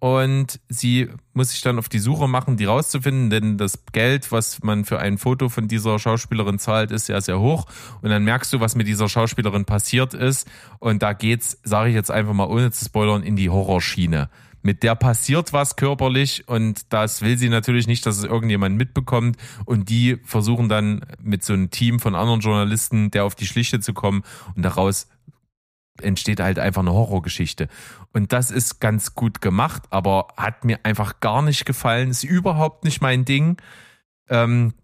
[0.00, 4.62] Und sie muss sich dann auf die Suche machen, die rauszufinden, denn das Geld, was
[4.62, 7.66] man für ein Foto von dieser Schauspielerin zahlt, ist ja sehr hoch.
[8.00, 10.48] Und dann merkst du, was mit dieser Schauspielerin passiert ist.
[10.78, 14.30] Und da geht's, sage ich jetzt einfach mal ohne zu spoilern, in die Horrorschiene.
[14.62, 19.36] Mit der passiert was körperlich und das will sie natürlich nicht, dass es irgendjemand mitbekommt.
[19.64, 23.80] Und die versuchen dann mit so einem Team von anderen Journalisten, der auf die Schlichte
[23.80, 24.22] zu kommen
[24.54, 25.08] und daraus
[26.02, 27.68] entsteht halt einfach eine Horrorgeschichte.
[28.12, 32.10] Und das ist ganz gut gemacht, aber hat mir einfach gar nicht gefallen.
[32.10, 33.56] Ist überhaupt nicht mein Ding.
[34.28, 34.74] Ähm,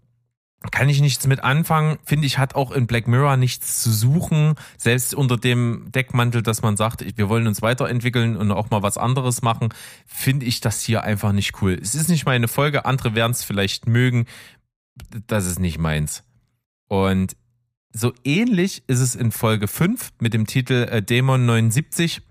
[0.71, 1.97] kann ich nichts mit anfangen.
[2.03, 4.55] Finde ich, hat auch in Black Mirror nichts zu suchen.
[4.77, 8.97] Selbst unter dem Deckmantel, dass man sagt, wir wollen uns weiterentwickeln und auch mal was
[8.97, 9.69] anderes machen,
[10.05, 11.77] finde ich das hier einfach nicht cool.
[11.81, 12.85] Es ist nicht meine Folge.
[12.85, 14.25] Andere werden es vielleicht mögen.
[15.27, 16.23] Das ist nicht meins.
[16.87, 17.35] Und
[17.91, 22.21] so ähnlich ist es in Folge 5 mit dem Titel äh, Dämon 79.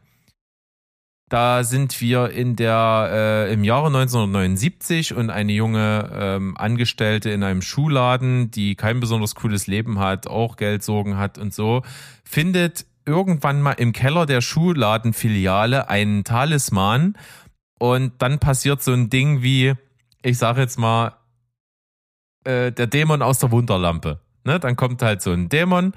[1.28, 3.08] Da sind wir in der
[3.48, 9.34] äh, im Jahre 1979 und eine junge ähm, Angestellte in einem Schuhladen, die kein besonders
[9.34, 11.82] cooles Leben hat, auch Geldsorgen hat und so,
[12.22, 17.16] findet irgendwann mal im Keller der Schuhladenfiliale einen Talisman
[17.78, 19.74] und dann passiert so ein Ding wie,
[20.22, 21.16] ich sage jetzt mal,
[22.44, 24.20] äh, der Dämon aus der Wunderlampe.
[24.44, 24.60] Ne?
[24.60, 25.92] Dann kommt halt so ein Dämon,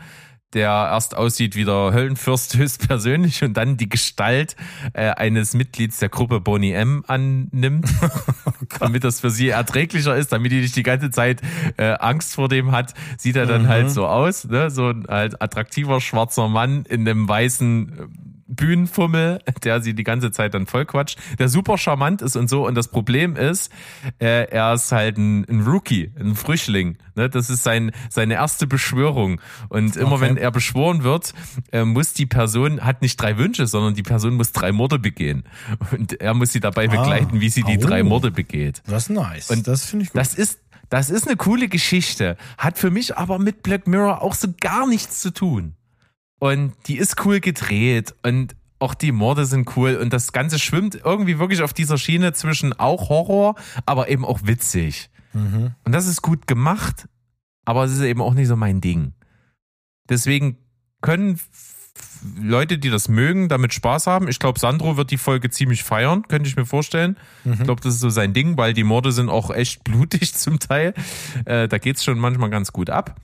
[0.54, 4.56] der erst aussieht wie der Höllenfürst höchstpersönlich und dann die Gestalt
[4.94, 7.88] äh, eines Mitglieds der Gruppe Bonnie M annimmt,
[8.80, 11.42] damit das für sie erträglicher ist, damit die nicht die ganze Zeit
[11.78, 14.70] äh, Angst vor dem hat, sieht er dann halt so aus, ne?
[14.70, 18.10] so ein halt attraktiver schwarzer Mann in einem weißen
[18.50, 22.66] Bühnenfummel, der sie die ganze Zeit dann vollquatscht, der super charmant ist und so.
[22.68, 23.72] Und das Problem ist,
[24.20, 26.98] äh, er ist halt ein, ein Rookie, ein Frischling.
[27.16, 27.30] Ne?
[27.30, 29.40] Das ist sein, seine erste Beschwörung.
[29.70, 30.22] Und immer Okay.
[30.22, 31.34] wenn er beschworen wird,
[31.72, 35.44] äh, muss die Person, hat nicht drei Wünsche, sondern die Person muss drei Morde begehen.
[35.92, 37.82] Und er muss sie dabei begleiten, wie sie die Oh.
[37.88, 38.82] drei Morde begeht.
[38.88, 39.50] Das ist nice.
[39.52, 40.20] Und das finde ich gut.
[40.20, 40.60] Das ist,
[40.90, 42.36] das ist eine coole Geschichte.
[42.58, 45.76] Hat für mich aber mit Black Mirror auch so gar nichts zu tun.
[46.40, 50.95] Und die ist cool gedreht und auch die Morde sind cool und das Ganze schwimmt
[51.03, 53.56] irgendwie wirklich auf dieser Schiene zwischen auch Horror,
[53.86, 55.10] aber eben auch witzig.
[55.34, 55.76] Mhm.
[55.84, 57.07] Und das ist gut gemacht,
[57.66, 59.14] aber es ist eben auch nicht so mein Ding.
[60.07, 60.57] Deswegen
[61.02, 61.40] können
[62.41, 64.28] Leute, die das mögen, damit Spaß haben.
[64.28, 67.18] Ich glaube, Sandro wird die Folge ziemlich feiern, könnte ich mir vorstellen.
[67.45, 70.60] Ich glaube, das ist so sein Ding, weil die Morde sind auch echt blutig zum
[70.60, 70.94] Teil.
[71.45, 73.16] Äh, da geht's schon manchmal ganz gut ab.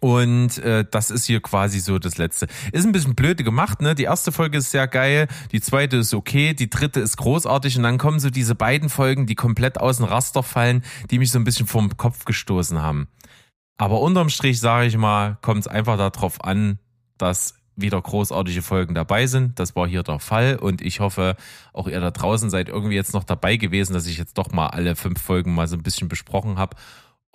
[0.00, 2.46] Und äh, das ist hier quasi so das letzte.
[2.72, 3.94] Ist ein bisschen blöde gemacht, ne?
[3.94, 7.82] Die erste Folge ist sehr geil, die zweite ist okay, die dritte ist großartig und
[7.82, 11.38] dann kommen so diese beiden Folgen, die komplett aus dem Raster fallen, die mich so
[11.38, 13.08] ein bisschen vom Kopf gestoßen haben.
[13.78, 16.78] Aber unterm Strich sage ich mal, kommt es einfach darauf an,
[17.18, 19.58] dass wieder großartige Folgen dabei sind.
[19.58, 21.36] Das war hier der Fall und ich hoffe,
[21.74, 24.68] auch ihr da draußen seid irgendwie jetzt noch dabei gewesen, dass ich jetzt doch mal
[24.68, 26.76] alle fünf Folgen mal so ein bisschen besprochen habe.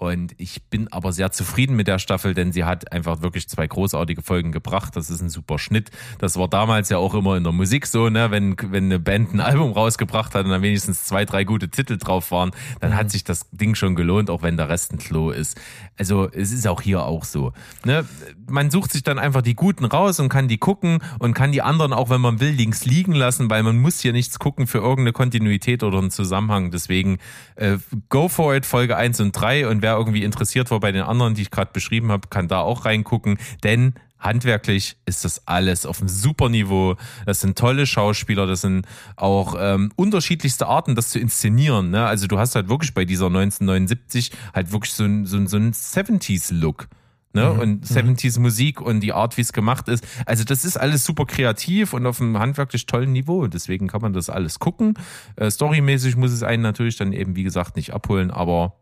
[0.02, 3.68] Und ich bin aber sehr zufrieden mit der Staffel, denn sie hat einfach wirklich zwei
[3.68, 4.96] großartige Folgen gebracht.
[4.96, 5.92] Das ist ein super Schnitt.
[6.18, 8.32] Das war damals ja auch immer in der Musik so, ne?
[8.32, 12.00] Wenn, wenn eine Band ein Album rausgebracht hat und dann wenigstens zwei, drei gute Titel
[12.00, 12.50] drauf waren,
[12.80, 15.62] dann hat sich das Ding schon gelohnt, auch wenn der Rest ein Klo ist.
[16.00, 17.54] Also es ist auch hier auch so.
[17.86, 18.04] Ne?
[18.50, 21.62] Man sucht sich dann einfach die Guten raus und kann die gucken und kann die
[21.62, 24.80] anderen auch, wenn man will, links liegen lassen, weil man muss hier nichts gucken für
[24.80, 26.72] irgendeine Kontinuität oder einen Zusammenhang.
[26.72, 27.20] Deswegen
[27.56, 27.78] äh,
[28.10, 31.36] go for it, Folge 1 und 3 und wer irgendwie interessiert war bei den anderen,
[31.36, 36.00] die ich gerade beschrieben habe, kann da auch reingucken, denn handwerklich ist das alles auf
[36.00, 36.96] einem super Niveau.
[37.26, 38.86] Das sind tolle Schauspieler, das sind
[39.16, 41.90] auch ähm, unterschiedlichste Arten, das zu inszenieren.
[41.90, 42.06] Ne?
[42.06, 45.58] Also du hast halt wirklich bei dieser 1979 halt wirklich so ein, so ein, so
[45.58, 46.88] ein 70s-Look.
[47.34, 47.50] Ne?
[47.50, 50.06] Und 70s Musik und die Art, wie es gemacht ist.
[50.26, 53.48] Also das ist alles super kreativ und auf einem handwerklich tollen Niveau.
[53.48, 54.96] Deswegen kann man das alles gucken.
[55.38, 58.81] Äh, storymäßig muss es einen natürlich dann eben, wie gesagt, nicht abholen, aber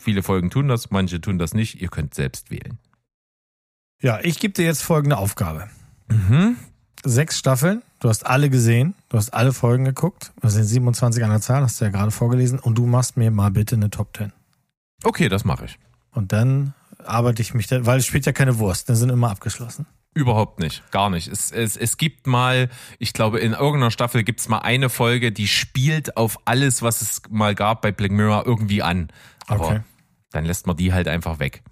[0.00, 1.80] viele Folgen tun das, manche tun das nicht.
[1.80, 2.78] Ihr könnt selbst wählen.
[4.00, 5.68] ja, ich gebe dir jetzt folgende Aufgabe.
[6.08, 6.56] Mhm.
[7.04, 10.32] Sechs Staffeln, du hast alle gesehen, du hast alle Folgen geguckt.
[10.40, 12.58] Das sind 27 an der Zahl, hast du ja gerade vorgelesen.
[12.58, 14.32] Und du machst mir mal bitte eine Top 10.
[15.04, 15.78] Okay, das mache ich.
[16.10, 16.74] Und dann
[17.04, 19.86] arbeite ich mich, da, weil es spielt ja keine Wurst, dann sind immer abgeschlossen.
[20.14, 21.28] Überhaupt nicht, gar nicht.
[21.28, 25.30] Es, es, es gibt mal, ich glaube, in irgendeiner Staffel gibt es mal eine Folge,
[25.30, 29.08] die spielt auf alles, was es mal gab bei Black Mirror irgendwie an.
[29.46, 29.80] Aber Okay.
[30.32, 31.62] dann lässt man die halt einfach weg.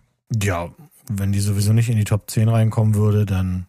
[0.43, 0.69] Ja,
[1.09, 3.67] wenn die sowieso nicht in die Top 10 reinkommen würde, dann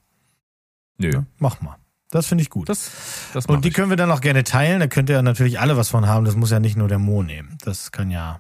[0.98, 1.12] Nö.
[1.12, 1.76] ja, mach mal.
[2.12, 2.70] Das finde ich gut.
[2.70, 2.92] Das,
[3.34, 3.74] das Und die ich.
[3.74, 4.80] können wir dann auch gerne teilen.
[4.80, 6.24] Da könnt ihr natürlich alle was von haben.
[6.26, 7.58] Das muss ja nicht nur der Mo nehmen.
[7.66, 8.40] Das kann ja.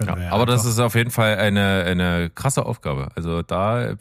[0.00, 3.08] Ja, ja aber das ist auf jeden Fall eine, eine krasse Aufgabe.
[3.16, 3.96] Also da äh,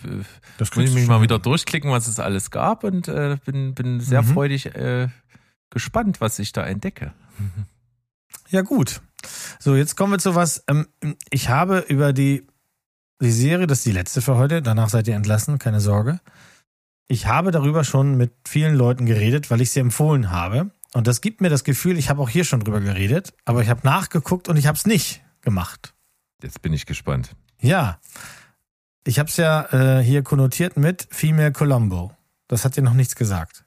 [0.57, 3.99] das muss ich mich mal wieder durchklicken, was es alles gab und äh, bin, bin
[4.01, 4.27] sehr Mhm.
[4.27, 5.07] freudig äh,
[5.69, 7.13] gespannt, was ich da entdecke.
[8.49, 9.01] Ja, gut.
[9.59, 10.63] So, jetzt kommen wir zu was.
[10.67, 10.87] Ähm,
[11.29, 12.47] ich habe über die,
[13.21, 16.19] die Serie, das ist die letzte für heute, danach seid ihr entlassen, keine Sorge.
[17.07, 20.71] Ich habe darüber schon mit vielen Leuten geredet, weil ich sie empfohlen habe.
[20.93, 23.69] Und das gibt mir das Gefühl, ich habe auch hier schon drüber geredet, aber ich
[23.69, 25.93] habe nachgeguckt und ich habe es nicht gemacht.
[26.41, 27.35] Jetzt bin ich gespannt.
[27.59, 27.99] Ja.
[29.05, 32.11] Ich habe es ja äh, hier konnotiert mit Female Colombo.
[32.47, 33.66] Das hat dir noch nichts gesagt.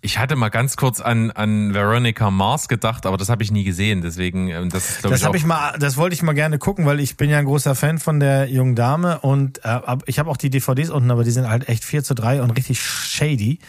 [0.00, 3.64] Ich hatte mal ganz kurz an, an Veronica Mars gedacht, aber das habe ich nie
[3.64, 4.02] gesehen.
[4.02, 7.00] Deswegen, ähm, das ist, Das ich, ich mal, das wollte ich mal gerne gucken, weil
[7.00, 10.36] ich bin ja ein großer Fan von der jungen Dame und äh, ich habe auch
[10.36, 13.60] die DVDs unten, aber die sind halt echt 4 zu 3 und richtig shady.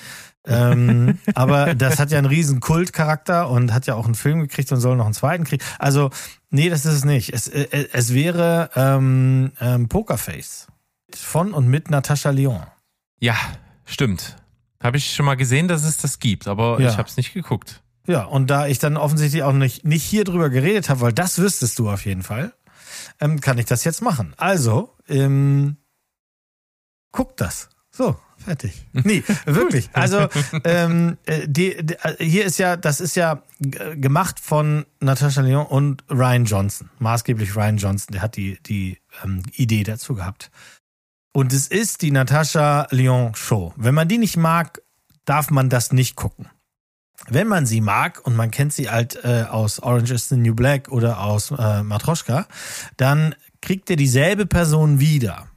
[0.45, 4.71] ähm, aber das hat ja einen riesen Kultcharakter und hat ja auch einen Film gekriegt
[4.71, 5.63] und soll noch einen zweiten kriegen.
[5.79, 6.09] Also,
[6.49, 7.33] nee, das ist es nicht.
[7.33, 10.67] Es, äh, es wäre ähm, ähm, Pokerface
[11.15, 12.63] von und mit Natascha Lyon.
[13.19, 13.35] Ja,
[13.85, 14.35] stimmt.
[14.85, 16.89] Habe ich schon mal gesehen, dass es das gibt, aber Ja.
[16.89, 17.81] ich habe es nicht geguckt.
[18.07, 21.39] Ja, und da ich dann offensichtlich auch nicht, nicht hier drüber geredet habe, weil das
[21.39, 22.53] wüsstest du auf jeden Fall,
[23.19, 24.33] ähm, kann ich das jetzt machen.
[24.37, 25.77] Also, ähm,
[27.11, 27.69] guck das.
[27.91, 28.85] So, Fertig.
[28.93, 29.89] Nee, wirklich.
[29.93, 30.27] Also
[30.65, 35.65] ähm, äh, die, die, äh, hier ist ja, das ist ja gemacht von Natascha Lyon
[35.65, 36.89] und Ryan Johnson.
[36.99, 40.51] Maßgeblich Ryan Johnson, der hat die, die ähm, Idee dazu gehabt.
[41.35, 43.73] Und es ist die Natascha Lyon Show.
[43.75, 44.81] Wenn man die nicht mag,
[45.25, 46.47] darf man das nicht gucken.
[47.27, 50.55] Wenn man sie mag und man kennt sie halt äh, aus Orange is the New
[50.55, 52.47] Black oder aus äh, Matroschka,
[52.95, 55.47] dann kriegt ihr dieselbe Person wieder.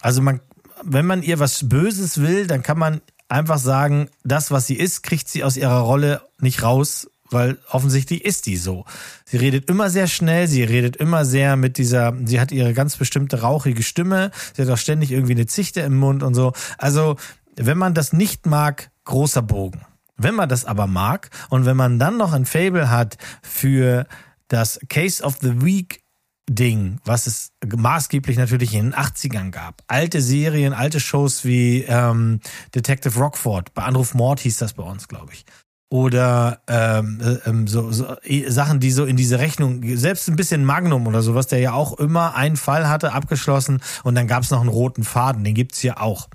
[0.00, 0.40] Also man,
[0.84, 5.02] wenn man ihr was Böses will, dann kann man einfach sagen, das, was sie ist,
[5.02, 8.84] kriegt sie aus ihrer Rolle nicht raus, weil offensichtlich ist die so.
[9.24, 12.96] Sie redet immer sehr schnell, sie redet immer sehr mit dieser, sie hat ihre ganz
[12.96, 16.52] bestimmte rauchige Stimme, sie hat auch ständig irgendwie eine Zichte im Mund und so.
[16.78, 17.16] Also,
[17.56, 19.82] wenn man das nicht mag, großer Bogen.
[20.16, 24.06] Wenn man das aber mag und wenn man dann noch ein Fable hat für
[24.48, 26.02] das Case of the Week
[26.50, 29.82] Ding, was es maßgeblich natürlich in den 80ern gab.
[29.86, 32.40] Alte Serien, alte Shows wie ähm,
[32.74, 35.44] Detective Rockford, bei Anruf Mord hieß das bei uns, glaube ich.
[35.90, 40.36] Oder ähm, äh, ähm, so, so eh, Sachen, die so in diese Rechnung, selbst ein
[40.36, 44.44] bisschen Magnum oder sowas, der ja auch immer einen Fall hatte, abgeschlossen und dann gab
[44.44, 46.28] es noch einen roten Faden, den gibt's hier auch.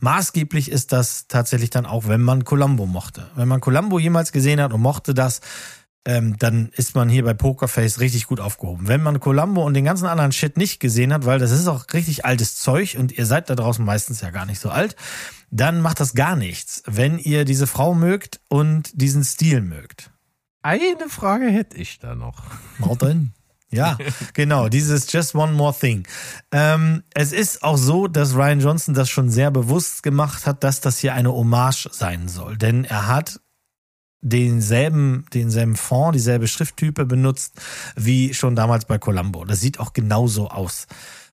[0.00, 3.28] Maßgeblich ist das tatsächlich dann auch, wenn man Columbo mochte.
[3.36, 5.40] Wenn man Columbo jemals gesehen hat und mochte das,
[6.06, 8.88] ähm, dann ist man hier bei Pokerface richtig gut aufgehoben.
[8.88, 11.84] Wenn man Columbo und den ganzen anderen Shit nicht gesehen hat, weil das ist auch
[11.92, 14.96] richtig altes Zeug und ihr seid da draußen meistens ja gar nicht so alt,
[15.50, 20.10] dann macht das gar nichts, wenn ihr diese Frau mögt und diesen Stil mögt.
[20.62, 22.44] Eine Frage hätte ich da noch.
[22.78, 23.32] Martin?
[23.70, 23.96] Ja,
[24.34, 26.06] genau, dieses Just One More Thing.
[26.50, 30.80] Ähm, es ist auch so, dass Ryan Johnson das schon sehr bewusst gemacht hat, dass
[30.80, 32.56] das hier eine Hommage sein soll.
[32.56, 33.40] Denn er hat
[34.22, 37.60] denselben, denselben Fond, dieselbe Schrifttype benutzt,
[37.96, 39.44] wie schon damals bei Columbo.
[39.44, 40.86] Das sieht auch genauso aus.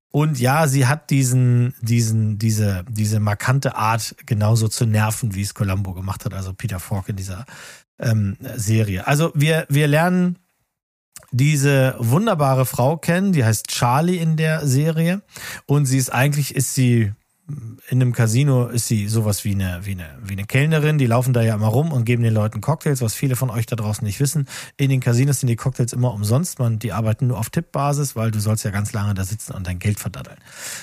[0.09, 5.53] Und ja, sie hat diesen, diesen, diese, diese markante Art, genauso zu nerven, wie es
[5.53, 7.45] Columbo gemacht hat, also Peter Falk in dieser
[7.99, 9.05] ähm, Serie.
[9.05, 10.39] Also wir, wir lernen
[11.31, 15.21] diese wunderbare Frau kennen, die heißt Charlie in der Serie.
[15.65, 17.13] Und sie ist eigentlich, ist sie
[17.89, 20.97] in einem Casino ist sie sowas wie eine, wie eine, wie eine Kellnerin.
[20.97, 23.65] Die laufen da ja immer rum und geben den Leuten Cocktails, was viele von euch
[23.65, 24.47] da draußen nicht wissen.
[24.75, 26.59] In den Casinos sind die Cocktails immer umsonst.
[26.59, 29.65] Man, die arbeiten nur auf Tippbasis, weil du sollst ja ganz lange da sitzen und
[29.65, 30.37] dein Geld verdaddeln.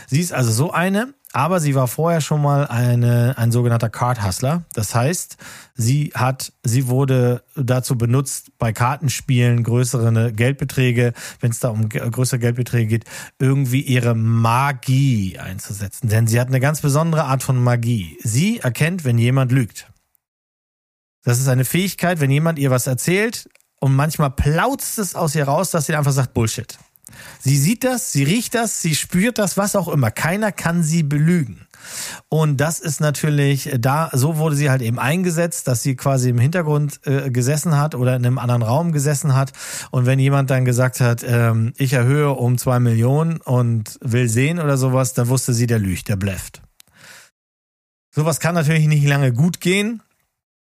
[0.06, 4.24] Sie ist also so eine, aber sie war vorher schon mal eine, ein sogenannter Card
[4.24, 4.62] Hustler.
[4.72, 5.36] Das heißt,
[5.74, 12.38] sie hat, sie wurde dazu benutzt, bei Kartenspielen größere Geldbeträge, wenn es da um größere
[12.38, 13.04] Geldbeträge geht,
[13.40, 16.08] irgendwie ihre Magie einzusetzen.
[16.08, 18.16] Denn sie hat eine ganz besondere Art von Magie.
[18.22, 19.90] Sie erkennt, wenn jemand lügt.
[21.24, 23.50] Das ist eine Fähigkeit, wenn jemand ihr was erzählt
[23.80, 26.78] und manchmal plautzt es aus ihr raus, dass sie einfach sagt Bullshit.
[27.40, 30.10] Sie sieht das, sie riecht das, sie spürt das, was auch immer.
[30.10, 31.66] Keiner kann sie belügen.
[32.28, 36.38] Und das ist natürlich da, so wurde sie halt eben eingesetzt, dass sie quasi im
[36.38, 39.52] Hintergrund äh, gesessen hat oder in einem anderen Raum gesessen hat.
[39.90, 44.58] Und wenn jemand dann gesagt hat, ähm, ich erhöhe um zwei Millionen und will sehen
[44.58, 46.62] oder sowas, dann wusste sie, der lügt, der blefft.
[48.14, 50.00] Sowas kann natürlich nicht lange gut gehen.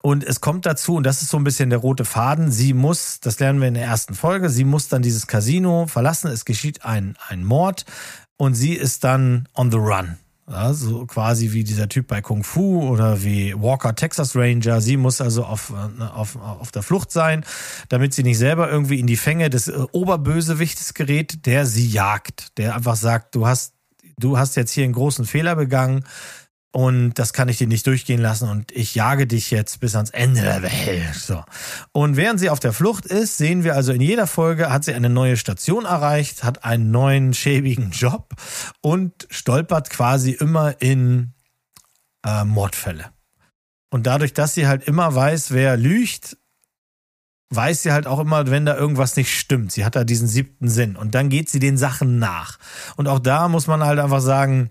[0.04, 3.20] Und es kommt dazu, und das ist so ein bisschen der rote Faden, sie muss,
[3.20, 6.84] das lernen wir in der ersten Folge, sie muss dann dieses Casino verlassen, es geschieht
[6.84, 7.86] ein, ein Mord
[8.36, 10.18] und sie ist dann on the run.
[10.46, 14.82] Ja, so quasi wie dieser Typ bei Kung Fu oder wie Walker Texas Ranger.
[14.82, 17.42] Sie muss also auf, äh, auf, auf der Flucht sein,
[17.88, 22.58] damit sie nicht selber irgendwie in die Fänge des äh, Oberbösewichtes gerät, der sie jagt,
[22.58, 23.72] der einfach sagt, du hast,
[24.18, 26.04] du hast jetzt hier einen großen Fehler begangen,
[26.74, 30.10] und das kann ich dir nicht durchgehen lassen und ich jage dich jetzt bis ans
[30.10, 31.14] Ende der Welt.
[31.14, 31.44] So.
[31.92, 34.92] Und während sie auf der Flucht ist, sehen wir also in jeder Folge hat sie
[34.92, 38.34] eine neue Station erreicht, hat einen neuen schäbigen Job
[38.80, 41.34] und stolpert quasi immer in
[42.26, 43.04] äh, Mordfälle.
[43.90, 46.36] Und dadurch, dass sie halt immer weiß, wer lügt,
[47.50, 49.70] weiß sie halt auch immer, wenn da irgendwas nicht stimmt.
[49.70, 52.58] Sie hat da diesen siebten Sinn und dann geht sie den Sachen nach.
[52.96, 54.70] Und auch da muss man halt einfach sagen,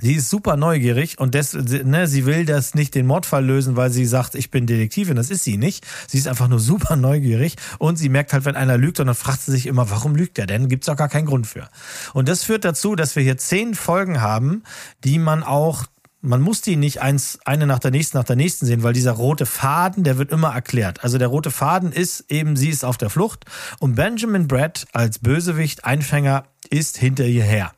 [0.00, 3.90] Sie ist super neugierig und das, ne, sie will das nicht den Mordfall lösen, weil
[3.90, 5.16] sie sagt, ich bin Detektivin.
[5.16, 5.86] Das ist sie nicht.
[6.06, 9.14] Sie ist einfach nur super neugierig und sie merkt halt, wenn einer lügt und dann
[9.14, 10.68] fragt sie sich immer, warum lügt er denn?
[10.68, 11.68] Gibt's auch gar keinen Grund für.
[12.12, 14.62] Und das führt dazu, dass wir hier zehn Folgen haben,
[15.04, 15.84] die man auch
[16.26, 19.12] man muss die nicht eins, eine nach der nächsten nach der nächsten sehen, weil dieser
[19.12, 21.04] rote Faden, der wird immer erklärt.
[21.04, 23.44] Also der rote Faden ist eben, sie ist auf der Flucht
[23.78, 27.75] und Benjamin Brett als Bösewicht, Einfänger, ist hinter ihr her.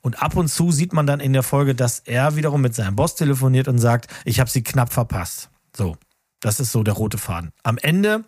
[0.00, 2.96] Und ab und zu sieht man dann in der Folge, dass er wiederum mit seinem
[2.96, 5.50] Boss telefoniert und sagt, ich habe sie knapp verpasst.
[5.76, 5.96] So,
[6.40, 7.50] das ist so der rote Faden.
[7.62, 8.24] Am Ende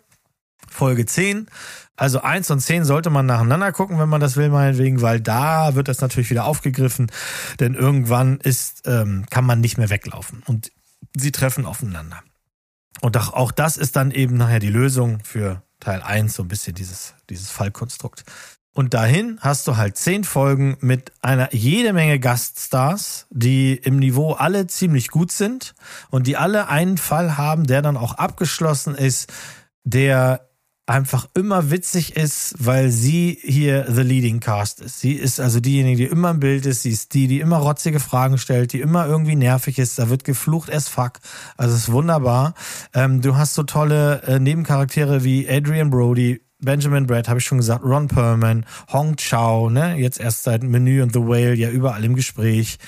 [0.69, 1.47] Folge 10.
[1.95, 5.75] Also 1 und 10 sollte man nacheinander gucken, wenn man das will, meinetwegen, weil da
[5.75, 7.11] wird das natürlich wieder aufgegriffen,
[7.59, 10.71] denn irgendwann ist, ähm, kann man nicht mehr weglaufen und
[11.15, 12.21] sie treffen aufeinander.
[13.01, 16.75] Und auch, das ist dann eben nachher die Lösung für Teil 1, so ein bisschen
[16.75, 18.23] dieses, dieses Fallkonstrukt.
[18.77, 24.33] Und dahin hast du halt zehn Folgen mit einer jede Menge Gaststars, die im Niveau
[24.33, 25.73] alle ziemlich gut sind
[26.11, 29.33] und die alle einen Fall haben, der dann auch abgeschlossen ist,
[29.83, 30.47] der
[30.85, 34.99] einfach immer witzig ist, weil sie hier the leading cast ist.
[34.99, 36.83] Sie ist also diejenige, die immer im Bild ist.
[36.83, 39.97] Sie ist die, die immer rotzige Fragen stellt, die immer irgendwie nervig ist.
[39.97, 41.13] Da wird geflucht as fuck.
[41.57, 42.53] Also es ist wunderbar.
[42.93, 47.59] Ähm, du hast so tolle äh, Nebencharaktere wie Adrian Brody, Benjamin Brad, habe ich schon
[47.59, 52.03] gesagt, Ron Perlman, Hong Chow, ne, jetzt erst seit Menü und The Whale ja überall
[52.03, 52.79] im Gespräch.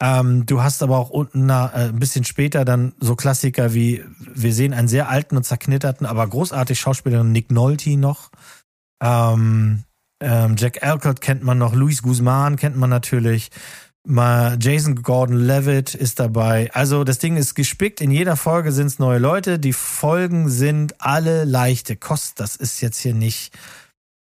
[0.00, 4.04] Ähm, du hast aber auch unten na, äh, ein bisschen später dann so Klassiker wie,
[4.18, 8.30] wir sehen einen sehr alten und zerknitterten, aber großartig Schauspieler Nick Nolte noch.
[9.02, 9.84] Ähm,
[10.20, 13.50] ähm, Jack Alcott kennt man noch, Luis Guzman kennt man natürlich.
[14.08, 16.70] Mal Jason Gordon-Levitt ist dabei.
[16.72, 18.00] Also das Ding ist gespickt.
[18.00, 19.58] In jeder Folge sind es neue Leute.
[19.58, 22.38] Die Folgen sind alle leichte Kost.
[22.38, 23.52] Das ist jetzt hier nicht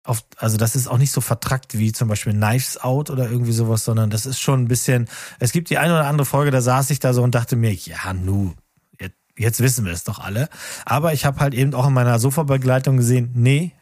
[0.06, 3.52] auf, also das ist auch nicht so vertrackt wie zum Beispiel Knives Out oder irgendwie
[3.52, 5.10] sowas, sondern das ist schon ein bisschen.
[5.40, 7.74] Es gibt die eine oder andere Folge, da saß ich da so und dachte mir,
[7.74, 8.54] ja, nu,
[8.98, 10.48] jetzt, jetzt wissen wir es doch alle.
[10.86, 13.74] Aber ich habe halt eben auch in meiner Sofa-Begleitung gesehen, nee,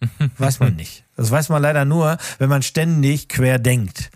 [0.38, 1.04] weiß man nicht.
[1.16, 4.10] Das weiß man leider nur, wenn man ständig quer denkt.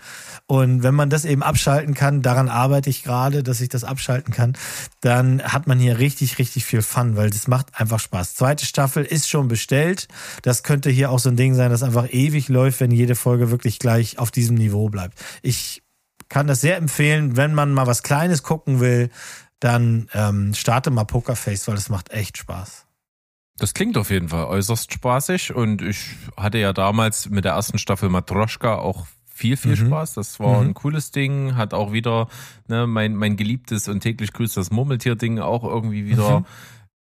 [0.52, 4.34] Und wenn man das eben abschalten kann, daran arbeite ich gerade, dass ich das abschalten
[4.34, 4.52] kann,
[5.00, 8.34] dann hat man hier richtig, richtig viel Fun, weil das macht einfach Spaß.
[8.34, 10.08] Zweite Staffel ist schon bestellt.
[10.42, 13.50] Das könnte hier auch so ein Ding sein, das einfach ewig läuft, wenn jede Folge
[13.50, 15.18] wirklich gleich auf diesem Niveau bleibt.
[15.40, 15.82] Ich
[16.28, 19.08] kann das sehr empfehlen, wenn man mal was Kleines gucken will,
[19.58, 22.84] dann ähm, starte mal Pokerface, weil das macht echt Spaß.
[23.56, 27.78] Das klingt auf jeden Fall äußerst spaßig und ich hatte ja damals mit der ersten
[27.78, 29.06] Staffel Matroschka auch
[29.42, 29.86] viel, viel Mhm.
[29.88, 30.14] Spaß.
[30.14, 30.68] Das war Mhm.
[30.68, 32.28] ein cooles Ding, hat auch wieder
[32.68, 36.46] ne, mein, mein geliebtes und täglich grüßt das Murmeltier-Ding auch irgendwie wieder Mhm.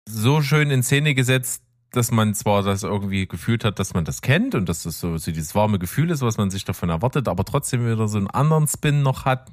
[0.07, 4.21] so schön in Szene gesetzt, dass man zwar das irgendwie gefühlt hat, dass man das
[4.21, 7.29] kennt und dass das so, so dieses warme Gefühl ist, was man sich davon erwartet,
[7.29, 9.49] aber trotzdem wieder so einen anderen Spin noch hat.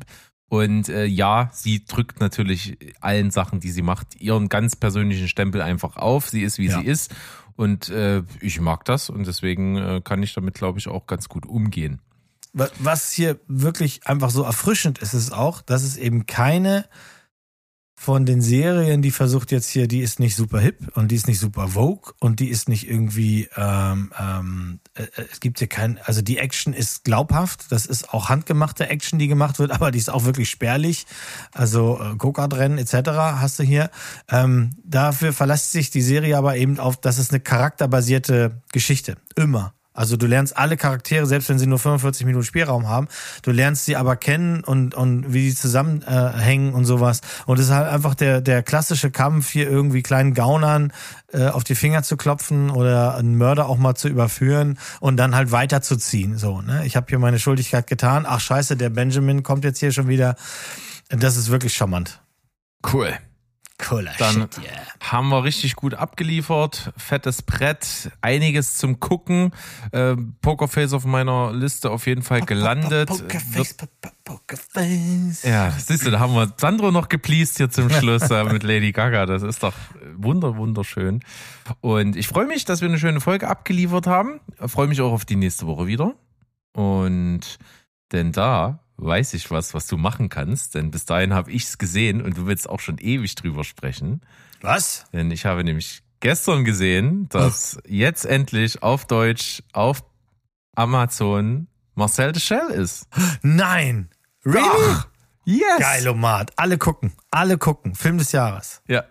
[0.50, 5.62] Und äh, ja, sie drückt natürlich allen Sachen, die sie macht, ihren ganz persönlichen Stempel
[5.62, 6.30] einfach auf.
[6.30, 6.80] Sie ist, wie Ja.
[6.82, 7.16] sie ist.
[7.56, 11.30] Und äh, ich mag das und deswegen äh, kann ich damit, glaube ich, auch ganz
[11.30, 12.02] gut umgehen.
[12.58, 16.86] Wa- Was hier wirklich einfach so erfrischend ist, ist auch, dass es eben keine
[17.98, 21.28] von den Serien, die versucht jetzt hier, die ist nicht super hip und die ist
[21.28, 25.68] nicht super vogue und die ist nicht irgendwie, ähm, ähm, äh, äh, es gibt hier
[25.70, 29.92] kein, also die Action ist glaubhaft, das ist auch handgemachte Action, die gemacht wird, aber
[29.92, 31.06] die ist auch wirklich spärlich,
[31.54, 33.10] also äh, Go-Kart-Rennen etc.
[33.40, 33.90] hast du hier.
[34.30, 39.74] Ähm, dafür verlässt sich die Serie aber eben auf, das ist eine charakterbasierte Geschichte, immer.
[39.96, 43.08] Also du lernst alle Charaktere, selbst wenn sie nur 45 Minuten Spielraum haben,
[43.42, 47.22] du lernst sie aber kennen und, und wie sie zusammenhängen äh, und sowas.
[47.46, 50.92] Und es ist halt einfach der, der klassische Kampf, hier irgendwie kleinen Gaunern
[51.32, 55.34] äh, auf die Finger zu klopfen oder einen Mörder auch mal zu überführen und dann
[55.34, 56.38] halt weiterzuziehen.
[56.38, 56.86] So, ne?
[56.86, 58.26] Ich habe hier meine Schuldigkeit getan.
[58.28, 60.36] Ach scheiße, der Benjamin kommt jetzt hier schon wieder.
[61.10, 62.22] Das ist wirklich charmant.
[62.92, 63.14] Cool.
[63.78, 64.72] Cooler Dann Shit, yeah.
[65.02, 66.94] haben wir richtig gut abgeliefert.
[66.96, 69.52] Fettes Brett, einiges zum Gucken.
[69.92, 73.10] Äh, Pokerface auf meiner Liste auf jeden Fall gelandet.
[73.10, 75.44] Pokerface, po- po- Pokerface.
[75.44, 78.94] Ja, siehst du, da haben wir Sandro noch gepleased hier zum Schluss äh, mit Lady
[78.94, 79.26] Gaga.
[79.26, 79.74] Das ist doch
[80.16, 81.20] wunder, wunderschön.
[81.82, 84.40] Und ich freue mich, dass wir eine schöne Folge abgeliefert haben.
[84.66, 86.14] Freue mich auch auf die nächste Woche wieder.
[86.74, 87.42] Und
[88.14, 90.76] denn da weiß ich was, was du machen kannst.
[90.76, 94.22] Denn bis dahin habe ich's gesehen und du willst auch schon ewig drüber sprechen.
[94.62, 95.06] Was?
[95.14, 100.04] Denn ich habe nämlich gestern gesehen, dass jetzt endlich auf Deutsch auf
[100.76, 103.08] Amazon Marcel de Shell ist.
[103.42, 104.10] Nein.
[104.46, 104.66] Really?
[104.70, 105.08] Ach,
[105.46, 105.80] yes.
[105.80, 106.52] Geilomat.
[106.56, 107.14] Alle gucken.
[107.32, 107.96] Alle gucken.
[107.96, 108.82] Film des Jahres.
[108.88, 109.04] Ja.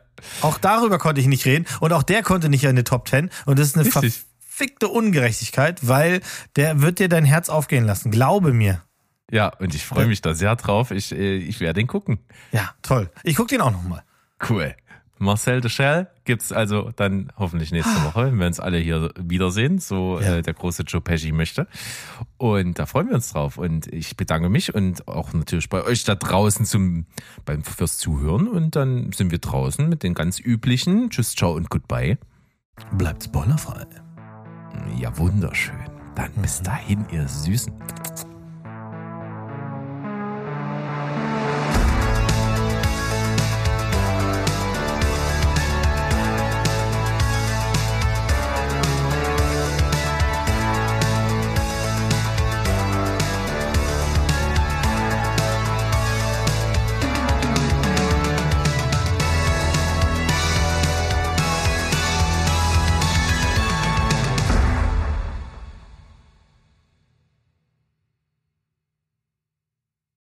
[0.42, 1.66] Auch darüber konnte ich nicht reden.
[1.80, 3.30] Und auch der konnte nicht in die Top Ten.
[3.46, 4.24] Und das ist eine Richtig.
[4.40, 6.20] verfickte Ungerechtigkeit, weil
[6.56, 8.10] der wird dir dein Herz aufgehen lassen.
[8.10, 8.82] Glaube mir.
[9.34, 10.92] Ja, und ich freue mich da sehr drauf.
[10.92, 12.20] Ich, äh, ich werde ihn gucken.
[12.52, 13.10] Ja, toll.
[13.24, 14.04] Ich guck den auch noch mal.
[14.48, 14.74] Cool.
[15.18, 19.78] Marcel de Shell gibt's also dann hoffentlich nächste Woche, wenn wir uns alle hier wiedersehen,
[19.78, 20.36] so Ja.
[20.36, 21.66] äh, der große Joe Pesci möchte.
[22.36, 23.56] Und da freuen wir uns drauf.
[23.58, 27.06] Und ich bedanke mich und auch natürlich bei euch da draußen zum,
[27.44, 28.46] beim, fürs Zuhören.
[28.46, 32.18] Und dann sind wir draußen mit den ganz üblichen Tschüss, Ciao und Goodbye.
[32.92, 33.84] Bleibt spoilerfrei.
[34.98, 35.74] Ja, wunderschön.
[36.14, 37.72] Dann bis dahin, ihr Süßen.